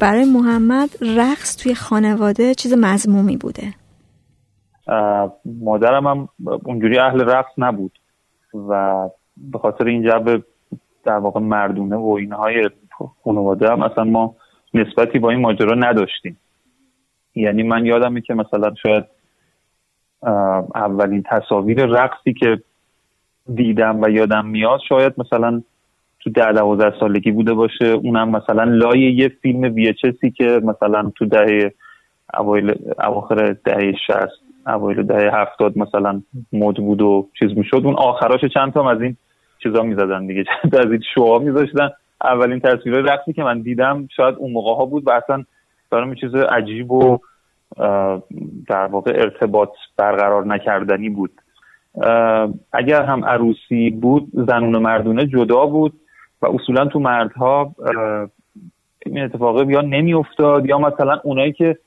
برای 0.00 0.24
محمد 0.24 0.88
رقص 1.16 1.56
توی 1.56 1.74
خانواده 1.74 2.54
چیز 2.54 2.74
مزمومی 2.78 3.36
بوده. 3.36 3.74
مادرم 5.44 6.06
هم 6.06 6.28
اونجوری 6.64 6.98
اهل 6.98 7.20
رقص 7.20 7.52
نبود 7.58 7.98
و 8.68 9.08
به 9.36 9.58
خاطر 9.58 9.84
این 9.84 10.02
جب 10.02 10.42
در 11.04 11.16
واقع 11.16 11.40
مردونه 11.40 11.96
و 11.96 12.16
اینهای 12.20 12.70
خانواده 13.24 13.70
هم 13.70 13.82
اصلا 13.82 14.04
ما 14.04 14.36
نسبتی 14.74 15.18
با 15.18 15.30
این 15.30 15.40
ماجرا 15.40 15.74
نداشتیم. 15.74 16.38
یعنی 17.34 17.62
من 17.62 17.86
یادمه 17.86 18.20
که 18.20 18.34
مثلا 18.34 18.74
شاید 18.82 19.04
اولین 20.74 21.24
تصاویر 21.30 21.86
رقصی 21.86 22.32
که 22.32 22.62
دیدم 23.54 24.02
و 24.02 24.08
یادم 24.08 24.46
میاد 24.46 24.80
شاید 24.88 25.12
مثلا 25.18 25.62
تو 26.20 26.30
ده 26.30 26.52
دوازده 26.52 26.92
سالگی 27.00 27.30
بوده 27.30 27.54
باشه. 27.54 27.86
اونم 27.86 28.30
مثلا 28.30 28.64
لای 28.64 29.00
یه 29.00 29.28
فیلم 29.28 29.74
ویچسی 29.74 30.30
که 30.30 30.60
مثلا 30.64 31.12
تو 31.16 31.26
دهه 31.26 31.72
اوایل 32.38 32.74
اواخر 33.04 33.56
دهه 33.64 33.92
شست 34.06 34.66
اوایل 34.66 35.02
دهه 35.02 35.40
هفتاد 35.40 35.78
مثلا 35.78 36.22
مد 36.52 36.76
بود 36.76 37.02
و 37.02 37.28
چیز 37.38 37.58
می‌شد. 37.58 37.82
اون 37.84 37.94
آخراش 37.94 38.40
چند 38.54 38.72
تا 38.72 38.90
از 38.90 39.00
این 39.00 39.16
چیزا 39.62 39.82
می‌زدن 39.82 40.26
دیگه. 40.26 40.44
چند 40.44 40.76
از 40.76 40.86
این 40.86 41.02
شوها 41.14 41.38
میذاشتن. 41.38 41.90
اولین 42.24 42.60
تصویر 42.60 42.94
رقصی 42.94 43.32
که 43.32 43.42
من 43.42 43.60
دیدم 43.60 44.08
شاید 44.16 44.34
اون 44.38 44.52
موقع 44.52 44.74
ها 44.74 44.84
بود 44.84 45.08
و 45.08 45.10
اصلا 45.10 45.44
برام 45.90 46.14
چیز 46.14 46.34
عجیب 46.34 46.90
و 46.90 47.18
در 48.68 48.86
واقع 48.90 49.12
ارتباط 49.14 49.68
برقرار 49.96 50.46
نکردنی 50.46 51.08
بود. 51.08 51.30
اگر 52.72 53.02
هم 53.02 53.24
عروسی 53.24 53.90
بود 53.90 54.28
زنون 54.32 54.74
و 54.74 54.80
مردونه 54.80 55.26
جدا 55.26 55.66
بود. 55.66 55.92
و 56.42 56.46
اصولا 56.46 56.86
تو 56.86 56.98
مردها 56.98 57.74
این 59.06 59.18
اتفاقه 59.24 59.72
یا 59.72 59.80
نمیافتاد 59.80 60.66
یا 60.66 60.78
مثلا 60.78 61.20
اونایی 61.24 61.52
که 61.52 61.78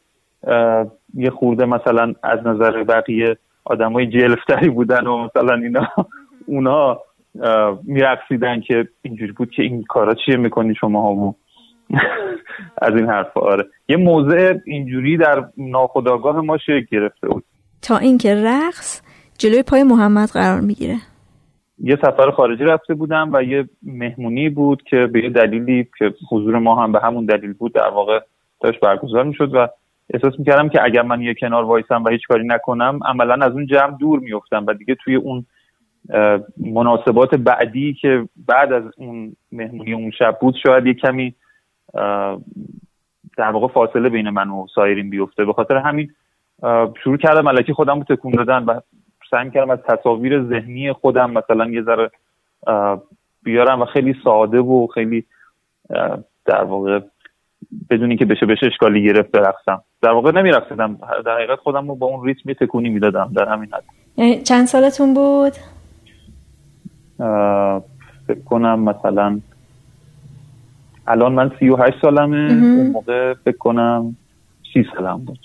یه 1.13 1.29
خورده 1.29 1.65
مثلا 1.65 2.13
از 2.23 2.39
نظر 2.45 2.83
بقیه 2.83 3.37
آدمای 3.65 4.07
جلفتری 4.07 4.69
بودن 4.69 5.07
و 5.07 5.17
مثلا 5.25 5.53
اینا 5.53 5.87
اونا 6.45 6.99
میرقصیدن 7.83 8.61
که 8.61 8.87
اینجوری 9.01 9.31
بود 9.31 9.51
که 9.51 9.63
این 9.63 9.83
کارا 9.83 10.15
چیه 10.25 10.37
می‌کنی 10.37 10.75
شما 10.75 11.01
ها 11.01 11.35
از 12.87 12.93
این 12.95 13.09
حرف 13.09 13.37
آره. 13.37 13.65
یه 13.89 13.97
موضع 13.97 14.53
اینجوری 14.65 15.17
در 15.17 15.45
ناخداگاه 15.57 16.41
ما 16.41 16.57
شکل 16.57 16.85
گرفته 16.91 17.27
بود. 17.27 17.43
تا 17.81 17.97
اینکه 17.97 18.35
رقص 18.35 19.01
جلوی 19.37 19.63
پای 19.63 19.83
محمد 19.83 20.29
قرار 20.29 20.61
می‌گیره. 20.61 20.95
یه 21.79 21.95
سفر 21.95 22.31
خارجی 22.31 22.63
رفته 22.63 22.93
بودم 22.93 23.29
و 23.33 23.43
یه 23.43 23.69
مهمونی 23.83 24.49
بود 24.49 24.83
که 24.83 25.07
به 25.07 25.23
یه 25.23 25.29
دلیلی 25.29 25.87
که 25.97 26.13
حضور 26.31 26.59
ما 26.59 26.83
هم 26.83 26.91
به 26.91 26.99
همون 26.99 27.25
دلیل 27.25 27.53
بود 27.53 27.73
در 27.73 27.89
واقع 27.89 28.19
داشت 28.59 28.79
برگزار 28.79 29.23
می‌شد 29.23 29.55
و 29.55 29.67
احساس 30.13 30.39
می‌کردم 30.39 30.69
که 30.69 30.83
اگر 30.83 31.01
من 31.01 31.21
یه 31.21 31.33
کنار 31.33 31.63
وایسم 31.63 32.03
و 32.03 32.09
هیچ 32.09 32.27
کاری 32.27 32.47
نکنم 32.47 32.99
عملا 33.05 33.45
از 33.45 33.51
اون 33.51 33.65
جمع 33.65 33.97
دور 33.97 34.19
میفتم 34.19 34.65
و 34.67 34.73
دیگه 34.73 34.95
توی 34.95 35.15
اون 35.15 35.45
مناسبات 36.57 37.35
بعدی 37.35 37.93
که 37.93 38.27
بعد 38.47 38.73
از 38.73 38.83
اون 38.97 39.35
مهمونی 39.51 39.93
اون 39.93 40.11
شب 40.11 40.37
بود 40.41 40.55
شاید 40.65 40.85
یه 40.85 40.93
کمی 40.93 41.35
در 43.37 43.51
واقع 43.51 43.67
فاصله 43.67 44.09
بین 44.09 44.29
من 44.29 44.49
و 44.49 44.67
سایرین 44.75 45.09
بیفته. 45.09 45.45
به 45.45 45.53
خاطر 45.53 45.77
همین 45.77 46.11
شروع 47.03 47.17
کردم 47.17 47.41
ملکی 47.41 47.73
خودم 47.73 47.97
رو 47.97 48.15
تکون 48.15 48.31
دادن 48.31 48.63
و 48.63 48.79
سعی 49.33 49.49
کردم 49.49 49.69
از 49.69 49.79
تصاویر 49.87 50.43
ذهنی 50.43 50.93
خودم 50.93 51.31
مثلا 51.31 51.69
یه 51.69 51.81
ذره 51.81 52.11
بیارم 53.43 53.81
و 53.81 53.85
خیلی 53.85 54.15
ساده 54.23 54.59
و 54.59 54.87
خیلی 54.87 55.25
در 56.45 56.63
واقع 56.63 56.99
بدون 57.89 58.09
اینکه 58.09 58.25
بشه 58.25 58.45
بشه 58.45 58.65
اشکالی 58.65 59.03
گرفت 59.03 59.31
برقصم 59.31 59.83
در 60.01 60.11
واقع 60.11 60.31
نمیرقصیدم 60.31 60.97
در 61.25 61.35
حقیقت 61.35 61.59
خودم 61.59 61.87
رو 61.87 61.95
با 61.95 62.07
اون 62.07 62.25
ریتم 62.25 62.53
تکونی 62.53 62.89
می‌دادم 62.89 63.31
در 63.35 63.49
همین 63.49 63.69
حد. 63.73 63.83
یعنی 64.17 64.41
چند 64.43 64.65
سالتون 64.65 65.13
بود؟ 65.13 65.53
فکر 68.27 68.39
کنم 68.45 68.79
مثلا 68.79 69.39
الان 71.07 71.33
من 71.33 71.51
سی 71.59 71.69
و 71.69 71.75
هشت 71.75 72.01
سالمه. 72.01 72.53
اون 72.53 72.91
موقع 72.91 73.33
فکر 73.33 73.57
کنم 73.57 74.15
سی 74.73 74.85
سالم 74.95 75.25
بود. 75.25 75.39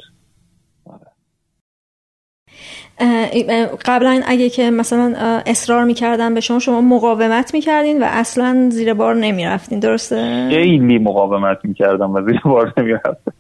قبلا 3.85 4.21
اگه 4.27 4.49
که 4.49 4.71
مثلا 4.71 5.15
اصرار 5.47 5.85
می‌کردن 5.85 6.35
به 6.35 6.41
شما 6.41 6.59
شما 6.59 6.81
مقاومت 6.81 7.55
می‌کردین 7.55 8.03
و 8.03 8.07
اصلا 8.09 8.69
زیر 8.71 8.95
بار 8.95 9.15
نمی‌رفتین 9.15 9.79
درسته؟ 9.79 10.49
خیلی 10.51 10.99
مقاومت 10.99 11.59
می‌کردم 11.65 12.15
و 12.15 12.23
زیر 12.23 12.41
بار 12.45 12.75
نمی‌رفتم. 12.77 13.33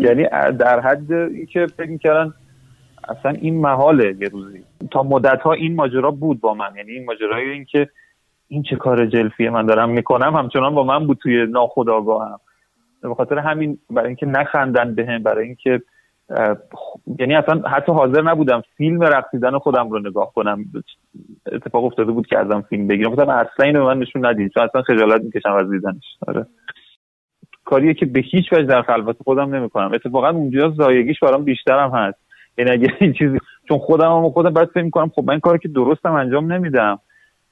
یعنی 0.00 0.26
در 0.58 0.80
حد 0.80 1.12
اینکه 1.12 1.66
فکر 1.76 1.90
می‌کردن 1.90 2.32
اصلا 3.08 3.30
این 3.40 3.60
محاله 3.60 4.16
یه 4.20 4.28
روزی. 4.28 4.64
تا 4.90 5.02
مدت 5.02 5.40
ها 5.40 5.52
این 5.52 5.74
ماجرا 5.74 6.10
بود 6.10 6.40
با 6.40 6.54
من. 6.54 6.70
یعنی 6.76 6.92
این 6.92 7.04
ماجرای 7.04 7.50
اینکه 7.50 7.88
این 8.48 8.62
چه 8.70 8.76
کار 8.76 9.06
جلفیه 9.06 9.50
من 9.50 9.66
دارم 9.66 9.90
می‌کنم 9.90 10.36
همچنان 10.36 10.74
با 10.74 10.84
من 10.84 11.06
بود 11.06 11.18
توی 11.22 11.46
ناخودآگاهم. 11.46 12.40
به 13.02 13.14
خاطر 13.14 13.38
همین 13.38 13.78
برای 13.90 14.06
اینکه 14.06 14.26
نخندن 14.26 14.94
بهم 14.94 15.22
برای 15.22 15.46
اینکه 15.46 15.82
یعنی 17.18 17.34
اصلا 17.34 17.62
حتی 17.68 17.92
حاضر 17.92 18.22
نبودم 18.22 18.62
فیلم 18.76 19.02
رقصیدن 19.02 19.58
خودم 19.58 19.90
رو 19.90 19.98
نگاه 19.98 20.32
کنم. 20.34 20.64
اتفاق 21.52 21.84
افتاده 21.84 22.12
بود 22.12 22.26
که 22.26 22.38
ازم 22.38 22.60
فیلم 22.60 22.86
بگیرم. 22.86 23.12
مثلا 23.12 23.32
اصلا 23.32 23.66
اینو 23.66 23.84
من 23.84 23.98
نشون 23.98 24.26
ندید. 24.26 24.52
چون 24.54 24.62
اصلا 24.62 24.82
خجالت 24.82 25.22
می‌کشم 25.22 25.52
از 25.52 25.70
دیدنش. 25.70 26.04
آره. 26.28 26.46
کاریه 27.64 27.94
که 27.94 28.06
به 28.06 28.20
هیچ 28.20 28.52
وجه 28.52 28.62
در 28.62 28.82
خلوت 28.82 29.16
خودم 29.24 29.54
نمی‌کنم. 29.54 29.92
اتفاقا 29.94 30.28
اونجا 30.28 30.70
زایگیش 30.70 31.20
برام 31.20 31.44
بیشترم 31.44 31.90
هست. 31.90 32.18
یعنی 32.58 32.70
اگه 32.70 32.88
این 33.00 33.12
چیزی 33.12 33.38
چون 33.68 33.78
خودم 33.78 34.12
هم 34.12 34.30
خودم 34.30 34.50
بعد 34.50 34.68
فکر 34.68 34.82
می‌کنم 34.82 35.08
خب 35.14 35.24
من 35.24 35.40
کاری 35.40 35.58
که 35.58 35.68
درستم 35.68 36.12
انجام 36.12 36.52
نمیدم 36.52 36.98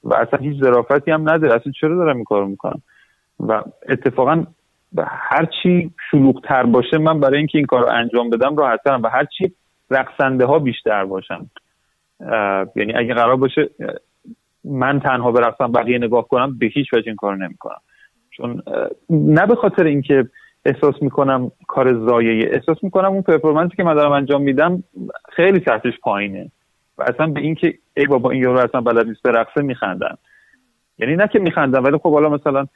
و 0.03 0.13
اصلا 0.13 0.39
هیچ 0.39 0.61
ظرافتی 0.61 1.11
هم 1.11 1.29
نداره. 1.29 1.55
اصلا 1.55 1.71
چرا 1.81 1.95
دارم 1.95 2.15
این 2.15 2.25
کارو 2.25 2.47
می‌کنم؟ 2.47 2.81
و 3.39 3.61
اتفاقا 3.89 4.43
هر 4.99 5.47
چی 5.63 5.91
شلوغتر 6.11 6.63
باشه 6.63 6.97
من 6.97 7.19
برای 7.19 7.37
اینکه 7.37 7.57
این 7.57 7.67
کار 7.67 7.81
رو 7.81 7.89
انجام 7.91 8.29
بدم 8.29 8.55
راحتترم 8.55 9.03
و 9.03 9.07
هر 9.07 9.25
چی 9.25 9.53
رقصنده 9.89 10.45
ها 10.45 10.59
بیشتر 10.59 11.05
باشن 11.05 11.49
یعنی 12.75 12.93
اگه 12.95 13.13
قرار 13.13 13.35
باشه 13.35 13.69
من 14.63 14.99
تنها 14.99 15.31
برقصم 15.31 15.71
بقیه 15.71 15.97
نگاه 15.97 16.27
کنم 16.27 16.57
به 16.57 16.65
هیچ 16.65 16.93
وجه 16.93 17.07
این 17.07 17.15
کار 17.15 17.35
نمی‌کنم. 17.37 17.81
چون 18.31 18.63
نه 19.09 19.45
به 19.45 19.55
خاطر 19.55 19.83
اینکه 19.83 20.29
احساس 20.65 20.95
می‌کنم 21.01 21.51
کار 21.67 22.05
زایه 22.07 22.49
احساس 22.51 22.83
می‌کنم 22.83 23.11
اون 23.11 23.21
پرفورمنسی 23.21 23.75
که 23.75 23.83
من 23.83 23.93
دارم 23.93 24.11
انجام 24.11 24.41
میدم 24.41 24.83
خیلی 25.35 25.59
سطحش 25.65 25.93
پایینه. 26.01 26.51
و 26.97 27.03
اصلا 27.03 27.27
به 27.27 27.39
اینکه 27.39 27.73
ای 27.97 28.05
بابا 28.05 28.31
این 28.31 28.41
یارو 28.41 28.59
اصلا 28.59 28.81
بلد 28.81 29.07
نیست 29.07 29.23
برقصه 29.23 29.61
میخندن 29.61 30.17
یعنی 30.97 31.15
نه 31.15 31.27
که 31.27 31.39
میخندن 31.39 31.79
ولی 31.79 31.97
خب 31.97 32.13
حالا 32.13 32.29
مثلا 32.29 32.67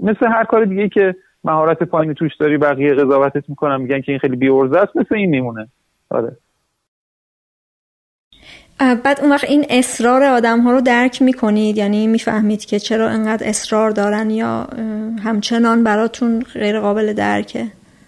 مثل 0.00 0.26
هر 0.26 0.44
کار 0.44 0.64
دیگه 0.64 0.88
که 0.88 1.14
مهارت 1.44 1.82
پایینی 1.82 2.14
توش 2.14 2.36
داری 2.36 2.58
بقیه 2.58 2.94
قضاوتت 2.94 3.48
می‌کنن 3.48 3.80
میگن 3.80 4.00
که 4.00 4.12
این 4.12 4.18
خیلی 4.18 4.36
بیورزه 4.36 4.78
است 4.78 4.96
مثل 4.96 5.14
این 5.14 5.30
میمونه. 5.30 5.68
آره. 6.10 6.36
بعد 9.04 9.20
اون 9.20 9.30
وقت 9.30 9.44
این 9.44 9.64
اصرار 9.70 10.22
آدم 10.22 10.60
ها 10.60 10.72
رو 10.72 10.80
درک 10.80 11.22
می‌کنید؟ 11.22 11.78
یعنی 11.78 12.06
می‌فهمید 12.06 12.64
که 12.64 12.78
چرا 12.78 13.08
انقدر 13.08 13.48
اصرار 13.48 13.90
دارن 13.90 14.30
یا 14.30 14.66
همچنان 15.24 15.84
براتون 15.84 16.40
غیر 16.40 16.80
قابل 16.80 17.12
درکه؟ 17.12 17.64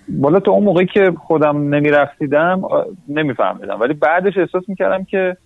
بالا 0.08 0.40
تا 0.40 0.52
اون 0.52 0.64
موقعی 0.64 0.86
که 0.86 1.12
خودم 1.18 1.74
نمیرفتیدم 1.74 2.62
نمیفهمیدم. 3.08 3.80
ولی 3.80 3.94
بعدش 3.94 4.36
احساس 4.36 4.68
می‌کردم 4.68 5.04
که 5.04 5.36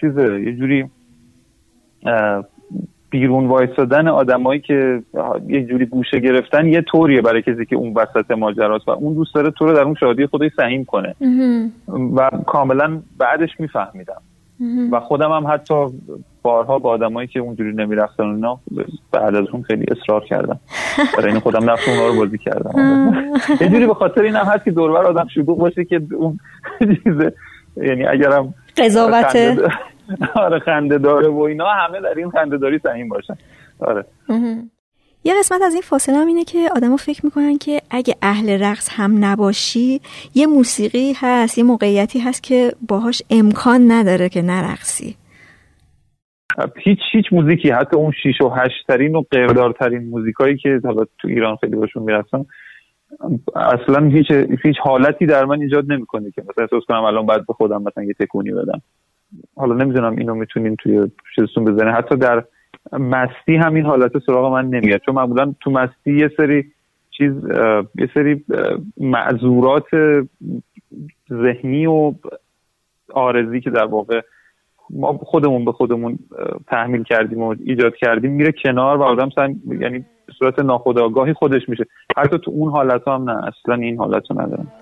چیزه 0.00 0.42
یه 0.42 0.56
جوری 0.56 0.90
بیرون 3.10 3.46
وایستادن 3.46 4.08
آدمایی 4.08 4.60
که 4.60 5.02
یه 5.48 5.64
جوری 5.64 5.86
گوشه 5.86 6.20
گرفتن 6.20 6.66
یه 6.66 6.80
طوریه 6.82 7.22
برای 7.22 7.42
کسی 7.42 7.66
که 7.66 7.76
اون 7.76 7.94
وسط 7.94 8.30
ماجراست 8.30 8.88
و 8.88 8.90
اون 8.90 9.14
دوست 9.14 9.34
داره 9.34 9.50
تو 9.50 9.66
رو 9.66 9.72
در 9.72 9.80
اون 9.80 9.94
شادی 9.94 10.26
خودش 10.26 10.50
سهیم 10.56 10.84
کنه. 10.84 11.14
و 12.16 12.30
کاملا 12.46 13.00
بعدش 13.18 13.50
میفهمیدم. 13.58 14.22
و 14.92 15.00
خودم 15.00 15.32
هم 15.32 15.46
حتی 15.46 15.74
بارها 16.42 16.78
با 16.78 16.90
آدمایی 16.90 17.28
که 17.28 17.40
اونجوری 17.40 17.72
نمی‌رفتن 17.72 18.24
اینا 18.24 18.58
بعد 19.12 19.34
از 19.34 19.46
اون 19.52 19.62
خیلی 19.62 19.84
اصرار 19.90 20.24
کردم. 20.24 20.60
برای 21.16 21.30
این 21.30 21.40
خودم 21.40 21.70
نفس 21.70 21.88
اونها 21.88 22.06
رو 22.06 22.16
بازی 22.16 22.38
کردم. 22.38 23.14
یه 23.60 23.68
جوری 23.68 23.86
به 23.86 23.94
خاطر 23.94 24.22
این 24.22 24.36
هم 24.36 24.46
هست 24.46 24.64
که 24.64 24.70
دوربر 24.70 25.06
آدم 25.06 25.26
شلوغ 25.34 25.58
باشه 25.58 25.84
که 25.84 26.00
اون 26.16 26.38
چیزه. 27.04 27.32
یعنی 27.76 28.04
اگرم 28.04 28.54
قضاوت. 28.80 29.36
آره 30.34 30.58
خنده 30.58 30.98
داره 30.98 31.28
و 31.28 31.40
اینا. 31.40 31.64
همه 31.68 32.00
در 32.00 32.14
این 32.16 32.30
خنده 32.30 32.56
داری 32.56 32.78
سهیم 32.82 33.08
باشن. 33.08 33.34
آره. 33.80 34.04
یه 35.24 35.34
قسمت 35.38 35.62
از 35.62 35.72
این 35.72 35.82
فاصله 35.82 36.16
هم 36.16 36.26
اینه 36.26 36.44
که 36.44 36.58
آدما 36.76 36.96
فکر 36.96 37.24
می‌کنن 37.24 37.58
که 37.58 37.80
اگه 37.90 38.14
اهل 38.22 38.62
رقص 38.62 38.88
هم 38.92 39.24
نباشی 39.24 40.00
یه 40.34 40.46
موسیقی 40.46 41.12
هست 41.20 41.58
یه 41.58 41.64
موقعیتی 41.64 42.18
هست 42.18 42.42
که 42.42 42.72
باهاش 42.88 43.22
امکان 43.30 43.92
نداره 43.92 44.28
که 44.28 44.42
نرقصی. 44.42 45.16
هیچ 46.84 46.98
هیچ 47.12 47.24
موزیکی. 47.32 47.70
حتی 47.70 47.96
اون 47.96 48.12
شیش 48.22 48.40
و 48.40 48.48
هشت 48.48 48.86
ترین 48.88 49.16
و 49.16 49.22
قیردارترین 49.30 50.08
موزیکایی 50.08 50.56
که 50.56 50.80
حالا 50.84 51.04
تو 51.18 51.28
ایران 51.28 51.56
خیلی 51.56 51.76
باشون 51.76 52.02
می‌رسن 52.02 52.44
اصلا 53.56 54.06
هیچ 54.06 54.30
هیچ 54.62 54.76
حالتی 54.82 55.26
در 55.26 55.44
من 55.44 55.60
ایجاد 55.60 55.92
نمی‌کنه 55.92 56.30
که 56.30 56.42
مثلا 56.42 56.64
احساس 56.64 56.84
کنم 56.88 57.04
الان 57.04 57.26
باید 57.26 57.46
به 57.46 57.52
خودم 57.52 57.82
مثلا 57.82 58.04
یه 58.04 58.12
تکونی 58.12 58.50
بدم. 58.50 58.82
حالا 59.56 59.74
نمی‌دونم 59.74 60.16
اینو 60.16 60.34
می‌تونین 60.34 60.76
توی 60.76 61.10
چیزتون 61.36 61.64
بزنین. 61.64 61.94
حتی 61.94 62.16
در 62.16 62.44
مستی 62.92 63.56
همین 63.56 63.86
حالت 63.86 64.18
سراغ 64.26 64.52
من 64.52 64.66
نمیاد. 64.66 65.00
چون 65.06 65.14
معمولا 65.14 65.54
تو 65.60 65.70
مستی 65.70 66.12
یه 66.12 66.30
سری 66.36 66.64
چیز 67.10 67.32
یه 67.94 68.10
سری 68.14 68.44
معذورات 69.00 69.86
ذهنی 71.32 71.86
و 71.86 72.12
آرزی 73.12 73.60
که 73.60 73.70
در 73.70 73.84
واقع 73.84 74.20
ما 74.90 75.12
خودمون 75.12 75.64
به 75.64 75.72
خودمون 75.72 76.18
تحمیل 76.66 77.02
کردیم 77.02 77.42
و 77.42 77.54
ایجاد 77.64 77.96
کردیم 77.96 78.32
میره 78.32 78.52
کنار 78.64 78.96
و 78.96 79.02
آدم 79.02 79.30
سن 79.30 79.54
یعنی 79.80 80.04
صورت 80.38 80.58
ناخودآگاهی 80.58 81.32
خودش 81.32 81.68
میشه. 81.68 81.86
حتی 82.18 82.38
تو 82.38 82.50
اون 82.50 82.72
حالت 82.72 83.08
هم 83.08 83.30
نه. 83.30 83.46
اصلا 83.46 83.74
این 83.74 83.98
حالت 83.98 84.30
رو 84.30 84.40
ندارم. 84.40 84.72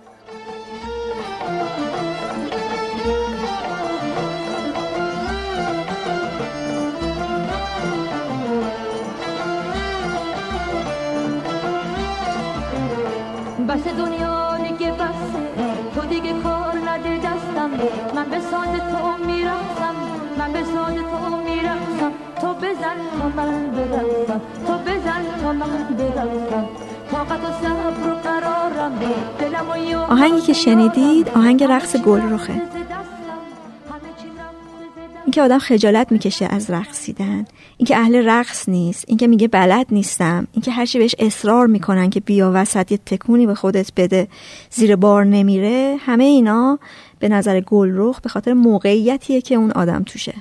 آهنگی 30.09 30.41
که 30.41 30.53
شنیدید 30.53 31.29
آهنگ 31.29 31.65
رقص 31.65 31.97
گل 31.97 32.21
روخه 32.21 32.63
اینکه 35.25 35.43
آدم 35.43 35.59
خجالت 35.59 36.13
می‌کشه 36.13 36.47
از 36.51 36.71
رقصیدن 36.71 37.45
اینکه 37.77 37.97
اهل 37.97 38.29
رقص 38.29 38.69
نیست 38.69 39.05
اینکه 39.09 39.27
میگه 39.27 39.49
بلد 39.49 39.87
نیستم. 39.91 40.47
اینکه 40.53 40.71
هرچی 40.71 40.99
بهش 40.99 41.15
اصرار 41.19 41.67
می‌کنن 41.67 42.11
که 42.11 42.21
بیا 42.21 42.51
وسط 42.55 42.93
یه 42.93 42.99
تکونی 43.07 43.47
به 43.47 43.55
خودت 43.55 43.91
بده 43.97 44.29
زیر 44.71 44.97
بار 44.97 45.25
نمیره 45.25 45.97
همه 46.01 46.25
اینا 46.25 46.79
به 47.19 47.29
نظر 47.29 47.61
گلرخ 47.61 48.21
به 48.21 48.29
خاطر 48.29 48.53
موقعیتیه 48.53 49.41
که 49.41 49.55
اون 49.55 49.71
آدم 49.71 50.03
توشه. 50.03 50.35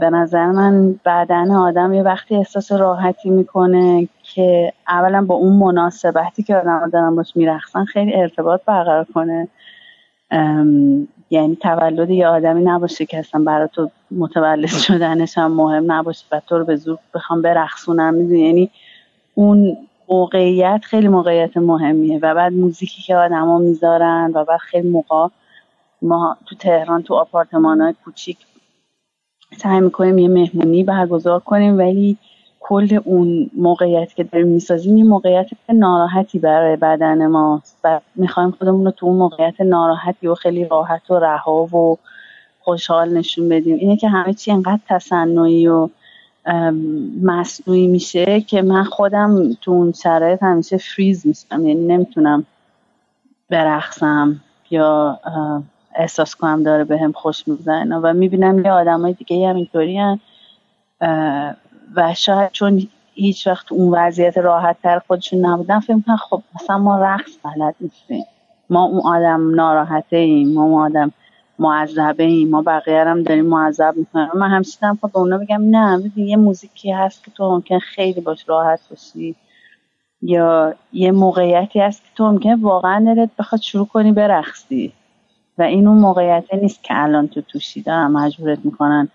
به 0.00 0.10
نظر 0.12 0.46
من 0.46 1.00
بدن 1.06 1.50
آدم 1.50 1.94
یه 1.94 2.02
وقتی 2.02 2.36
احساس 2.36 2.72
راحتی 2.72 3.30
می‌کنه 3.30 4.08
که 4.34 4.72
اولا 4.88 5.24
با 5.24 5.34
اون 5.34 5.52
مناسبتی 5.52 6.42
که 6.42 6.56
آدم 6.56 6.90
دارن 6.90 7.16
باش 7.16 7.36
میرخصن 7.36 7.84
خیلی 7.84 8.14
ارتباط 8.14 8.60
برقرار 8.66 9.06
کنه. 9.14 9.48
یعنی 11.30 11.56
تولد 11.56 12.10
یه 12.10 12.26
آدمی 12.26 12.62
نباشه 12.62 13.06
که 13.06 13.18
اصلا 13.18 13.42
برای 13.44 13.68
تو 13.72 13.90
متولد 14.10 14.66
شدنش 14.66 15.38
هم 15.38 15.52
مهم 15.52 15.92
نباشه 15.92 16.24
و 16.32 16.40
تو 16.46 16.58
رو 16.58 16.64
به 16.64 16.76
زور 16.76 16.98
بخوام 17.14 17.42
برخصونم 17.42 18.14
می‌دونی؟ 18.14 18.40
یعنی 18.40 18.70
اون 19.34 19.76
موقعیت 20.08 20.80
خیلی 20.84 21.08
موقعیت 21.08 21.56
مهمیه 21.56 22.18
و 22.22 22.34
بعد 22.34 22.52
موزیکی 22.52 23.02
که 23.02 23.16
آدما 23.16 23.58
می‌ذارن 23.58 24.32
و 24.34 24.44
بعد 24.44 24.58
خیلی 24.60 24.90
موقع 24.90 25.28
ما 26.02 26.36
تو 26.46 26.56
تهران 26.56 27.02
تو 27.02 27.14
آپارتمان 27.14 27.80
های 27.80 27.94
کوچیک 28.04 28.36
سعی 29.56 29.80
می‌کنیم 29.80 30.18
یه 30.18 30.28
مهمونی 30.28 30.84
برگزار 30.84 31.40
کنیم 31.40 31.78
ولی 31.78 32.18
کل 32.64 32.98
اون 33.04 33.50
موقعیت 33.56 34.14
که 34.14 34.24
داریم 34.24 34.48
می‌سازیم 34.48 34.96
یه 34.96 35.04
موقعیت 35.04 35.46
ناراحتی 35.68 36.38
برای 36.38 36.76
بدن 36.76 37.26
ماست. 37.26 37.78
و 37.84 38.00
می‌خوایم 38.14 38.50
خودمون 38.50 38.84
رو 38.84 38.90
تو 38.90 39.06
اون 39.06 39.16
موقعیت 39.16 39.60
ناراحتی 39.60 40.26
و 40.26 40.34
خیلی 40.34 40.64
راحت 40.64 41.10
و 41.10 41.18
رها 41.18 41.64
و 41.64 41.98
خوشحال 42.60 43.18
نشون 43.18 43.48
بدیم. 43.48 43.76
اینه 43.76 43.96
که 43.96 44.08
همه 44.08 44.34
چی 44.34 44.50
انقدر 44.52 44.80
تصنعی 44.88 45.68
و 45.68 45.88
مصنوعی 47.22 47.86
میشه 47.86 48.40
که 48.40 48.62
من 48.62 48.84
خودم 48.84 49.52
تو 49.52 49.70
اون 49.70 49.92
شرایط 49.92 50.42
همیشه 50.42 50.76
فریز 50.76 51.26
میشم. 51.26 51.66
یعنی 51.66 51.86
نمی‌تونم 51.86 52.44
برقصم 53.50 54.40
یا 54.70 55.20
احساس 55.94 56.34
کنم 56.34 56.62
داره 56.62 56.84
به 56.84 56.98
هم 56.98 57.12
خوش 57.12 57.48
می‌زنه 57.48 57.96
و 57.96 58.12
می‌بینم 58.12 58.64
یه 58.64 58.70
آدمای 58.72 59.12
دیگه 59.12 59.48
هم 59.48 59.56
اینطوری 59.56 60.00
و 61.96 62.14
شاید 62.14 62.50
چون 62.52 62.88
هیچ 63.14 63.46
وقت 63.46 63.72
اون 63.72 63.94
وضعیت 63.94 64.38
راحت 64.38 64.76
تر 64.82 64.98
خودشون 64.98 65.46
نبودن 65.46 65.80
فکر 65.80 65.94
می‌کنن 65.94 66.16
خب 66.16 66.42
مثلا 66.54 66.78
ما 66.78 66.98
رقص 66.98 67.38
بلد 67.44 67.74
نیستیم. 67.80 68.24
ما 68.70 68.84
اون 68.84 69.00
آدم 69.04 69.54
ناراحته 69.54 70.16
ایم 70.16 70.52
ما 70.52 70.62
اون 70.62 70.82
آدم 70.82 71.12
معذبه 71.58 72.24
ایم 72.24 72.50
ما 72.50 72.62
بقیه 72.62 73.04
هم 73.04 73.22
داریم 73.22 73.46
معذب 73.46 73.94
می‌کنیم. 73.96 74.28
من 74.34 74.50
همیشه 74.50 74.86
هم 74.86 74.98
به 75.02 75.18
اونا 75.18 75.38
بگم 75.38 75.62
نه 75.70 76.12
یه 76.16 76.36
موزیکی 76.36 76.92
هست 76.92 77.24
که 77.24 77.30
تو 77.30 77.50
ممکن 77.50 77.78
خیلی 77.78 78.20
باش 78.20 78.48
راحت 78.48 78.80
باشی 78.90 79.36
یا 80.22 80.74
یه 80.92 81.12
موقعیتی 81.12 81.80
هست 81.80 82.02
که 82.02 82.08
تو 82.14 82.32
ممکن 82.32 82.60
واقعا 82.60 83.14
دلت 83.14 83.30
بخواد 83.38 83.60
شروع 83.60 83.86
کنی 83.86 84.12
برقصی. 84.12 84.92
و 85.58 85.62
این 85.62 85.86
اون 85.86 85.98
موقعیت 85.98 86.54
نیست 86.54 86.84
که 86.84 87.02
الان 87.02 87.28
تو 87.28 87.40
توشی 87.40 87.82
دارن 87.82 88.06
مجبورت 88.06 88.58
می‌کنن 88.64 89.08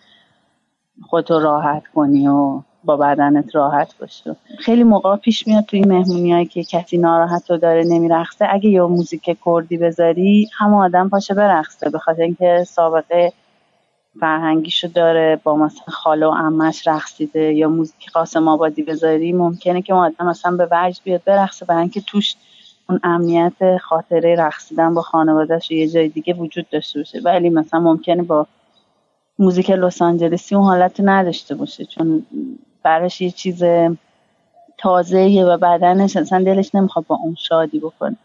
خودتو 1.09 1.39
راحت 1.39 1.83
کنی 1.95 2.27
و 2.27 2.61
با 2.87 2.97
بدنت 2.97 3.55
راحت 3.55 3.97
باشه. 3.99 4.35
خیلی 4.59 4.83
موقع 4.83 5.15
پیش 5.15 5.47
میاد 5.47 5.65
توی 5.65 5.81
مهمونی 5.81 6.33
هایی 6.33 6.45
که 6.45 6.63
کسی 6.63 6.97
ناراحت 6.97 7.51
و 7.51 7.57
داره 7.57 7.83
نمیرخصه 7.83 8.47
اگه 8.49 8.69
یه 8.69 8.81
موزیک 8.81 9.37
کردی 9.45 9.77
بذاری 9.77 10.49
همه 10.57 10.77
آدم 10.77 11.09
پاشه 11.09 11.33
برخصه 11.33 11.89
به 11.89 11.99
خاطر 11.99 12.21
اینکه 12.21 12.63
سابقه 12.67 13.33
فرهنگیشو 14.19 14.87
داره 14.87 15.39
با 15.43 15.55
مثلا 15.55 15.85
خاله 15.87 16.25
و 16.25 16.29
امش 16.29 16.87
رقصیده 16.87 17.53
یا 17.53 17.69
موزیک 17.69 18.11
قاسم 18.13 18.47
آبادی 18.47 18.83
بذاری 18.83 19.33
ممکنه 19.33 19.81
که 19.81 19.93
آدم 19.93 20.25
مثلا 20.25 20.57
به 20.57 20.67
وجد 20.71 21.03
بیاد 21.03 21.21
برقصه 21.25 21.65
برای 21.65 21.81
اینکه 21.81 22.01
توش 22.01 22.35
اون 22.89 22.99
امنیت 23.03 23.77
خاطره 23.81 24.35
رقصیدن 24.35 24.93
با 24.93 25.01
خانوادهش 25.01 25.71
یه 25.71 25.87
جای 25.87 26.07
دیگه 26.09 26.33
وجود 26.33 26.69
داشته 26.69 26.99
باشه. 26.99 27.21
ولی 27.23 27.49
مثلا 27.49 27.79
ممکنه 27.79 28.23
با 28.23 28.47
موزیک 29.39 29.69
لس 29.69 30.01
آنجلسی 30.01 30.55
اون 30.55 30.65
حالت 30.65 30.99
نداشته 30.99 31.55
باشه 31.55 31.85
چون 31.85 32.25
براش 32.87 33.21
یه 33.21 33.31
چیز 33.31 33.63
تازه 34.77 35.43
و 35.43 35.57
بدنش 35.57 36.17
اصلا 36.17 36.43
دلش 36.43 36.75
نمی‌خواد 36.75 37.05
با 37.07 37.19
اون 37.23 37.35
شادی 37.35 37.79
بکنه. 37.79 38.15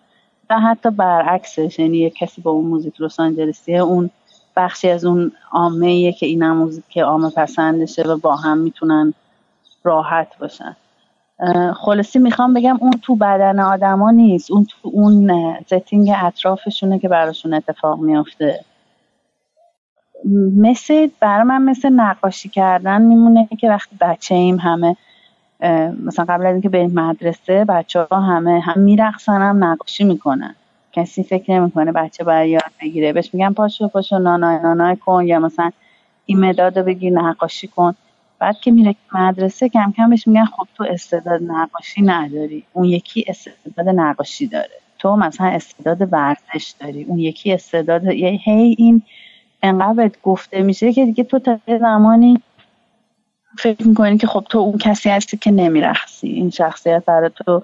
و 0.50 0.60
حتی 0.60 0.90
برعکسش 0.90 1.78
یعنی 1.78 1.98
یه 1.98 2.10
کسی 2.10 2.40
با 2.40 2.50
اون 2.50 2.64
موزیک 2.64 3.00
لس 3.00 3.20
آنجلسی 3.20 3.76
اون 3.76 4.10
بخشی 4.56 4.90
از 4.90 5.04
اون 5.04 5.32
عامه 5.52 6.12
که 6.12 6.26
این 6.26 6.50
موزیک 6.50 6.84
که 6.88 7.04
عامه 7.04 7.30
پسندشه 7.30 8.02
و 8.02 8.16
با 8.16 8.36
هم 8.36 8.58
می‌تونن 8.58 9.14
راحت 9.84 10.38
باشن. 10.38 10.76
خلاصه 11.76 12.18
می‌خوام 12.18 12.54
بگم 12.54 12.78
اون 12.80 12.92
تو 13.02 13.16
بدن 13.16 13.60
آدما 13.60 14.10
نیست. 14.10 14.50
اون 14.50 14.64
تو 14.64 14.88
اون 14.92 15.32
setting 15.66 16.10
اطرافشونه 16.22 16.98
که 16.98 17.08
براشون 17.08 17.54
اتفاق 17.54 17.98
میافته. 17.98 18.64
مثل 20.56 21.08
برای 21.20 21.44
من 21.44 21.62
مثل 21.62 21.88
نقاشی 21.92 22.48
کردن 22.48 23.02
میمونه 23.02 23.48
که 23.58 23.68
وقتی 23.68 23.96
بچه 24.00 24.34
ایم 24.34 24.56
همه 24.60 24.96
مثلا 26.04 26.24
قبل 26.28 26.46
از 26.46 26.52
اینکه 26.52 26.68
بریم 26.68 26.90
مدرسه 26.90 27.64
بچه 27.64 28.00
ها 28.00 28.20
همه 28.20 28.60
هم 28.60 28.80
میرقصن 28.80 29.42
هم 29.42 29.64
نقاشی 29.64 30.04
می‌کنن. 30.04 30.54
کسی 30.92 31.22
فکر 31.22 31.52
نمی‌کنه 31.52 31.92
بچه 31.92 32.24
باید 32.24 32.50
یاد 32.50 32.72
بگیره. 32.80 33.12
بهش 33.12 33.30
میگن 33.34 33.52
پاشو 33.52 33.88
پاشو 33.88 34.18
نانای 34.18 34.58
نانای 34.62 34.96
کن 34.96 35.26
یا 35.26 35.40
مثلا 35.40 35.70
این 36.26 36.40
مداد 36.40 36.78
رو 36.78 36.84
بگیر 36.84 37.12
نقاشی 37.12 37.66
کن. 37.66 37.94
بعد 38.38 38.60
که 38.60 38.70
میره 38.70 38.94
مدرسه 39.14 39.68
کم 39.68 39.92
کم 39.96 40.10
بهش 40.10 40.26
میگن 40.26 40.44
خب 40.44 40.66
تو 40.74 40.84
استعداد 40.84 41.42
نقاشی 41.42 42.02
نداری. 42.02 42.64
اون 42.72 42.84
یکی 42.84 43.24
استعداد 43.28 43.88
نقاشی 43.88 44.46
داره. 44.46 44.70
تو 44.98 45.16
مثلا 45.16 45.46
استعداد 45.46 46.12
ورزش 46.12 46.74
داری. 46.80 47.04
اون 47.04 47.18
یکی 47.18 47.52
استعداد 47.52 48.06
هی 48.06 48.74
این 48.78 49.02
انقدر 49.62 50.10
گفته 50.22 50.62
میشه 50.62 50.92
که 50.92 51.04
دیگه 51.04 51.24
تو 51.24 51.38
تا 51.38 51.58
زمانی 51.80 52.42
فکر 53.58 53.88
می‌کنی 53.88 54.18
که 54.18 54.26
خب 54.26 54.44
تو 54.48 54.58
اون 54.58 54.78
کسی 54.78 55.10
هستی 55.10 55.36
که 55.36 55.50
نمیرخصی. 55.50 56.28
این 56.28 56.50
شخصیت 56.50 57.04
برای 57.04 57.30
تو 57.46 57.62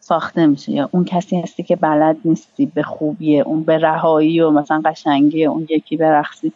ساخته 0.00 0.46
میشه 0.46 0.72
یا 0.72 0.88
اون 0.92 1.04
کسی 1.04 1.40
هستی 1.40 1.62
که 1.62 1.76
بلد 1.76 2.16
نیستی 2.24 2.66
به 2.66 2.82
خوبیه 2.82 3.42
اون 3.42 3.62
به 3.62 3.78
رهایی 3.78 4.40
و 4.40 4.50
مثلا 4.50 4.82
قشنگی 4.84 5.44
اون 5.44 5.66
یکی 5.70 5.96
برخصی. 5.96 6.52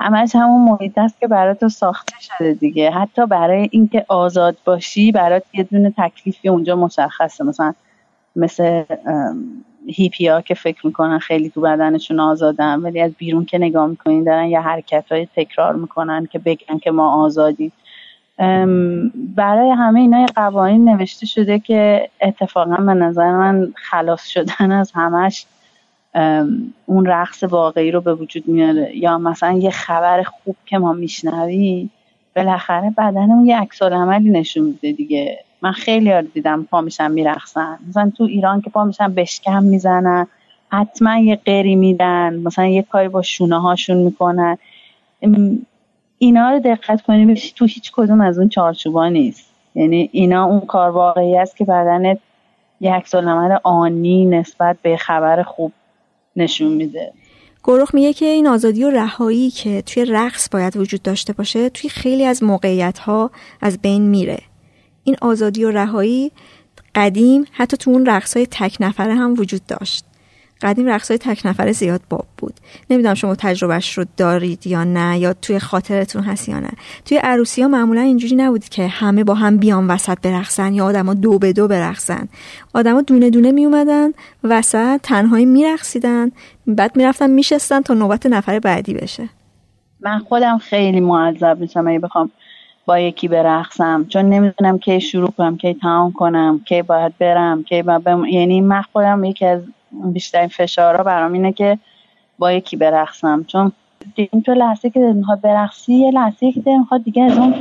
همش 0.00 0.34
همون 0.34 0.70
محیط 0.70 0.98
است 0.98 1.20
که 1.20 1.26
برای 1.26 1.54
تو 1.54 1.68
ساخته 1.68 2.14
شده 2.20 2.54
دیگه. 2.54 2.90
حتی 2.90 3.26
برای 3.26 3.68
اینکه 3.72 4.04
آزاد 4.08 4.56
باشی 4.64 5.12
برات 5.12 5.42
یه 5.54 5.62
دونه 5.62 5.94
تکلیفی 5.98 6.48
اونجا 6.48 6.76
مشخصه. 6.76 7.44
مثلا 7.44 7.74
مثل 8.36 8.84
هیپی 9.86 10.28
ها 10.28 10.40
که 10.40 10.54
فکر 10.54 10.86
می‌کنن 10.86 11.18
خیلی 11.18 11.50
تو 11.50 11.60
بدنشون 11.60 12.20
آزادن 12.20 12.80
ولی 12.80 13.00
از 13.00 13.12
بیرون 13.12 13.44
که 13.44 13.58
نگاه 13.58 13.86
می‌کنین 13.86 14.24
دارن 14.24 14.46
یه 14.46 14.60
حرکت 14.60 15.04
های 15.10 15.28
تکرار 15.36 15.74
می‌کنن 15.74 16.28
که 16.32 16.38
بگن 16.38 16.78
که 16.78 16.90
ما 16.90 17.24
آزادیم. 17.24 17.72
برای 19.36 19.70
همه 19.70 20.00
اینا 20.00 20.26
قوانین 20.36 20.88
نوشته 20.88 21.26
شده 21.26 21.58
که 21.58 22.10
اتفاقا 22.20 22.76
به 22.76 22.94
نظر 22.94 23.32
من 23.32 23.72
خلاص 23.76 24.26
شدن 24.26 24.72
از 24.72 24.92
همش 24.94 25.46
اون 26.86 27.06
رقص 27.06 27.42
واقعی 27.42 27.90
رو 27.90 28.00
به 28.00 28.14
وجود 28.14 28.48
میاره. 28.48 28.96
یا 28.96 29.18
مثلا 29.18 29.52
یه 29.52 29.70
خبر 29.70 30.22
خوب 30.22 30.56
که 30.66 30.78
ما 30.78 30.92
میشنویم 30.92 31.90
بالاخره 32.36 32.90
بدنمون 32.98 33.46
یه 33.46 33.60
عکس 33.60 33.82
عملی 33.82 34.30
نشون 34.30 34.64
میده 34.64 34.92
دیگه. 34.92 35.38
من 35.62 35.72
خیلی 35.72 36.10
یاد 36.10 36.32
دیدم 36.32 36.62
پا 36.70 36.80
میشن 36.80 37.10
میرقصن. 37.10 37.78
مثلا 37.88 38.12
تو 38.18 38.24
ایران 38.24 38.60
که 38.60 38.70
پا 38.70 38.84
میشن 38.84 39.14
بشکم 39.14 39.62
می‌زنن. 39.62 40.26
حتما 40.68 41.18
یه 41.18 41.36
قری 41.36 41.76
میدن. 41.76 42.34
مثلا 42.34 42.66
یه 42.66 42.82
کاری 42.82 43.08
با 43.08 43.22
شونه 43.22 43.60
هاشون 43.60 43.96
می‌کنن. 43.96 44.58
اینا 46.18 46.50
رو 46.50 46.60
دقت 46.60 47.02
کنیم. 47.02 47.34
تو 47.34 47.64
هیچ 47.64 47.92
کدوم 47.92 48.20
از 48.20 48.38
اون 48.38 48.48
چارچوبا 48.48 49.08
نیست. 49.08 49.50
یعنی 49.74 50.10
اینا 50.12 50.44
اون 50.44 50.60
کار 50.60 50.90
واقعی 50.90 51.38
است 51.38 51.56
که 51.56 51.64
بدنت 51.64 52.18
یه 52.80 52.94
عکس 52.94 53.14
آنی 53.64 54.24
نسبت 54.24 54.76
به 54.82 54.96
خبر 54.96 55.42
خوب 55.42 55.72
نشون 56.36 56.72
میده. 56.72 57.12
گروخ 57.64 57.94
میگه 57.94 58.12
که 58.12 58.26
این 58.26 58.46
آزادی 58.46 58.84
و 58.84 58.90
رهایی 58.90 59.50
که 59.50 59.82
توی 59.82 60.04
رقص 60.04 60.48
باید 60.52 60.76
وجود 60.76 61.02
داشته 61.02 61.32
باشه 61.32 61.68
توی 61.68 61.90
خیلی 61.90 62.24
از 62.24 62.42
موقعیت 62.42 62.98
ها 62.98 63.30
از 63.60 63.82
بین 63.82 64.02
میره. 64.02 64.38
این 65.04 65.16
آزادی 65.20 65.64
و 65.64 65.70
رهایی 65.70 66.32
قدیم 66.94 67.44
حتی 67.52 67.76
تو 67.76 67.90
اون 67.90 68.06
رقص 68.06 68.36
های 68.36 68.46
تک 68.50 68.76
نفره 68.80 69.14
هم 69.14 69.34
وجود 69.38 69.66
داشت. 69.66 70.04
قدیم 70.62 70.88
رقص 70.88 71.10
های 71.10 71.18
تک 71.18 71.46
نفره 71.46 71.72
زیاد 71.72 72.00
باب 72.08 72.26
بود. 72.38 72.54
نمی‌دونم 72.90 73.14
شما 73.14 73.34
تجربهش 73.34 73.98
رو 73.98 74.04
دارید 74.16 74.66
یا 74.66 74.84
نه 74.84 75.18
یا 75.18 75.32
توی 75.32 75.58
خاطرتون 75.58 76.22
هست 76.22 76.48
یا 76.48 76.60
نه. 76.60 76.70
توی 77.04 77.18
عروسی 77.18 77.62
ها 77.62 77.68
معمولا 77.68 78.00
اینجوری 78.00 78.36
نبود 78.36 78.64
که 78.64 78.86
همه 78.86 79.24
با 79.24 79.34
هم 79.34 79.56
بیان 79.56 79.86
وسط 79.86 80.18
برقصن 80.22 80.74
یا 80.74 80.84
آدما 80.84 81.14
دو 81.14 81.38
به 81.38 81.52
دو 81.52 81.68
برقصن. 81.68 82.28
آدما 82.74 83.00
دونه 83.00 83.30
دونه 83.30 83.52
می 83.52 83.64
اومدن 83.64 84.10
وسط 84.44 85.00
تنهایی 85.02 85.46
میرقصیدن 85.46 86.30
بعد 86.66 86.96
می‌رفتن 86.96 87.30
میشستن 87.30 87.80
تا 87.80 87.94
نوبت 87.94 88.26
نفر 88.26 88.58
بعدی 88.58 88.94
بشه. 88.94 89.28
من 90.00 90.18
خودم 90.18 90.58
خیلی 90.58 91.00
معذب 91.00 91.56
میشم 91.60 91.88
اگه 91.88 91.98
بخوام 91.98 92.30
با 92.86 92.98
یکی 92.98 93.28
برقصم. 93.28 94.06
چون 94.08 94.28
نمی‌دونم 94.28 94.78
کی 94.78 95.00
شروع 95.00 95.30
کنم 95.30 95.56
کی 95.56 95.74
تمام 95.74 96.12
کنم 96.12 96.60
کی 96.64 96.82
باید 96.82 97.18
برم 97.18 97.62
کی 97.62 97.82
باید 97.82 98.04
بم... 98.04 98.24
یعنی 98.24 98.60
من 98.60 98.82
خودم 98.82 99.24
یکی 99.24 99.46
از 99.46 99.62
بیشترین 99.92 100.48
فشارها 100.48 101.02
برام 101.02 101.32
اینه 101.32 101.52
که 101.52 101.78
با 102.38 102.52
یکی 102.52 102.76
برقصم. 102.76 103.44
چون 103.44 103.72
این 104.14 104.42
تو 104.42 104.54
لحظه 104.54 104.90
که 104.90 105.00
می‌خواد 105.00 105.40
برقصی 105.40 105.94
یه 105.94 106.10
لحظه 106.10 106.52
که 106.52 106.62
می‌خواد 106.78 107.04
دیگه 107.04 107.22
از 107.22 107.38
اون 107.38 107.54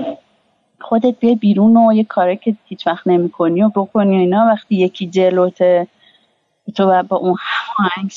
خودت 0.80 1.19
بیای 1.19 1.36
بیرون 1.36 1.78
و 1.78 1.93
یه 1.93 2.03
کاری 2.03 2.38
که 2.38 2.55
هیچ 2.65 2.88
وقت 2.88 3.07
نمی‌کنی 3.07 3.63
و 3.63 3.69
بکنی 3.69 4.17
و 4.17 4.19
اینا. 4.19 4.45
وقتی 4.45 4.76
یکی 4.76 5.07
جلوته 5.07 5.88
تو 6.76 6.86
باید 6.86 7.07
با 7.07 7.17
اون 7.17 7.36
هماهنگ 7.39 8.11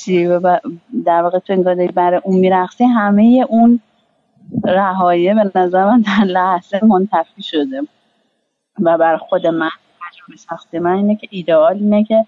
و 0.44 0.60
در 1.04 1.22
واقع 1.22 1.38
تو 1.38 1.52
انگار 1.52 1.74
برای 1.74 2.20
اون 2.24 2.36
میرقصی 2.36 2.84
همه 2.84 3.46
اون 3.48 3.80
رهاییه 4.64 5.34
به 5.34 5.50
نظر 5.54 5.84
من 5.84 6.00
در 6.00 6.24
لحظه 6.24 6.84
منتفی 6.84 7.42
شده. 7.42 7.82
و 8.80 8.98
بر 8.98 9.16
خود 9.16 9.46
من 9.46 9.70
به 10.28 10.36
شخصی 10.36 10.78
من 10.78 10.92
اینه 10.92 11.16
که 11.16 11.28
ایدئال 11.30 11.74
اینه 11.74 12.04
که 12.04 12.26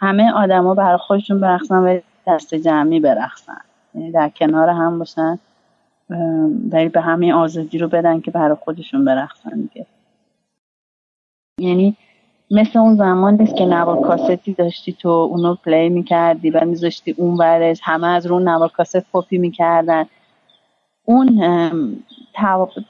همه 0.00 0.32
آدما 0.32 0.74
برای 0.74 0.98
خودشون 0.98 1.40
برقصن 1.40 1.74
و 1.74 2.00
دست 2.26 2.54
جمعی 2.54 3.00
برقصن. 3.00 3.60
یعنی 3.94 4.12
در 4.12 4.28
کنار 4.28 4.68
هم 4.68 4.98
باشن 4.98 5.38
ولی 6.70 6.88
به 6.88 7.00
همه 7.00 7.32
آزادی 7.32 7.78
رو 7.78 7.88
بدن 7.88 8.20
که 8.20 8.30
برای 8.30 8.56
خودشون 8.60 9.04
برقصن 9.04 9.50
دیگه. 9.60 9.86
یعنی 11.60 11.96
مثل 12.50 12.78
اون 12.78 12.96
زمان 12.96 13.34
نیست 13.34 13.56
که 13.56 13.64
نوار 13.66 14.00
کاستی 14.00 14.54
داشتی 14.54 14.92
تو 14.92 15.08
اونو 15.08 15.54
پلی 15.54 15.88
می‌کردی 15.88 16.50
و 16.50 16.64
میذاشتی 16.64 17.14
اون 17.18 17.36
ورش 17.36 17.80
همه 17.82 18.06
از 18.06 18.26
رو 18.26 18.38
نوار 18.38 18.68
کاست 18.68 19.06
کپی 19.12 19.38
می‌کردن. 19.38 20.04
اون 21.08 21.42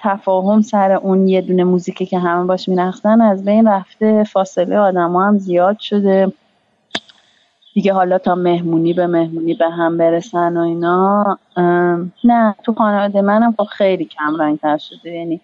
تفاهم 0.01 0.61
سر 0.61 0.93
اون 0.93 1.29
یه 1.29 1.41
دونه 1.41 1.65
موزیکی 1.65 2.07
که 2.07 2.19
همه 2.19 2.45
باش 2.45 2.69
میرخصن 2.69 3.21
از 3.21 3.45
بین 3.45 3.69
رفته 3.69 4.25
فاصله 4.25 4.79
آدم 4.79 5.17
هم 5.17 5.39
زیاد 5.39 5.79
شده. 5.79 6.33
دیگه 7.75 7.93
حالا 7.93 8.19
تا 8.19 8.35
مهمونی 8.35 8.93
به 8.93 9.07
مهمونی 9.07 9.55
به 9.55 9.71
هم 9.71 9.99
برسن 9.99 10.57
و 10.57 10.61
اینا 10.61 11.39
نه 12.25 12.55
تو 12.63 12.75
خانواده 12.75 13.23
منم 13.23 13.55
خب 13.59 13.65
خیلی 13.65 14.05
کم 14.05 14.37
رنگ 14.37 14.59
تر 14.59 14.79
شده. 14.79 15.11
یعنی 15.11 15.41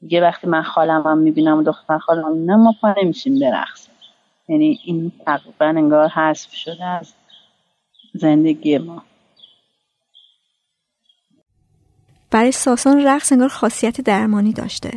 دیگه 0.00 0.20
وقتی 0.20 0.46
من 0.46 0.62
خالم 0.62 1.02
هم 1.06 1.18
می‌بینم 1.18 1.58
و 1.58 1.62
دختر 1.62 1.98
خالم 1.98 2.32
می‌بینم 2.32 2.62
ما 2.62 2.74
پا 2.80 2.94
نمیشیم 3.02 3.40
برقصیم 3.40 3.94
یعنی 4.48 4.80
این 4.84 5.12
تقریبا 5.26 5.66
انگار 5.66 6.08
حذف 6.08 6.52
شده 6.52 6.84
از 6.84 7.12
زندگی 8.14 8.78
ما. 8.78 9.02
برای 12.32 12.52
ساسان 12.52 13.06
رقص 13.06 13.32
انگار 13.32 13.48
خاصیت 13.48 14.00
درمانی 14.00 14.52
داشته. 14.52 14.90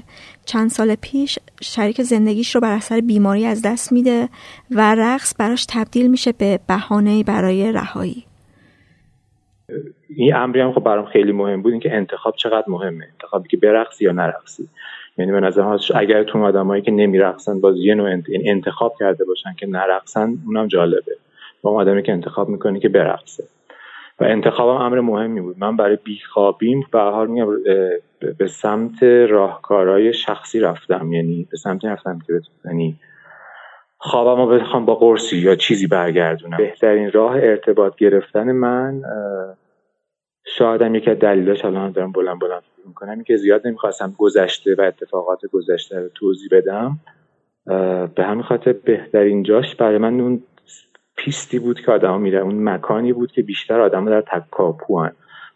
چند 0.45 0.69
سال 0.69 0.95
پیش 0.95 1.39
شریک 1.61 2.01
زندگیش 2.01 2.55
رو 2.55 2.61
بر 2.61 2.75
اثر 2.75 2.99
بیماری 2.99 3.45
از 3.45 3.61
دست 3.61 3.91
میده 3.91 4.29
و 4.71 4.95
رقص 4.95 5.35
براش 5.39 5.65
تبدیل 5.69 6.11
میشه 6.11 6.31
به 6.31 6.59
بهانه 6.67 7.23
برای 7.23 7.71
رهایی. 7.71 8.23
این 10.09 10.35
امری 10.35 10.61
هم 10.61 10.73
خب 10.73 10.83
برام 10.83 11.05
خیلی 11.05 11.31
مهم 11.31 11.61
بود 11.61 11.71
اینکه 11.71 11.95
انتخاب 11.95 12.35
چقدر 12.35 12.65
مهمه. 12.67 13.07
انتخابی 13.13 13.49
که 13.49 13.57
برقصی 13.57 14.05
یا 14.05 14.11
نرقصی. 14.11 14.69
یعنی 15.17 15.31
به 15.31 15.39
نظر 15.39 15.77
اگر 15.95 16.23
تو 16.23 16.43
آدمایی 16.43 16.81
که 16.81 16.91
نمیرقصن 16.91 17.61
باز 17.61 17.75
یه 17.77 17.95
نوع 17.95 18.09
انتخاب 18.45 18.95
کرده 18.99 19.25
باشن 19.25 19.53
که 19.59 19.67
نرقصن 19.67 20.37
اونم 20.45 20.67
جالبه. 20.67 21.17
با 21.61 21.71
آدمی 21.71 22.03
که 22.03 22.11
انتخاب 22.11 22.49
می‌کنی 22.49 22.79
که 22.79 22.89
برقصه. 22.89 23.43
و 24.19 24.23
انتخابم 24.23 24.81
امر 24.81 24.99
مهمی 24.99 25.41
بود. 25.41 25.55
من 25.59 25.77
برای 25.77 25.97
بیخوابیم 26.03 26.85
به 26.91 26.99
حال 26.99 27.27
میگم 27.27 27.47
به 28.37 28.47
سمت 28.47 29.03
راهکارهای 29.03 30.13
شخصی 30.13 30.59
رفتم. 30.59 31.13
یعنی 31.13 31.47
به 31.51 31.57
سمت 31.57 31.85
رفتم 31.85 32.19
که 32.27 32.41
یعنی 32.65 32.99
خوابم 33.97 34.41
رو 34.41 34.47
بخوام 34.47 34.85
با 34.85 34.95
قرصی 34.95 35.37
یا 35.37 35.55
چیزی 35.55 35.87
برگردونم. 35.87 36.57
بهترین 36.57 37.11
راه 37.11 37.35
ارتباط 37.35 37.95
گرفتن 37.95 38.51
من 38.51 39.01
شایدم 40.47 40.95
یکی 40.95 41.11
از 41.11 41.19
دلیلاش 41.19 41.65
الان 41.65 41.91
دارم 41.91 42.11
بلند 42.11 42.39
بلند 42.39 42.63
می‌کنم 42.87 43.23
که 43.23 43.37
زیاد 43.37 43.67
نمی‌خواستم 43.67 44.15
گذشته 44.17 44.75
و 44.77 44.81
اتفاقات 44.81 45.45
گذشته 45.45 45.99
رو 45.99 46.09
توضیح 46.09 46.49
بدم. 46.51 46.99
به 48.15 48.23
همین 48.23 48.43
خاطر 48.43 48.73
بهترین 48.73 49.43
جاش 49.43 49.75
برای 49.75 49.97
من 49.97 50.19
اون 50.19 50.43
پیستی 51.15 51.59
بود 51.59 51.79
که 51.79 51.91
آدم 51.91 52.21
میره 52.21 52.39
اون 52.39 52.69
مکانی 52.69 53.13
بود 53.13 53.31
که 53.31 53.41
بیشتر 53.41 53.81
آدم 53.81 54.05
در 54.05 54.21
تکاپوان 54.21 55.11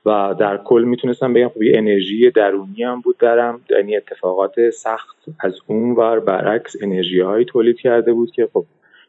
و 0.06 0.36
در 0.40 0.58
کل 0.58 0.84
می‌تونستم 0.88 1.34
بگم 1.34 1.50
خب 1.50 1.62
یه 1.62 1.78
انرژی 1.78 2.32
درونی 2.32 2.84
هم 2.84 3.02
بود 3.02 3.18
درم 3.18 3.62
یعنی 3.70 3.98
اتفاقات 3.98 4.70
سخت 4.70 5.18
از 5.40 5.60
اون 5.68 5.96
ور 5.96 6.20
برعکس 6.20 6.76
انرژی 6.82 7.20
هایی 7.20 7.46
تولید 7.46 7.80
کرده 7.80 8.14
بود 8.14 8.32
که 8.32 8.50
خب 8.54 8.66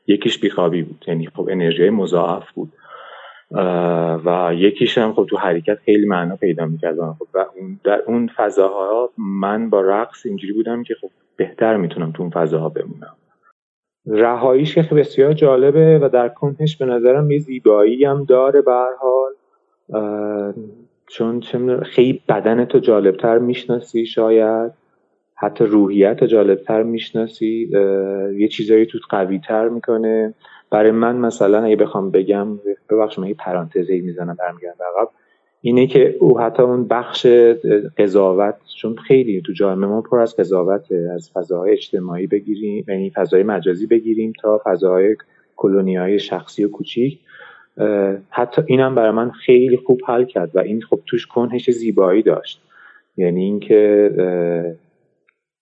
یکیش 0.06 0.38
بیخوابی 0.38 0.82
بود. 0.82 1.04
یعنی 1.08 1.26
خب 1.26 1.48
انرژی 1.50 1.90
مضاعف 1.90 2.50
بود. 2.52 2.72
و 4.24 4.52
یکیش 4.54 4.98
هم 4.98 5.12
خب 5.12 5.26
تو 5.30 5.36
حرکت 5.36 5.78
خیلی 5.84 6.06
معنا 6.06 6.36
پیدا 6.36 6.66
می‌کرد 6.66 6.96
خب 6.96 7.26
و 7.34 7.46
اون 7.56 7.80
در 7.84 8.02
اون 8.06 8.30
فضاها 8.36 9.10
من 9.18 9.70
با 9.70 9.80
رقص 9.80 10.26
اینجوری 10.26 10.52
بودم 10.52 10.82
که 10.82 10.94
خب 11.00 11.10
بهتر 11.36 11.76
می‌تونم 11.76 12.12
تو 12.12 12.22
اون 12.22 12.30
فضاها 12.30 12.68
بمونم. 12.68 13.16
رهاییش 14.06 14.74
که 14.74 14.82
بسیار 14.82 15.32
جالبه 15.32 15.98
و 15.98 16.08
در 16.08 16.28
کنهش 16.28 16.76
به 16.76 16.84
نظرم 16.86 17.30
یه 17.30 17.38
زیبایی 17.38 18.04
هم 18.04 18.24
داره 18.24 18.62
به 18.62 18.72
حال. 19.00 19.32
چون 21.06 21.40
خیلی 21.82 22.22
بدن 22.28 22.64
تو 22.64 22.78
جالبتر 22.78 23.38
می‌شناسی 23.38 24.06
شاید. 24.06 24.72
حتی 25.34 25.64
روحیت 25.64 26.24
جالبتر 26.24 26.82
می‌شناسی. 26.82 27.68
یه 28.36 28.48
چیزایی 28.48 28.86
تو 28.86 28.98
قوی 29.10 29.38
تر 29.38 29.68
می‌کنه. 29.68 30.34
برای 30.70 30.90
من 30.90 31.16
مثلا 31.16 31.64
اگه 31.64 31.76
بخوام 31.76 32.10
بگم 32.10 32.46
ببخش 32.90 33.18
من 33.18 33.26
یه 33.28 33.34
پرانتزی 33.34 34.00
می‌زنم 34.00 34.36
برمیگردم. 34.38 34.84
عقب 34.98 35.08
اینه 35.62 35.86
که 35.86 36.16
او 36.20 36.40
حتی 36.40 36.62
اون 36.62 36.88
بخش 36.88 37.26
قضاوت 37.98 38.54
چون 38.76 38.96
خیلی 38.96 39.42
تو 39.46 39.52
جامعه 39.52 39.88
ما 39.88 40.00
پر 40.00 40.20
از 40.20 40.36
قضاوت 40.36 40.92
از 40.92 41.30
فضاهای 41.30 41.72
اجتماعی 41.72 42.26
بگیریم 42.26 42.84
یعنی 42.88 43.10
فضای 43.10 43.42
مجازی 43.42 43.86
بگیریم 43.86 44.32
تا 44.42 44.60
فضاهای 44.64 45.16
کلونی 45.56 45.96
های 45.96 46.18
شخصی 46.18 46.64
و 46.64 46.68
کوچیک. 46.68 47.18
حتی 48.30 48.62
اینم 48.66 48.94
برای 48.94 49.10
من 49.10 49.30
خیلی 49.30 49.76
خوب 49.76 50.00
حل 50.06 50.24
کرد 50.24 50.50
و 50.54 50.58
این 50.58 50.82
خب 50.82 51.00
توش 51.06 51.26
کنهش 51.26 51.70
زیبایی 51.70 52.22
داشت. 52.22 52.62
یعنی 53.16 53.44
اینکه 53.44 54.10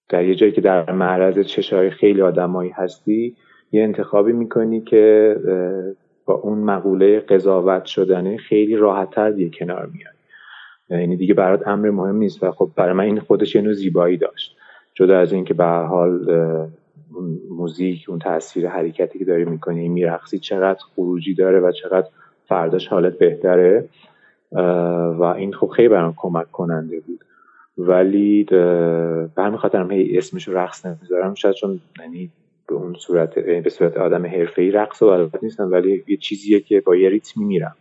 در 0.09 0.25
یه 0.25 0.35
جایی 0.35 0.53
که 0.53 0.61
در 0.61 0.93
معرض 0.93 1.47
چشای 1.47 1.91
خیلی 1.91 2.23
آدمایی 2.23 2.71
هستی 2.71 3.37
یه 3.73 3.83
انتخابی 3.83 4.33
می‌کنی 4.33 4.81
که 4.81 5.37
با 6.29 6.35
اون 6.35 6.59
مقوله 6.59 7.21
قضاوت 7.21 7.85
شدنه 7.85 8.37
خیلی 8.37 8.77
راحتتر 8.77 9.31
دیگه 9.31 9.59
کنار 9.59 9.91
میاد. 9.95 10.15
یعنی 10.91 11.17
دیگه 11.17 11.35
برات 11.35 11.69
امر 11.69 11.91
مهم 11.91 12.17
نیست 12.17 12.43
و 12.43 12.51
خب 12.51 12.71
برای 12.77 12.93
من 12.93 13.05
این 13.05 13.21
خودش 13.21 13.55
یه 13.55 13.61
نوع 13.63 13.73
زیبایی 13.73 14.17
داشت. 14.17 14.57
جدا 14.95 15.19
از 15.19 15.33
اینکه 15.33 15.55
به 15.55 15.65
حال 15.65 16.31
اون 17.15 17.41
موزیک 17.51 18.05
اون 18.09 18.19
تاثیر 18.19 18.69
حرکتی 18.69 19.19
که 19.19 19.25
داری 19.25 19.45
می‌کنی 19.45 19.89
میرقصی 19.89 20.39
چقدر 20.39 20.79
خروجی 20.95 21.35
داره 21.35 21.61
و 21.61 21.73
چقدر 21.73 22.07
فرداش 22.49 22.89
حالت 22.89 23.19
بهتره. 23.19 23.89
و 25.19 25.23
این 25.23 25.53
خب 25.53 25.67
خیلی 25.67 25.89
برام 25.89 26.15
کمک 26.17 26.51
کننده 26.51 27.01
بود. 27.01 27.25
ولی 27.79 28.45
به 28.45 29.29
همین 29.37 29.57
خاطرم 29.57 29.91
هی 29.91 30.19
اسمش 30.19 30.49
رو 30.49 30.59
رقص 30.59 30.87
نمی‌ذارم. 30.87 31.35
شاید 31.35 31.55
چون 31.55 31.81
یعنی 32.01 32.31
به 32.69 32.75
اون 32.75 32.95
صورت 32.95 33.37
یعنی 33.37 33.61
به 33.61 33.71
صورت 33.71 33.97
آدم 33.97 34.27
حرفه‌ای 34.27 34.71
رقص 34.71 35.03
و 35.03 35.07
بلد 35.07 35.39
نیستم 35.43 35.73
ولی 35.73 36.05
یه 36.09 36.17
چیزیه 36.17 36.61
که 36.61 36.81
با 36.81 36.97
یه 36.97 37.09
ریتمی 37.09 37.45
میرم 37.45 37.77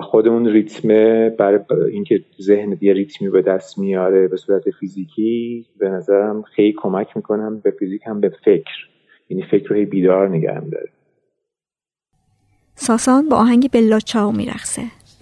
خود 0.00 0.28
اون 0.28 0.46
ریتمه 0.46 1.30
برای 1.30 1.60
اینکه 1.90 2.24
ذهن 2.42 2.78
یه 2.80 2.92
ریتمی 2.92 3.30
به 3.30 3.42
دست 3.42 3.78
میاره 3.78 4.28
به 4.28 4.36
صورت 4.36 4.70
فیزیکی 4.80 5.66
به 5.78 5.88
نظرم 5.88 6.42
خیلی 6.42 6.74
کمک 6.76 7.16
می‌کنم 7.16 7.60
به 7.60 7.70
فیزیک 7.70 8.02
هم 8.06 8.20
به 8.20 8.28
فکر. 8.44 8.88
یعنی 9.28 9.42
فکر 9.42 9.74
رو 9.74 9.86
بیدار 9.86 10.28
نگهم 10.28 10.70
داره 10.70 10.88
ساسان 12.74 13.28
با 13.28 13.36
آهنگ 13.36 13.70
بلا 13.72 14.00
چاو 14.00 14.32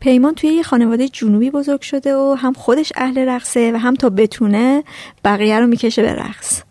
پیمان 0.00 0.34
توی 0.34 0.50
یه 0.50 0.62
خانواده 0.62 1.08
جنوبی 1.08 1.50
بزرگ 1.50 1.80
شده 1.80 2.14
و 2.14 2.36
هم 2.38 2.52
خودش 2.52 2.92
اهل 2.96 3.28
رقصه 3.28 3.72
و 3.72 3.76
هم 3.76 3.94
تا 3.94 4.10
بتونه 4.10 4.84
بقیه 5.24 5.60
رو 5.60 5.66
می‌کشه 5.66 6.02
به 6.02 6.12
رقص. 6.12 6.62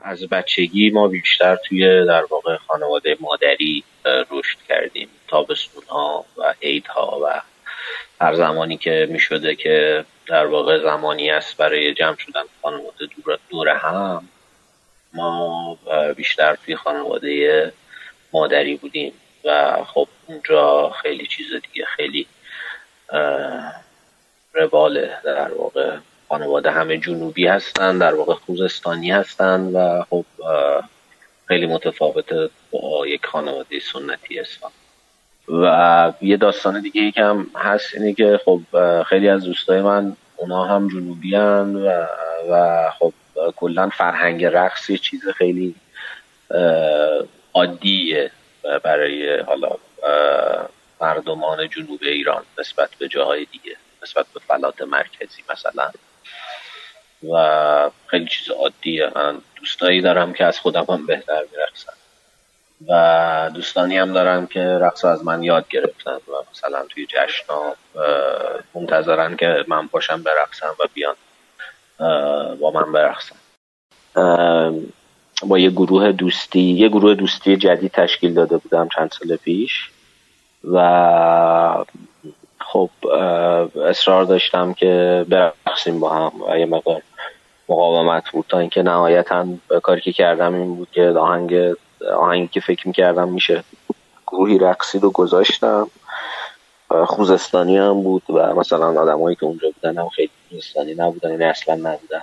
از 0.00 0.28
بچگی 0.28 0.90
ما 0.90 1.08
بیشتر 1.08 1.56
توی 1.56 2.06
در 2.06 2.24
واقع 2.30 2.56
خانواده 2.56 3.16
مادری 3.20 3.84
رشد 4.30 4.58
کردیم. 4.68 5.08
تابستون 5.28 5.82
ها 5.88 6.24
و 6.36 6.54
عید 6.62 6.86
ها 6.86 7.20
و 7.24 7.40
هر 8.20 8.34
زمانی 8.34 8.76
که 8.76 9.08
می 9.10 9.20
شده 9.20 9.54
که 9.54 10.04
در 10.26 10.46
واقع 10.46 10.82
زمانی 10.82 11.30
است 11.30 11.56
برای 11.56 11.94
جمع 11.94 12.16
شدن 12.16 12.42
خانواده 12.62 13.06
دور, 13.16 13.38
دور 13.50 13.68
هم 13.68 14.28
ما 15.14 15.78
بیشتر 16.16 16.56
توی 16.64 16.76
خانواده 16.76 17.72
مادری 18.32 18.76
بودیم. 18.76 19.12
و 19.44 19.76
خب 19.84 20.08
اونجا 20.26 20.90
خیلی 21.02 21.26
چیز 21.26 21.46
دیگه 21.46 21.86
خیلی 21.96 22.26
رواله 24.54 25.10
در 25.24 25.52
واقع 25.52 25.96
خانواده 26.28 26.70
همه 26.70 26.98
جنوبی 26.98 27.46
هستن 27.46 27.98
در 27.98 28.14
واقع 28.14 28.34
خوزستانی 28.34 29.10
هستن 29.10 29.60
و 29.60 30.02
خب 30.10 30.24
خیلی 31.48 31.66
متفاوته 31.66 32.50
با 32.70 33.06
یک 33.06 33.26
خانواده 33.26 33.80
سنتی 33.80 34.40
اسلام. 34.40 34.72
و 35.48 36.12
یه 36.20 36.36
داستان 36.36 36.80
دیگه 36.80 37.02
ای 37.02 37.12
که 37.12 37.24
هم 37.24 37.46
هست 37.56 37.94
اینه 37.94 38.14
که 38.14 38.40
خب 38.44 38.60
خیلی 39.02 39.28
از 39.28 39.44
دوستای 39.44 39.80
من 39.80 40.16
اونا 40.36 40.64
هم 40.64 40.88
جنوبی 40.88 41.36
و, 41.36 42.06
و 42.50 42.90
خب 42.98 43.12
کلا 43.56 43.88
فرهنگ 43.88 44.44
رقص 44.44 44.90
یه 44.90 44.98
چیز 44.98 45.28
خیلی 45.28 45.74
عادیه 47.54 48.30
برای 48.82 49.40
حالا 49.40 49.68
مردمان 51.24 51.68
جنوب 51.68 51.98
ایران 52.02 52.44
نسبت 52.58 52.90
به 52.98 53.08
جاهای 53.08 53.44
دیگه 53.44 53.76
نسبت 54.02 54.26
به 54.34 54.40
فلات 54.40 54.82
مرکزی 54.82 55.42
مثلا. 55.50 55.90
و 57.32 57.90
خیلی 58.06 58.26
چیز 58.26 58.50
عادیه. 58.50 59.12
من 59.16 59.42
دوستایی 59.56 60.00
دارم 60.00 60.32
که 60.32 60.44
از 60.44 60.58
خودم 60.58 60.84
هم 60.88 61.06
بهتر 61.06 61.42
میرقصن 61.52 61.92
و 62.88 63.50
دوستانی 63.54 63.98
هم 63.98 64.12
دارم 64.12 64.46
که 64.46 64.60
رقص 64.60 65.04
از 65.04 65.24
من 65.24 65.42
یاد 65.42 65.68
گرفتن 65.68 66.14
و 66.14 66.32
مثلا 66.52 66.84
توی 66.88 67.06
جشنا 67.06 67.76
منتظرن 68.74 69.36
که 69.36 69.64
من 69.68 69.86
باشم 69.86 70.22
برقصم 70.22 70.76
و 70.80 70.84
بیان 70.94 71.16
با 72.60 72.70
من 72.70 72.92
برقصم 72.92 73.36
با 75.42 75.58
یه 75.58 75.70
گروه 75.70 76.12
دوستی 76.12 76.60
یه 76.60 76.88
گروه 76.88 77.14
دوستی 77.14 77.56
جدید 77.56 77.90
تشکیل 77.90 78.34
داده 78.34 78.56
بودم 78.56 78.88
چند 78.96 79.10
سال 79.10 79.36
پیش. 79.36 79.90
و 80.72 81.84
خب 82.58 82.90
اصرار 83.84 84.24
داشتم 84.24 84.72
که 84.72 85.24
برقصیم 85.28 86.00
با 86.00 86.10
هم. 86.10 86.32
و 86.48 86.58
یه 86.58 86.66
مقدار 86.66 87.02
مقاومت 87.68 88.30
بود 88.30 88.44
تا 88.48 88.58
اینکه 88.58 88.82
نهایتا 88.82 89.46
کاری 89.82 90.00
که 90.00 90.12
کردم 90.12 90.54
این 90.54 90.76
بود 90.76 90.88
که 90.92 91.08
آهنگ 91.08 91.74
آهنگی 92.18 92.48
که 92.48 92.60
فکر 92.60 92.88
می‌کردم 92.88 93.28
میشه 93.28 93.64
گروهی 94.26 94.58
رقصی 94.58 94.98
رو 94.98 95.10
گذاشتم. 95.10 95.90
خوزستانی 97.06 97.76
هم 97.76 98.02
بود 98.02 98.22
و 98.28 98.54
مثلا 98.54 99.02
آدمایی 99.02 99.36
که 99.36 99.46
اونجا 99.46 99.68
بودن 99.70 99.98
هم 99.98 100.08
خیلی 100.08 100.30
خوزستانی 100.50 100.94
نبودن 100.94 101.30
این 101.30 101.40
یعنی 101.40 101.50
اصلا 101.50 101.74
نبودن. 101.74 102.22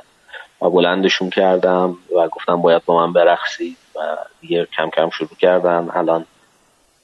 و 0.62 0.70
بلندشون 0.70 1.30
کردم 1.30 1.98
و 2.16 2.28
گفتم 2.28 2.62
باید 2.62 2.86
با 2.86 3.06
من 3.06 3.14
برقصید. 3.14 3.78
و 3.96 4.00
دیگه 4.42 4.68
کم 4.78 4.90
کم 4.90 5.10
شروع 5.10 5.30
کردم. 5.40 5.92
الان 5.94 6.26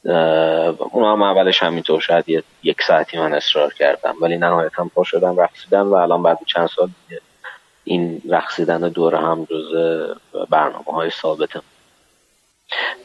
اونا 0.06 1.12
هم 1.12 1.22
اولش 1.22 1.64
همینطور 1.64 2.02
شاید 2.02 2.44
یک 2.64 2.82
ساعتی 2.82 3.18
من 3.18 3.34
اصرار 3.34 3.74
کردم 3.74 4.16
ولی 4.22 4.38
نهایتا 4.38 4.90
پا 4.96 5.04
شدم 5.04 5.40
رقصیدم 5.40 5.92
و 5.92 5.94
الان 5.94 6.24
بعد 6.24 6.40
چند 6.46 6.70
سال 6.76 6.90
دیگه 7.08 7.22
این 7.84 8.22
رقصیدن 8.30 8.80
دوره 8.80 9.18
هم 9.18 9.48
جز 9.50 9.66
برنامه 10.50 10.92
های 10.92 11.12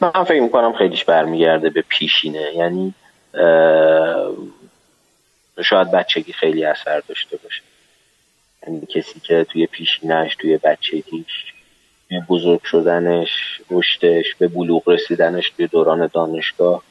من 0.01 0.23
فکر 0.23 0.41
می‌کنم 0.41 0.73
خیلیش 0.73 1.03
برمیگرده 1.05 1.69
به 1.69 1.81
پیشینه 1.81 2.51
یعنی 2.55 2.93
شاید 5.63 5.91
بچگی 5.91 6.33
خیلی 6.33 6.65
اثر 6.65 6.99
داشته 6.99 7.37
باشه. 7.37 7.61
یعنی 8.67 8.85
کسی 8.85 9.19
که 9.19 9.43
توی 9.43 9.65
پیشینش 9.65 10.35
توی 10.35 10.57
بچگیش 10.57 11.52
بزرگ 12.19 12.63
شدنش 12.63 13.61
رشدش 13.71 14.35
به 14.39 14.47
بلوغ 14.47 14.89
رسیدنش 14.89 15.49
توی 15.49 15.67
دوران 15.67 16.09
دانشگاه 16.13 16.83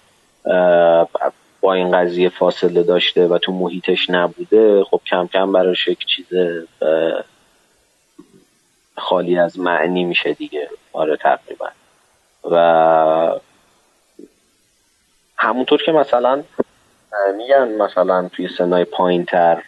با 1.61 1.75
این 1.75 1.91
قضیه 1.91 2.29
فاصله 2.29 2.83
داشته 2.83 3.27
و 3.27 3.39
تو 3.39 3.53
محیطش 3.53 4.11
نبوده 4.11 4.85
خب 4.85 5.01
کم 5.07 5.27
کم 5.27 5.53
براش 5.53 5.89
یک 5.89 5.99
چیز 6.07 6.27
خالی 8.97 9.39
از 9.39 9.59
معنی 9.59 10.05
میشه 10.05 10.33
دیگه. 10.33 10.69
آره 10.93 11.17
تقریبا. 11.17 11.69
و 12.51 13.41
همونطور 15.37 15.83
که 15.83 15.93
مثلا 15.93 16.43
میگن 17.37 17.69
مثلا 17.69 18.29
توی 18.29 18.49
سنای 18.49 18.85
پایین 18.85 19.25
تر 19.25 19.63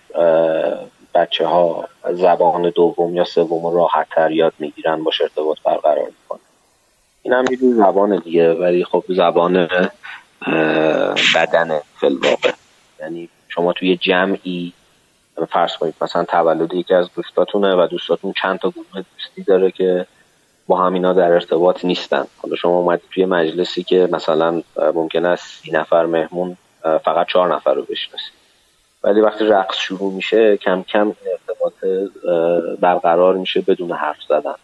بچه 1.14 1.46
ها 1.46 1.88
زبان 2.12 2.70
دوم 2.70 3.16
یا 3.16 3.24
سوم 3.24 3.76
راحت 3.76 4.06
تر 4.10 4.30
یاد 4.30 4.52
می‌گیرن 4.58 5.04
باش 5.04 5.20
ارتباط 5.20 5.58
برقرار 5.64 6.06
می‌کنن. 6.06 6.40
این 7.22 7.34
هم 7.34 7.44
یه 7.50 7.58
زبان 7.60 8.18
دیگه 8.18 8.52
ولی 8.54 8.84
خب 8.84 9.04
زبان 9.08 9.68
بدن 11.34 11.80
فلواقع. 12.00 12.52
یعنی 13.00 13.28
شما 13.48 13.72
توی 13.72 13.96
جمعی 13.96 14.72
فرض 15.50 15.76
کنید 15.76 15.94
مثلا 16.00 16.24
تولد 16.24 16.74
یکی 16.74 16.94
از 16.94 17.08
دوستاتونه 17.16 17.74
و 17.74 17.86
دوستاتون 17.86 18.34
چند 18.42 18.58
تا 18.58 18.70
گروه 18.70 19.04
دوستی 19.14 19.42
داره 19.46 19.70
که 19.70 20.06
با 20.66 20.86
همینا 20.86 21.12
در 21.12 21.32
ارتباط 21.32 21.84
نیستن. 21.84 22.26
حالا 22.42 22.56
شما 22.56 22.78
اومدید 22.78 23.08
توی 23.10 23.24
مجلسی 23.24 23.82
که 23.82 24.08
مثلا 24.12 24.62
ممکن 24.94 25.26
است 25.26 25.62
سی 25.62 25.70
نفر 25.70 26.06
مهمون 26.06 26.56
فقط 27.04 27.26
چهار 27.26 27.54
نفر 27.54 27.74
رو 27.74 27.82
بشناسید. 27.82 28.43
ولی 29.04 29.20
وقتی 29.20 29.44
رقص 29.44 29.76
شروع 29.76 30.12
میشه 30.12 30.56
کم 30.56 30.82
کم 30.82 31.14
ارتباط 31.32 31.72
برقرار 32.80 33.36
میشه 33.36 33.60
بدون 33.60 33.92
حرف 33.92 34.22
زدن 34.28 34.54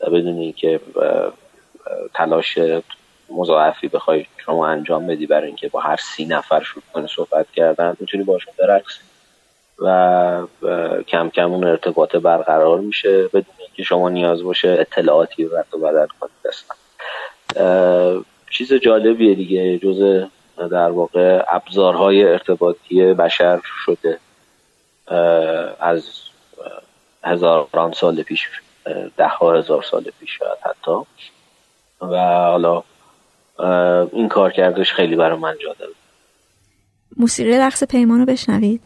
بدون 0.00 0.38
اینکه 0.38 0.80
تلاش 2.14 2.58
مضاعفی 3.30 3.88
بخوای 3.88 4.26
شما 4.36 4.66
انجام 4.66 5.06
بدی 5.06 5.26
برای 5.26 5.46
اینکه 5.46 5.68
با 5.68 5.80
هر 5.80 5.96
سی 5.96 6.24
نفر 6.24 6.62
شروع 6.62 6.82
کنی 6.92 7.08
صحبت 7.16 7.50
کردن 7.50 7.96
می‌تونی 8.00 8.24
باشون 8.24 8.54
برقصی 8.58 9.00
و 9.78 10.46
کم 11.08 11.30
کم 11.30 11.52
اون 11.52 11.64
ارتباط 11.64 12.16
برقرار 12.16 12.80
میشه 12.80 13.22
بدون 13.22 13.54
اینکه 13.58 13.82
شما 13.82 14.08
نیاز 14.08 14.42
باشه 14.42 14.68
اطلاعاتی 14.68 15.44
رو 15.44 15.56
رد 15.56 15.74
و 15.74 15.78
بدل 15.78 16.06
کنید 16.20 16.38
چیز 18.50 18.72
جالبیه 18.72 19.34
دیگه 19.34 19.78
جز 19.78 20.24
در 20.66 20.90
واقع 20.90 21.44
ابزارهای 21.48 22.24
ارتباطی 22.24 23.14
بشر 23.14 23.60
شده 23.84 24.18
از 25.80 26.04
هزاران 27.24 27.92
سال 27.92 28.22
پیش 28.22 28.48
ده 29.16 29.28
ها 29.28 29.54
هزار 29.54 29.82
سال 29.82 30.04
پیش 30.20 30.38
شاید 30.38 30.58
حتی. 30.62 31.06
و 32.00 32.16
حالا 32.26 32.82
این 34.12 34.28
کار 34.28 34.52
کردش 34.52 34.92
خیلی 34.92 35.16
برای 35.16 35.38
من 35.38 35.54
جالب 35.62 35.94
موسیقی 37.16 37.58
رقص 37.58 37.84
پیمان 37.84 38.18
رو 38.18 38.26
بشنوید 38.26 38.80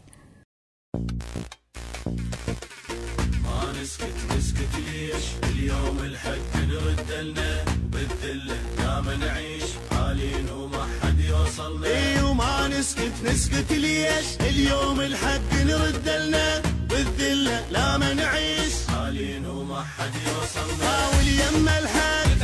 نسكت 12.83 13.17
نسكت 13.25 13.73
ليش؟ 13.73 14.27
اليوم 14.41 15.01
الحق 15.01 15.51
نرد 15.69 16.09
لنا 16.09 16.63
بالذلة 16.91 17.65
لا 17.71 17.99
ما 17.99 18.15
نعيش. 18.15 18.75
حالين 18.89 19.47
وما 19.47 19.83
حد 19.83 20.15
يوصلنا 20.27 20.91
حاول 20.91 21.29
يما 21.43 21.79
الحق. 21.79 22.41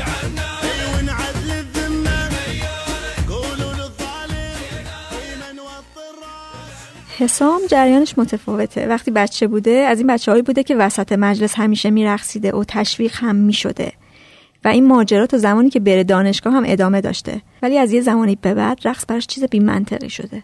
ونعدل 0.95 1.51
الذمة 1.51 2.31
قولوا 3.29 3.73
للظالم 3.73 4.59
من 5.41 5.59
حسام 7.19 7.61
جریانش 7.71 8.15
متفاوته. 8.19 8.87
وقتی 8.87 9.11
بچه 9.11 9.47
بوده 9.47 9.71
از 9.71 9.99
این 9.99 10.07
بچه 10.07 10.33
هایی 10.33 10.43
بوده 10.43 10.63
که 10.63 10.77
وسط 10.77 11.13
مجلس 11.13 11.55
همیشه 11.55 11.91
میرقصیده 11.91 12.53
و 12.53 12.65
تشویق 12.69 13.15
هم 13.15 13.37
می‌شده. 13.37 13.93
و 14.65 14.69
این 14.69 14.89
ماجرا 14.89 15.27
تا 15.27 15.37
زمانی 15.37 15.71
که 15.71 15.81
بره 15.81 16.05
دانشگاه 16.05 16.53
هم 16.53 16.63
ادامه 16.67 17.01
داشته. 17.01 17.33
ولی 17.63 17.79
از 17.79 17.93
یه 17.93 18.01
زمانی 18.01 18.39
به 18.43 18.55
بعد 18.55 18.79
رقص 18.85 19.07
براش 19.11 19.27
چیز 19.27 19.51
بی 19.51 19.61
منطقی 19.61 20.11
شده 20.11 20.43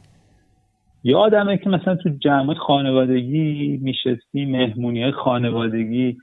آدمه 1.17 1.59
که 1.59 1.71
مثلا 1.71 1.97
تو 1.97 2.09
جمع 2.09 2.55
خانوادگی 2.55 3.79
میشستی 3.83 4.45
مهمونی 4.45 5.03
های 5.03 5.12
خانوادگی 5.12 6.17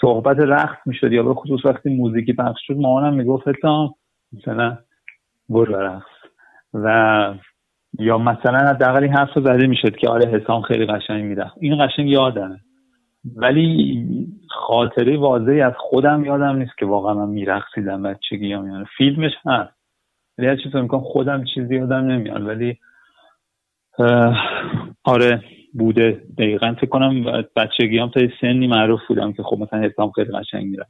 صحبت 0.00 0.36
رقص 0.38 0.76
می‌شد. 0.86 1.12
یا 1.12 1.22
به 1.22 1.34
خصوص 1.34 1.64
وقتی 1.64 1.96
موزیکی 1.96 2.32
پخش 2.32 2.60
شد 2.66 2.76
مامانم 2.76 3.14
می‌گفت 3.14 3.48
حسام 3.48 3.94
مثلا 4.32 4.78
برو 5.48 5.76
رقص. 5.76 6.02
و 6.74 7.34
یا 7.98 8.18
مثلا 8.18 8.58
حداقل 8.58 9.02
این 9.02 9.12
حرف 9.12 9.28
زده 9.34 9.66
می‌شد 9.66 9.96
که 9.96 10.08
آره 10.08 10.30
حسام 10.30 10.62
خیلی 10.62 10.86
قشنگ 10.86 11.24
میده 11.24 11.44
این 11.60 11.86
قشنگ 11.86 12.08
یادمه 12.08 12.60
ولی 13.24 14.06
خاطره 14.50 15.16
واضحی 15.16 15.60
از 15.60 15.72
خودم 15.78 16.24
یادم 16.24 16.56
نیست 16.56 16.78
که 16.78 16.86
واقعا 16.86 17.14
من 17.14 17.28
میرقصیدم 17.28 18.02
بچگی 18.02 18.46
یا 18.46 18.62
میاد 18.62 18.86
فیلمش 18.96 19.32
هست. 19.44 19.74
ولی 20.38 20.46
هر 20.46 20.56
چیز 20.56 20.76
می‌کنم 20.76 21.00
خودم 21.00 21.44
چیزی 21.44 21.76
یادم 21.76 22.06
نمیاد. 22.06 22.46
ولی 22.46 22.78
آره 25.04 25.42
بوده. 25.74 26.22
دقیقا 26.38 26.74
فکر 26.74 26.86
کنم 26.86 27.24
بچگی 27.56 27.98
هم 27.98 28.08
تا 28.08 28.20
سنی 28.40 28.66
معروف 28.66 29.00
بودم 29.08 29.32
که 29.32 29.42
خب 29.42 29.58
مثلا 29.58 29.80
حسام 29.80 30.10
خیلی 30.10 30.32
قشنگ 30.32 30.64
میرم 30.64 30.86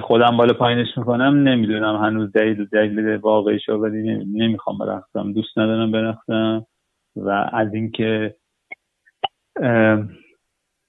خودم 0.00 0.36
بالا 0.36 0.52
پایینش 0.52 0.98
می‌کنم 0.98 1.48
نمی‌دونم. 1.48 1.96
هنوز 1.96 2.32
دلیل 2.32 2.64
دلیل 2.64 3.16
واقعی 3.16 3.60
شو 3.60 3.72
ولی 3.72 4.24
نمی‌خوام 4.34 4.78
برقصم. 4.78 5.32
دوست 5.32 5.58
ندارم 5.58 5.92
برقصم. 5.92 6.66
و 7.16 7.50
از 7.52 7.74
اینکه 7.74 8.36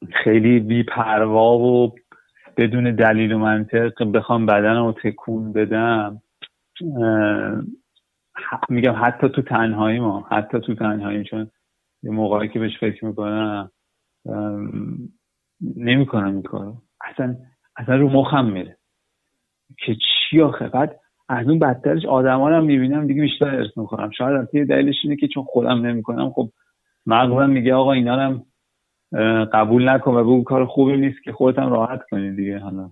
خیلی 0.07 0.59
بی 0.59 0.83
پروا 0.83 1.57
و 1.57 1.95
بدون 2.57 2.95
دلیل 2.95 3.31
و 3.31 3.37
منطق 3.37 4.11
بخوام 4.11 4.45
بدن 4.45 4.75
رو 4.75 4.95
تکون 5.03 5.53
بدم. 5.53 6.21
میگم 8.69 8.95
حتی 9.01 9.29
تو 9.29 9.41
تنهایی 9.41 9.99
ما 9.99 10.27
حتی 10.31 10.59
تو 10.59 10.75
تنهایی 10.75 11.23
چون 11.23 11.51
یه 12.03 12.11
موقعی 12.11 12.49
که 12.49 12.59
بهش 12.59 12.79
فکر 12.79 13.05
می‌کنم 13.05 13.71
نمی‌کنم 15.75 16.27
این 16.27 16.41
کارو. 16.41 16.75
اصلا 17.01 17.35
اصلا 17.75 17.95
رو 17.95 18.09
مخم 18.09 18.45
میره. 18.45 18.77
که 19.77 19.95
چی 19.95 20.41
آخه؟ 20.41 20.67
بعد 20.67 20.99
از 21.29 21.47
اون 21.47 21.59
بدترش 21.59 22.05
آدما 22.05 22.49
رو 22.49 22.61
می‌بینم 22.61 23.07
دیگه 23.07 23.21
بیشتر 23.21 23.55
ارث 23.55 23.77
می‌کنم. 23.77 24.09
شاید 24.11 24.49
یه 24.53 24.65
دلیلش 24.65 24.95
اینه 25.03 25.15
که 25.15 25.27
چون 25.27 25.43
خودم 25.43 25.85
نمی‌کنم 25.85 26.29
خب 26.29 26.49
مغزم 27.05 27.49
میگه 27.49 27.73
آقا 27.73 27.91
اینا 27.91 28.27
رو 28.27 28.45
قبول 29.53 29.89
نکن 29.89 30.11
و 30.11 30.23
بگو 30.23 30.43
کار 30.43 30.65
خوبی 30.65 30.97
نیست 30.97 31.23
که 31.23 31.31
خودت 31.31 31.59
هم 31.59 31.69
راحت 31.69 32.01
کنی 32.11 32.35
دیگه 32.35 32.59
حالا. 32.59 32.91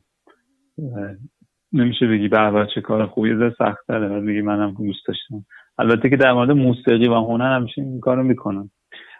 نمیشه 1.73 2.07
بگی 2.07 2.27
به 2.27 2.67
چه 2.75 2.81
کار 2.81 3.05
خوبی 3.05 3.35
زه 3.35 3.49
سخت 3.57 3.87
تره 3.87 4.07
و 4.07 4.21
بگی 4.21 4.41
منم 4.41 4.73
دوست 4.73 5.07
داشتم. 5.07 5.45
البته 5.77 6.09
که 6.09 6.17
در 6.17 6.33
مورد 6.33 6.51
موسیقی 6.51 7.07
و 7.07 7.13
هنر 7.13 7.55
همیشه 7.55 7.81
این 7.81 7.99
کارو 7.99 8.23
می‌کنم. 8.23 8.69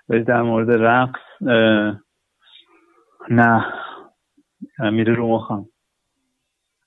ولی 0.10 0.24
در 0.24 0.42
مورد 0.42 0.72
رقص 0.72 1.20
نه. 3.30 3.66
میره 4.80 5.14
رو 5.14 5.28
مخم 5.28 5.66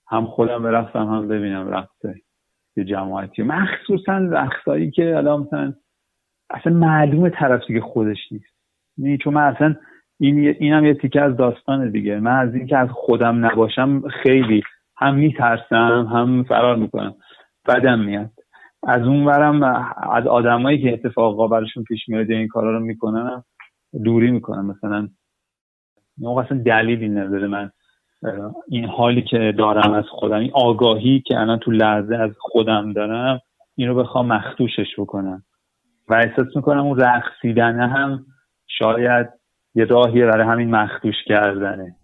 هم 0.08 0.26
خودم 0.26 0.62
برفتم 0.62 1.06
هم 1.06 1.28
ببینم 1.28 1.68
رقص 1.68 2.16
یه 2.76 2.84
جماعتی. 2.84 3.42
مخصوصا 3.42 4.12
رقصایی 4.12 4.90
که 4.90 5.16
الان 5.16 5.40
مثلا 5.40 5.74
اصلا 6.50 6.72
معلومه 6.72 7.30
طرف 7.30 7.66
دیگه 7.66 7.80
خودش 7.80 8.32
نیست. 8.32 8.54
یعنی 8.96 9.18
چون 9.18 9.34
من 9.34 9.42
اصلا 9.42 9.76
این 10.20 10.56
اینم 10.58 10.84
یه 10.84 10.94
تیکه 10.94 11.22
از 11.22 11.36
داستان 11.36 11.90
دیگه. 11.90 12.20
من 12.20 12.36
از 12.36 12.54
اینکه 12.54 12.78
از 12.78 12.88
خودم 12.90 13.46
نباشم 13.46 14.08
خیلی 14.22 14.62
هم 14.96 15.14
میترسم 15.14 16.08
هم 16.12 16.44
فرار 16.44 16.76
می‌کنم. 16.76 17.14
بدم 17.68 17.98
میاد. 17.98 18.30
از 18.82 19.02
اون 19.02 19.24
برم 19.24 19.62
از 20.12 20.26
آدمایی 20.26 20.82
که 20.82 20.92
اتفاقا 20.92 21.46
براشون 21.48 21.84
پیش 21.84 22.08
میاد 22.08 22.30
این 22.30 22.48
کارا 22.48 22.72
رو 22.72 22.80
می‌کنن 22.80 23.42
دوری 24.04 24.30
می‌کنم. 24.30 24.66
مثلا 24.66 25.08
موقع 26.18 26.42
اصلا 26.42 26.58
دلیلی 26.58 27.08
نداره 27.08 27.46
من 27.46 27.70
این 28.68 28.84
حالی 28.84 29.22
که 29.22 29.54
دارم 29.58 29.92
از 29.92 30.04
خودم 30.08 30.38
این 30.38 30.50
آگاهی 30.54 31.22
که 31.26 31.38
الان 31.38 31.58
تو 31.58 31.70
لحظه 31.70 32.16
از 32.16 32.30
خودم 32.38 32.92
دارم 32.92 33.40
این 33.76 33.88
رو 33.88 33.94
بخوام 33.94 34.26
مختوشش 34.26 34.98
بکنم. 34.98 35.42
و 36.08 36.14
احساس 36.14 36.56
می‌کنم 36.56 36.86
اون 36.86 37.00
رقصیدن 37.00 37.80
هم 37.80 38.26
شاید 38.66 39.39
یه 39.74 39.84
راهیه 39.84 40.26
برای 40.26 40.46
همین 40.46 40.70
مخدوش 40.70 41.14
کردنه. 41.26 41.96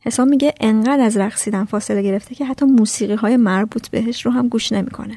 حسام 0.00 0.28
میگه 0.28 0.52
انقدر 0.60 1.02
از 1.04 1.18
رقصیدن 1.18 1.64
فاصله 1.64 2.02
گرفته 2.02 2.34
که 2.34 2.44
حتی 2.44 2.66
موسیقی 2.66 3.14
های 3.14 3.36
مربوط 3.36 3.90
بهش 3.90 4.26
رو 4.26 4.32
هم 4.32 4.48
گوش 4.48 4.72
نمی‌کنه. 4.72 5.14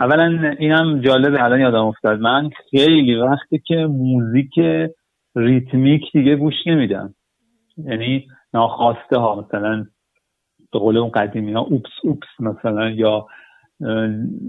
اولا 0.00 0.54
اینم 0.58 1.00
جالبه 1.00 1.44
الان 1.44 1.60
یادم 1.60 1.84
افتاد. 1.84 2.20
من 2.20 2.50
خیلی 2.70 3.14
وقتی 3.14 3.62
که 3.66 3.76
موزیک 3.76 4.50
ریتمیک 5.36 6.02
دیگه 6.12 6.36
گوش 6.36 6.54
نمیدم. 6.66 7.14
یعنی 7.76 8.26
ناخواسته 8.54 9.18
ها 9.18 9.40
مثلا 9.40 9.86
به 10.72 10.78
قول 10.78 10.96
اون 10.96 11.10
قدیمی 11.10 11.52
ها 11.52 11.60
اوپس 11.60 11.90
اوپس 12.02 12.40
مثلا 12.40 12.90
یا 12.90 13.26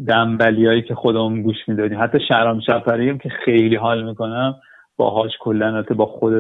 دنبلی 0.07 0.65
هایی 0.65 0.81
که 0.81 0.95
خودمون 0.95 1.41
گوش 1.41 1.55
می‌دادیم. 1.67 2.03
حتی 2.03 2.19
شرام 2.27 2.59
شفری 2.59 3.09
هم 3.09 3.17
که 3.17 3.29
خیلی 3.29 3.75
حال 3.75 4.03
می‌کنم 4.03 4.55
باهاش 4.97 5.31
کلا 5.39 5.83
با 5.95 6.05
خود 6.05 6.33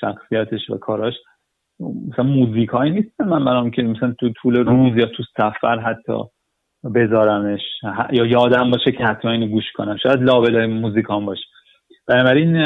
شخصیتش 0.00 0.70
و 0.70 0.76
کاراش. 0.76 1.14
مثلا 2.08 2.24
موزیک 2.24 2.68
هایی 2.68 2.92
نیست 2.92 3.20
من 3.20 3.44
برام 3.44 3.70
که 3.70 3.82
مثلا 3.82 4.14
تو 4.20 4.30
طول 4.30 4.56
روز 4.56 4.96
یا 4.96 5.06
تو 5.06 5.22
سفر 5.36 5.78
حتی 5.78 6.22
بذارمش. 6.94 7.60
یا 8.12 8.26
یادم 8.26 8.70
باشه 8.70 8.92
که 8.92 9.04
حتما 9.04 9.30
اینو 9.30 9.46
گوش 9.46 9.72
کنم. 9.74 9.96
شاید 9.96 10.22
لابلای 10.22 10.66
موزیکان 10.66 11.26
باشه. 11.26 11.44
بنابراین 12.06 12.58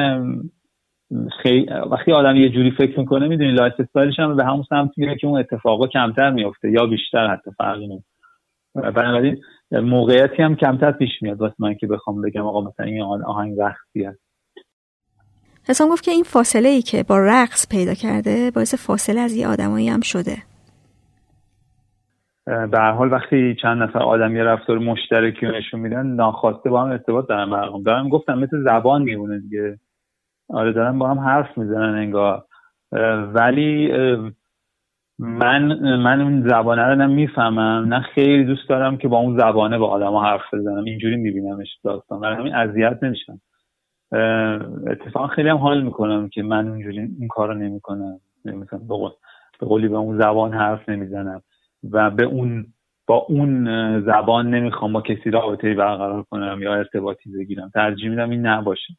خیلی 1.42 1.66
وقتی 1.90 2.12
آدم 2.12 2.36
یه 2.36 2.48
جوری 2.48 2.70
فکر 2.70 2.98
می‌کنه 3.00 3.28
می‌دونی 3.28 3.52
lifestyle 3.52 3.74
ش 3.78 4.18
هم 4.18 4.36
به 4.36 4.44
همون 4.44 4.64
سمت 4.68 4.90
میره 4.96 5.16
که 5.16 5.26
اون 5.26 5.40
اتفاقا 5.40 5.86
کمتر 5.86 6.30
میفته 6.30 6.70
یا 6.70 6.86
بیشتر 6.86 7.26
حتی 7.26 7.50
فرقی 7.58 7.86
نمی‌کنه. 7.86 8.90
بنابراین 8.90 9.36
موقعیتی 9.72 10.42
هم 10.42 10.56
کمتر 10.56 10.92
پیش 10.92 11.10
میاد 11.20 11.40
واسه 11.40 11.54
من 11.58 11.74
که 11.74 11.86
بخوام 11.86 12.22
بگم 12.22 12.46
آقا 12.46 12.60
مثلا 12.60 12.86
این 12.86 13.02
آهنگ 13.02 13.60
رقصی 13.60 14.04
هست. 14.04 14.20
حسام 15.68 15.88
گفت 15.88 16.04
که 16.04 16.10
این 16.10 16.24
فاصله 16.24 16.68
ای 16.68 16.82
که 16.82 17.02
با 17.02 17.18
رقص 17.18 17.68
پیدا 17.70 17.94
کرده 17.94 18.50
باعث 18.50 18.74
فاصله 18.74 19.20
از 19.20 19.36
یه 19.36 19.48
آدمایی 19.48 19.88
هم 19.88 20.00
شده. 20.00 20.36
به 22.46 22.78
هر 22.78 22.92
حال 22.92 23.12
وقتی 23.12 23.56
چند 23.62 23.82
نفر 23.82 23.98
آدم 23.98 24.36
یه 24.36 24.42
رفتار 24.42 24.78
مشترکی 24.78 25.46
نشون 25.46 25.80
میدن 25.80 26.06
ناخواسته 26.06 26.70
با 26.70 26.82
هم 26.82 26.90
ارتباط 26.90 27.28
دارن 27.28 27.50
برقرار 27.50 27.80
دارم 27.84 28.08
گفتم 28.08 28.38
مثل 28.38 28.64
زبان 28.64 29.02
میمونه 29.02 29.40
دیگه. 29.40 29.78
آره 30.48 30.72
دارن 30.72 30.98
با 30.98 31.10
هم 31.10 31.18
حرف 31.18 31.58
می‌زنن 31.58 31.94
انگار. 31.98 32.44
ولی 33.34 33.92
من 35.18 35.96
من 35.96 36.20
اون 36.20 36.48
زبانه 36.48 36.82
رو 36.82 36.94
نمی‌فهمم 36.94 37.94
نه 37.94 38.00
خیلی 38.00 38.44
دوست 38.44 38.68
دارم 38.68 38.96
که 38.96 39.08
با 39.08 39.18
اون 39.18 39.38
زبانه 39.38 39.78
با 39.78 39.88
آدم 39.88 40.14
حرف 40.14 40.54
بزنم. 40.54 40.84
اینجوری 40.84 41.16
میبینمش 41.16 41.68
داستان. 41.84 42.20
برای 42.20 42.36
همین 42.36 42.54
اذیت 42.54 42.98
نمیشم. 43.02 43.40
اتفاقا 44.86 45.26
خیلی 45.26 45.48
هم 45.48 45.56
حال 45.56 45.82
می‌کنم 45.82 46.28
که 46.28 46.42
من 46.42 46.68
اونجوری 46.68 46.98
این 46.98 47.28
کار 47.28 47.48
رو 47.48 47.54
نمی‌کنم. 47.54 48.20
مثلا 48.44 48.80
به 49.60 49.66
قولی 49.66 49.88
به 49.88 49.96
اون 49.96 50.18
زبان 50.18 50.52
حرف 50.52 50.88
نمی‌زنم. 50.88 51.42
و 51.90 52.10
به 52.10 52.24
اون 52.24 52.66
با 53.06 53.16
اون 53.16 53.64
زبان 54.00 54.50
نمی‌خوام 54.50 54.92
با 54.92 55.00
کسی 55.00 55.30
رابطه 55.30 55.74
برقرار 55.74 56.22
کنم 56.22 56.58
یا 56.62 56.74
ارتباطی 56.74 57.32
بگیرم. 57.32 57.70
ترجیح 57.74 58.10
میدم 58.10 58.30
این 58.30 58.46
نباشه. 58.46 58.94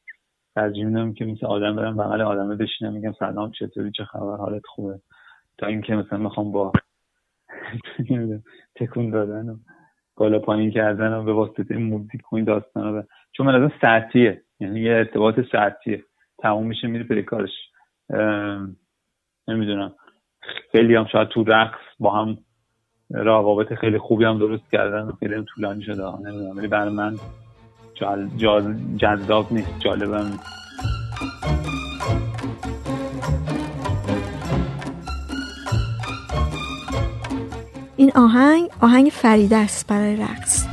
ترجیح 0.55 0.85
میدم 0.85 1.13
که 1.13 1.25
مثل 1.25 1.45
آدم 1.45 1.75
برم 1.75 1.97
بغل 1.97 2.21
آدم 2.21 2.57
بشینم 2.57 2.93
میگم 2.93 3.13
سلام 3.19 3.51
چطوری 3.51 3.91
چه 3.91 4.05
خبر 4.05 4.37
حالت 4.37 4.65
خوبه. 4.65 4.99
تا 5.63 5.69
اینکه 5.69 5.95
مثلا 5.95 6.17
می‌خوام 6.17 6.51
با 6.51 6.71
تکون 8.75 9.09
دادن 9.09 9.49
و 9.49 9.57
بالا 10.15 10.39
پایین 10.39 10.71
کردن 10.71 11.13
و 11.13 11.23
به 11.23 11.33
واسطه 11.33 11.77
موزیک 11.77 12.33
و 12.33 12.35
این 12.35 12.45
داستانا 12.45 13.01
ب... 13.01 13.05
چون 13.31 13.45
من 13.45 13.71
ساعتیه 13.81 14.43
یعنی 14.59 14.79
یه 14.81 14.91
ارتباط 14.91 15.35
ساعتیه 15.51 16.03
تموم 16.39 16.67
میشه 16.67 16.87
میره 16.87 17.03
پلی 17.03 17.23
کارش. 17.23 17.49
نمی‌دونم. 19.47 19.95
خیلی 20.71 20.95
هم 20.95 21.05
شاید 21.11 21.27
تو 21.27 21.43
رقص 21.43 21.79
با 21.99 22.11
هم 22.11 22.37
روابط 23.09 23.73
خیلی 23.73 23.97
خوبی 23.97 24.25
هم 24.25 24.39
درست 24.39 24.71
کردن 24.71 25.01
و 25.01 25.11
خیلی 25.11 25.45
طولانی 25.55 25.83
شده. 25.83 26.03
نمی‌دونم. 26.03 26.57
ولی 26.57 26.67
برای 26.67 26.93
من 26.93 27.15
جذاب 28.97 29.53
نیست. 29.53 29.79
جالبم 29.79 30.25
نیست. 30.25 31.62
این 38.03 38.11
آهنگ 38.15 38.69
آهنگ 38.81 39.09
فریده 39.09 39.57
است 39.57 39.87
برای 39.87 40.15
رقص. 40.15 40.65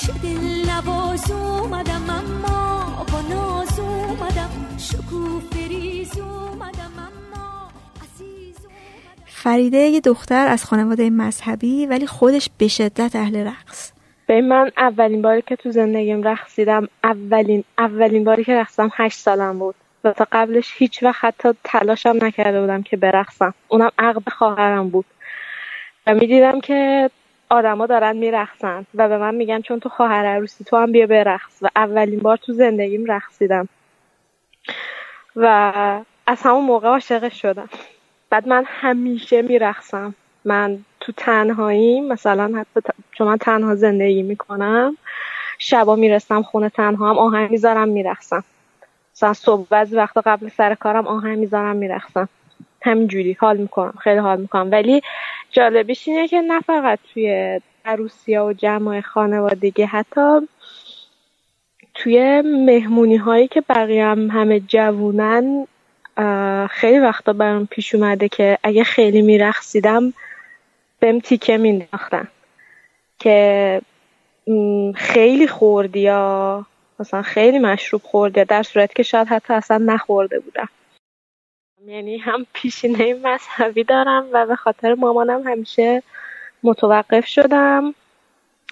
چه 0.00 0.12
دل 0.22 0.70
نواز 0.70 1.30
اومدم 1.30 2.10
اما 2.10 3.04
با 3.12 3.20
ناز 3.20 3.78
اومدم. 3.78 4.50
شکوه 4.78 5.42
فریز 5.50 6.18
اومدم 6.18 6.92
اما 6.98 7.68
عزیز 8.04 8.56
فریده 9.26 9.76
یه 9.78 10.00
دختر 10.00 10.46
از 10.48 10.64
خانواده 10.64 11.10
مذهبی 11.10 11.86
ولی 11.86 12.06
خودش 12.06 12.50
به 12.58 12.68
شدت 12.68 13.16
اهل 13.16 13.36
رقص. 13.36 13.93
به 14.26 14.40
من 14.40 14.72
اولین 14.76 15.22
باری 15.22 15.42
که 15.42 15.56
تو 15.56 15.70
زندگیم 15.70 16.22
رقصیدم 16.22 16.88
اولین 17.04 17.64
اولین 17.78 18.24
باری 18.24 18.44
که 18.44 18.56
رقصم 18.56 18.90
هشت 18.94 19.18
سالم 19.18 19.58
بود 19.58 19.74
و 20.04 20.12
تا 20.12 20.26
قبلش 20.32 20.74
هیچ 20.76 21.02
وقت 21.02 21.24
حتی 21.24 21.48
تلاشم 21.64 22.18
نکرده 22.22 22.60
بودم 22.60 22.82
که 22.82 22.96
برقصم. 22.96 23.54
اونم 23.68 23.90
عقد 23.98 24.28
خواهرم 24.28 24.88
بود. 24.88 25.04
و 26.06 26.14
می‌دیدم 26.14 26.60
که 26.60 27.10
آدما 27.50 27.86
دارن 27.86 28.16
میرقصن 28.16 28.86
و 28.94 29.08
به 29.08 29.18
من 29.18 29.34
میگن 29.34 29.60
چون 29.60 29.80
تو 29.80 29.88
خواهر 29.88 30.26
عروسی 30.26 30.64
تو 30.64 30.76
هم 30.76 30.92
بیا 30.92 31.06
برقص. 31.06 31.58
و 31.62 31.68
اولین 31.76 32.18
بار 32.20 32.36
تو 32.36 32.52
زندگیم 32.52 33.04
رقصیدم. 33.06 33.68
و 35.36 35.72
از 36.26 36.42
همون 36.42 36.64
موقع 36.64 36.88
عاشقش 36.88 37.42
شدم. 37.42 37.68
بعد 38.30 38.48
من 38.48 38.64
همیشه 38.66 39.42
میرقصم. 39.42 40.14
من 40.44 40.78
تو 41.04 41.12
تنهایی 41.16 42.00
مثلا 42.00 42.52
حتی 42.58 42.88
چون 43.12 43.26
من 43.26 43.36
تنها 43.36 43.74
زندگی 43.74 44.22
می‌کنم 44.22 44.96
شبا 45.58 45.96
می‌رسم 45.96 46.42
خونه 46.42 46.68
تنها 46.68 47.10
هم 47.10 47.18
آهنگ 47.18 47.50
می‌ذارم 47.50 47.88
میرقصم. 47.88 48.44
مثلا 49.16 49.32
صبح 49.32 49.66
بعضی 49.70 49.96
وقتا 49.96 50.22
قبل 50.26 50.48
سر 50.48 50.74
کارم 50.74 51.06
آهنگ 51.06 51.38
می‌ذارم 51.38 51.76
میرقصم. 51.76 52.28
همینجوری 52.82 53.36
حال 53.40 53.56
می‌کنم 53.56 53.94
خیلی 54.00 54.18
حال 54.18 54.40
می‌کنم. 54.40 54.70
ولی 54.70 55.02
جالبیش 55.50 56.08
اینه 56.08 56.28
که 56.28 56.40
نه 56.40 56.60
فقط 56.60 56.98
توی 57.14 57.60
عروسی 57.84 58.36
و 58.36 58.52
جمع 58.52 59.00
خانوادگی 59.00 59.82
حتی 59.82 60.48
توی 61.94 62.40
مهمونی 62.40 63.16
هایی 63.16 63.48
که 63.48 63.60
بقیه 63.60 64.04
هم 64.04 64.30
همه 64.30 64.60
جوونن 64.60 65.66
خیلی 66.70 66.98
وقتا 66.98 67.32
برام 67.32 67.66
پیش 67.66 67.94
اومده 67.94 68.28
که 68.28 68.58
اگه 68.62 68.84
خیلی 68.84 69.22
میرخصیدم 69.22 70.12
بهم 71.04 71.20
تیکه 71.20 71.56
مینداختن. 71.56 72.28
که 73.18 73.80
خیلی 74.94 75.46
خوردی 75.46 76.00
یا؟ 76.00 76.66
مثلا 77.00 77.22
خیلی 77.22 77.58
مشروب 77.58 78.02
خوردی 78.02 78.44
در 78.44 78.62
صورتی 78.62 78.94
که 78.94 79.02
شاید 79.02 79.28
حتی 79.28 79.54
اصلا 79.54 79.78
نخورده 79.78 80.40
بودم. 80.40 80.68
یعنی 81.86 82.18
هم 82.18 82.46
پیشینه 82.52 83.14
مذهبی 83.14 83.84
دارم 83.84 84.26
و 84.32 84.46
به 84.46 84.56
خاطر 84.56 84.94
مامانم 84.94 85.42
همیشه 85.48 86.02
متوقف 86.62 87.26
شدم. 87.26 87.94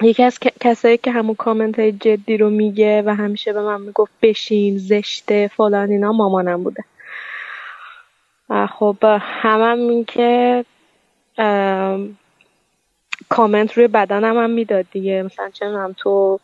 یکی 0.03 0.23
از 0.23 0.39
کسایی 0.61 0.99
که 0.99 1.11
همون 1.11 1.35
کامنت 1.35 1.79
های 1.79 1.93
جدی 1.93 2.37
رو 2.37 2.51
میگه 2.51 3.03
و 3.07 3.15
همیشه 3.15 3.53
به 3.53 3.63
من 3.63 3.81
می‌گفت 3.81 4.13
بشین 4.23 4.79
زشته 4.79 5.51
فلان 5.57 5.91
اینا 5.91 6.13
مامانم 6.13 6.63
بوده. 6.65 6.85
خب 8.79 8.97
همم 9.21 9.79
این 9.79 10.05
که 10.05 10.65
کامنت 13.33 13.79
روی 13.79 13.89
بدنم 13.89 14.39
هم 14.39 14.51
می‌داد 14.51 14.87
دیگه. 14.93 15.23
مثلا 15.23 15.51
چه 15.51 15.95
تو 15.97 16.41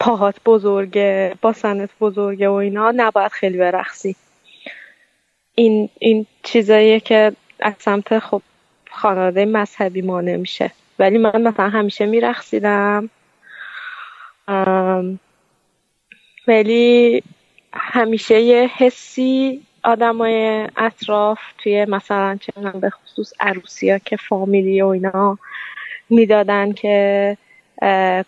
پاهات 0.00 0.36
بزرگه 0.46 1.34
با 1.42 1.52
سنت 1.52 1.90
بزرگه 2.00 2.48
و 2.48 2.52
اینا 2.52 2.92
نباید 2.96 3.32
خیلی 3.32 3.58
برخصی 3.58 4.16
این 5.54 5.88
این 5.98 6.26
چیزاییه 6.42 7.00
که 7.00 7.32
از 7.60 7.74
سمت 7.78 8.18
خب 8.18 8.42
خانواده 8.90 9.44
مذهبی 9.44 10.02
ما 10.02 10.20
نمیشه 10.20 10.72
ولی 10.98 11.18
من 11.18 11.42
مثلا 11.42 11.68
همیشه 11.68 12.06
میرخصیدم 12.06 13.10
ولی 16.48 17.22
همیشه 17.72 18.40
یه 18.40 18.70
حسی 18.76 19.62
آدمای 19.88 20.68
اطراف 20.76 21.38
توی 21.58 21.84
مثلا 21.84 22.38
چه 22.40 22.52
به 22.80 22.90
خصوص 22.90 23.32
عروسی 23.40 23.90
ها 23.90 23.98
که 23.98 24.16
فامیلی 24.16 24.82
و 24.82 24.86
اینا 24.86 25.38
می‌دادن 26.10 26.72
که 26.72 27.36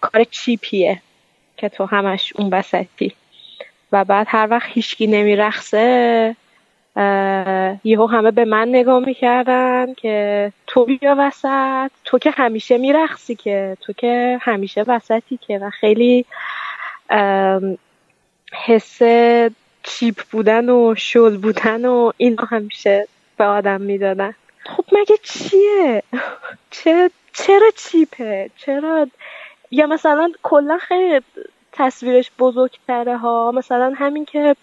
کار 0.01 0.25
چیپیه 0.31 1.03
که 1.57 1.69
تو 1.69 1.85
همش 1.87 2.33
اون 2.37 2.51
وسطی. 2.51 3.13
و 3.93 4.05
بعد 4.05 4.27
هر 4.31 4.49
وقت 4.51 4.69
هیچکی 4.69 5.07
نمیرخصه 5.07 6.37
یهو 7.85 8.07
همه 8.07 8.31
به 8.31 8.45
من 8.45 8.69
نگاه 8.69 9.05
می‌کردن 9.05 9.95
که 9.95 10.53
تو 10.67 10.85
بیا 10.85 11.17
وسط 11.19 11.91
تو 12.05 12.19
که 12.19 12.31
همیشه 12.31 12.79
میرخصی 12.79 13.35
که 13.35 13.77
تو 13.81 13.93
که 13.93 14.39
همیشه 14.41 14.85
وسطی 14.87 15.37
که. 15.37 15.59
و 15.59 15.71
خیلی 15.71 16.25
حس 18.53 19.03
چیپ 19.83 20.23
بودن 20.31 20.69
و 20.69 20.95
شل 20.95 21.37
بودن 21.37 21.85
و 21.85 22.13
اینا 22.17 22.45
همیشه 22.45 23.09
به 23.37 23.45
آدم 23.45 23.81
می‌دادن. 23.81 24.35
خب 24.65 24.85
مگه 24.93 25.17
چیه؟ 25.23 26.03
چرا 26.71 27.11
چرا 27.33 27.71
چیپه؟ 27.77 28.51
چرا 28.57 29.07
یا 29.71 29.87
مثلا 29.87 30.33
کلا 30.43 30.79
خیلی 30.79 31.21
تصویرش 31.73 32.31
بزرگتره 32.39 33.17
ها. 33.17 33.53
مثلا 33.55 33.93
همین 33.97 34.25
که 34.25 34.57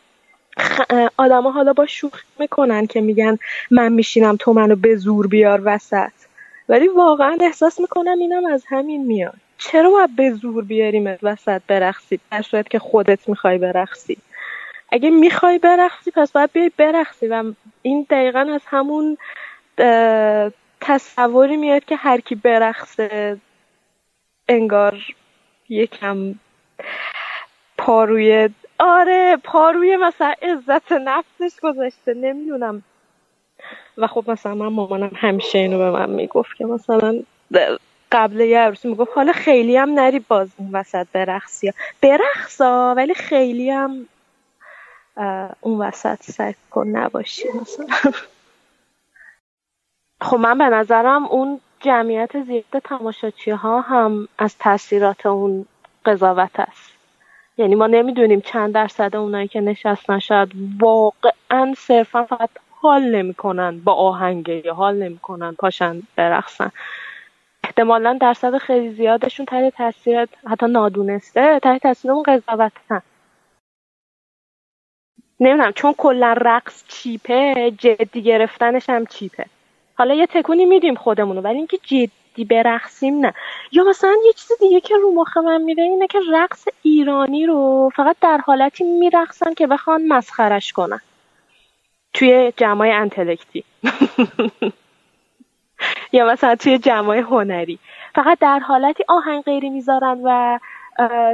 آدما 1.17 1.51
حالا 1.51 1.73
با 1.73 1.85
شوخی 1.85 2.25
می‌کنن 2.39 2.87
که 2.87 3.01
میگن 3.01 3.37
من 3.71 3.93
میشینم 3.93 4.35
تو 4.35 4.53
منو 4.53 4.75
به 4.75 4.95
زور 4.95 5.27
بیار 5.27 5.61
وسط. 5.65 6.11
ولی 6.69 6.87
واقعا 6.87 7.37
احساس 7.41 7.79
می‌کنم 7.79 8.19
اینم 8.19 8.45
از 8.45 8.63
همین 8.67 9.05
میاد. 9.05 9.37
چرا 9.57 9.89
باید 9.89 10.15
به 10.15 10.31
زور 10.31 10.63
بیاریم 10.63 11.17
وسط 11.23 11.61
برقصی؟ 11.67 12.19
در 12.31 12.41
صورت 12.41 12.69
که 12.69 12.79
خودت 12.79 13.29
می‌خوای 13.29 13.57
برقصی. 13.57 14.17
اگه 14.91 15.09
می‌خوای 15.09 15.59
برقصی 15.59 16.11
پس 16.11 16.31
باید 16.31 16.51
بیای 16.51 16.71
برقصی. 16.77 17.27
و 17.27 17.43
این 17.81 18.07
دقیقا 18.09 18.39
از 18.39 18.61
همون 18.65 19.17
تصوری 20.81 21.57
میاد 21.57 21.85
که 21.85 21.95
هر 21.95 22.19
کی 22.19 22.35
برقصه 22.35 23.37
انگار 24.47 24.97
یکم 25.69 26.35
پاروی 27.77 28.49
آره 28.79 29.37
پاروی 29.43 29.97
مثلا 29.97 30.33
عزت 30.41 30.91
نفسش 30.91 31.59
گذاشته. 31.63 32.13
نمی‌دونم. 32.13 32.83
و 33.97 34.07
خب 34.07 34.31
مثلا 34.31 34.55
من 34.55 34.67
مامانم 34.67 35.11
همیشه 35.15 35.59
اینو 35.59 35.77
به 35.77 35.91
من 35.91 36.09
می‌گفت 36.09 36.57
که 36.57 36.65
مثلا 36.65 37.23
قبل 38.11 38.39
یه 38.39 38.59
عروسی 38.59 38.87
می‌گفت 38.87 39.11
حالا 39.15 39.31
خیلی 39.31 39.77
هم 39.77 39.89
نری 39.89 40.19
باز 40.19 40.49
اون 40.57 40.69
وسط 40.71 41.07
برقصی 41.13 41.71
برقصا 42.01 42.93
ولی 42.97 43.13
خیلی 43.13 43.69
هم 43.69 44.07
اون 45.61 45.79
وسط 45.79 46.21
سعی 46.23 46.55
کن 46.71 46.87
نباشی 46.87 47.47
مثلا. 47.61 48.11
خب 50.21 50.37
من 50.37 50.57
به 50.57 50.63
نظرم 50.65 51.25
اون 51.25 51.59
جمعیت 51.79 52.43
زیاد 52.43 52.79
تماشاچی 52.83 53.51
ها 53.51 53.81
هم 53.81 54.27
از 54.37 54.57
تاثیرات 54.57 55.25
اون 55.25 55.65
قضاوت 56.05 56.59
است. 56.59 56.91
یعنی 57.57 57.75
ما 57.75 57.87
نمی‌دونیم 57.87 58.41
چند 58.41 58.73
درصد 58.73 59.15
اونایی 59.15 59.47
که 59.47 59.61
نشستن 59.61 60.19
شاید 60.19 60.51
واقعا 60.79 61.73
صرفا 61.77 62.23
فقط 62.23 62.49
حال 62.81 63.15
نمی‌کنن 63.15 63.79
با 63.79 63.93
آهنگه 63.93 64.65
یا 64.65 64.73
حال 64.73 64.95
نمی‌کنن 65.03 65.51
پاشن 65.51 66.01
برقصن. 66.15 66.71
احتمالا 67.63 68.17
درصد 68.21 68.57
خیلی 68.57 68.89
زیادشون 68.93 69.45
تحت 69.45 69.75
تاثیر 69.75 70.27
حتی 70.47 70.65
نادونسته 70.67 71.59
تحت 71.63 71.83
تاثیر 71.83 72.11
اون 72.11 72.23
قضاوتن. 72.23 73.01
نمی‌دونم 75.39 75.71
چون 75.71 75.93
کلا 75.93 76.35
رقص 76.41 76.83
چیپه 76.87 77.71
جدی 77.77 78.21
گرفتنش 78.21 78.89
هم 78.89 79.05
چیپه. 79.05 79.45
حالا 79.95 80.13
یه 80.13 80.27
تکونی 80.27 80.65
میدیم 80.65 80.95
خودمونو 80.95 81.41
ولی 81.41 81.57
اینکه 81.57 81.77
جدی 81.77 82.45
برقصیم 82.45 83.19
نه. 83.19 83.33
یا 83.71 83.83
مثلا 83.83 84.15
یه 84.25 84.33
چیز 84.33 84.51
دیگه 84.59 84.79
که 84.79 84.97
رو 84.97 85.11
مخ 85.11 85.37
من 85.37 85.61
میره 85.61 85.83
اینه 85.83 86.07
که 86.07 86.19
رقص 86.33 86.67
ایرانی 86.81 87.45
رو 87.45 87.89
فقط 87.95 88.15
در 88.21 88.37
حالتی 88.37 88.83
میرقصن 88.83 89.53
که 89.53 89.67
بخوان 89.67 90.07
مسخرش 90.07 90.73
کنن. 90.73 91.01
توی 92.13 92.53
جمعای 92.57 92.91
انتلکتی. 92.91 93.63
یا 96.13 96.25
مثلا 96.25 96.55
توی 96.55 96.77
جمعای 96.77 97.19
هنری. 97.19 97.79
فقط 98.15 98.39
در 98.39 98.59
حالتی 98.59 99.03
آهنگ 99.07 99.43
غیری 99.43 99.69
می‌ذارن 99.69 100.21
و 100.23 100.59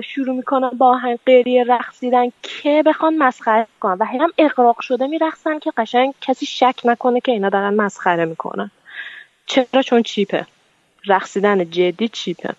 شروع 0.03 0.36
می‌کنن 0.36 0.70
با 0.70 0.89
آهنگ 0.89 1.20
غیری 1.26 1.64
رقصیدن 1.64 2.32
که 2.41 2.84
بخوان 2.86 3.18
مسخره 3.18 3.68
کنن 3.80 3.97
و 3.99 4.05
هم 4.05 4.32
اقراق 4.38 4.82
شده 4.82 5.07
میرقصن 5.07 5.59
که 5.59 5.72
قشنگ 5.78 6.14
کسی 6.22 6.45
شک 6.45 6.76
نکنه 6.86 7.20
که 7.20 7.32
اینا 7.32 7.49
دارن 7.49 7.74
مسخره 7.74 8.26
می‌کنن. 8.26 8.72
چرا؟ 9.45 9.82
چون 9.82 10.03
چیپه. 10.03 10.45
رقصیدن 11.07 11.70
جدی 11.70 12.07
چیپه. 12.07 12.53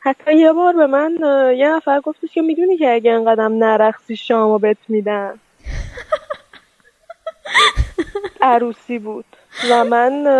حتی 0.00 0.36
یه 0.36 0.52
بار 0.52 0.76
به 0.76 0.86
من 0.86 1.18
یه 1.56 1.68
نفر 1.68 2.00
گفتش 2.00 2.32
که 2.32 2.42
می‌دونی 2.42 2.76
که 2.76 2.92
اگه 2.92 3.12
انقدرم 3.12 3.64
نرقصی 3.64 4.16
شامو 4.16 4.58
بهت 4.58 4.78
میدن؟ 4.88 5.38
عروسی 8.40 8.98
بود. 8.98 9.24
و 9.70 9.84
من 9.84 10.26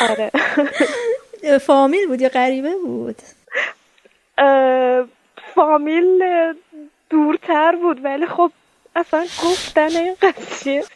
آره. 0.00 0.30
فامیل 1.66 2.06
بود 2.06 2.20
یا 2.20 2.28
غریبه 2.28 2.74
بود؟ 2.76 3.16
فامیل 5.54 6.22
دورتر 7.10 7.76
بود 7.76 8.04
ولی 8.04 8.26
خب 8.26 8.52
اصلا 8.96 9.22
گفتن 9.22 9.96
این 9.96 10.16
قضیه. 10.22 10.84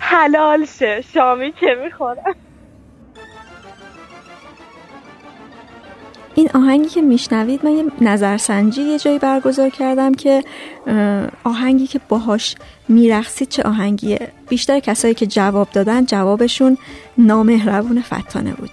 حلال 0.00 0.66
شه 0.66 1.00
شامی 1.14 1.52
که 1.52 1.74
می‌خورم 1.74 2.36
این 6.34 6.48
آهنگی 6.54 6.88
که 6.88 7.02
میشنوید 7.02 7.64
من 7.64 7.70
یه 7.70 7.84
نظرسنجی 8.00 8.82
یه 8.82 8.98
جایی 8.98 9.18
برگزار 9.18 9.70
کردم 9.70 10.14
که 10.14 10.44
آهنگی 11.44 11.86
که 11.86 12.00
باهاش 12.08 12.54
میرخصید 12.88 13.48
چه 13.48 13.62
آهنگیه؟ 13.62 14.28
بیشتر 14.48 14.80
کسایی 14.80 15.14
که 15.14 15.26
جواب 15.26 15.68
دادن 15.72 16.04
جوابشون 16.04 16.78
نامهربون 17.18 18.02
فتانه 18.02 18.52
بود. 18.52 18.70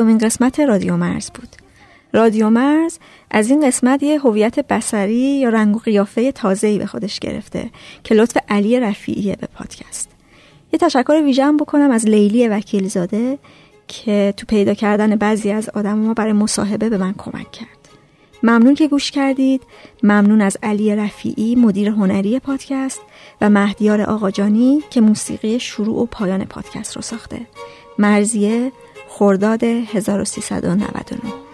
بیستمین 0.00 0.18
قسمت 0.18 0.60
رادیو 0.60 0.96
مرز 0.96 1.30
بود. 1.30 1.48
رادیو 2.12 2.50
مرز 2.50 2.98
از 3.30 3.50
این 3.50 3.66
قسمت 3.66 4.02
یه 4.02 4.20
هویت 4.20 4.60
بصری 4.60 5.38
یا 5.38 5.48
رنگ 5.48 5.76
و 5.76 5.78
قیافه 5.78 6.32
تازه‌ای 6.32 6.78
به 6.78 6.86
خودش 6.86 7.18
گرفته 7.18 7.70
که 8.04 8.14
لطف 8.14 8.36
علی 8.48 8.80
رفیعیه 8.80 9.36
به 9.36 9.48
پادکست. 9.54 10.10
یه 10.72 10.78
تشکر 10.78 11.22
ویژه 11.24 11.44
هم 11.44 11.56
بکنم 11.56 11.90
از 11.90 12.06
لیلی 12.06 12.48
وکیلزاده 12.48 13.38
که 13.88 14.34
تو 14.36 14.46
پیدا 14.46 14.74
کردن 14.74 15.16
بعضی 15.16 15.50
از 15.50 15.68
آدم 15.68 15.98
ما 15.98 16.14
برای 16.14 16.32
مصاحبه 16.32 16.88
به 16.88 16.98
من 16.98 17.14
کمک 17.18 17.52
کرد. 17.52 17.88
ممنون 18.42 18.74
که 18.74 18.88
گوش 18.88 19.10
کردید. 19.10 19.62
ممنون 20.02 20.40
از 20.40 20.56
علی 20.62 20.96
رفیعی 20.96 21.56
مدیر 21.56 21.88
هنری 21.88 22.38
پادکست 22.38 23.00
و 23.40 23.50
مهدیار 23.50 24.00
آقاجانی 24.00 24.82
که 24.90 25.00
موسیقی 25.00 25.60
شروع 25.60 26.02
و 26.02 26.06
پایان 26.06 26.44
پادکست 26.44 26.96
رو 26.96 27.02
ساخته. 27.02 27.40
مرزیه 27.98 28.72
خرداد 29.12 29.64
1399 29.64 31.49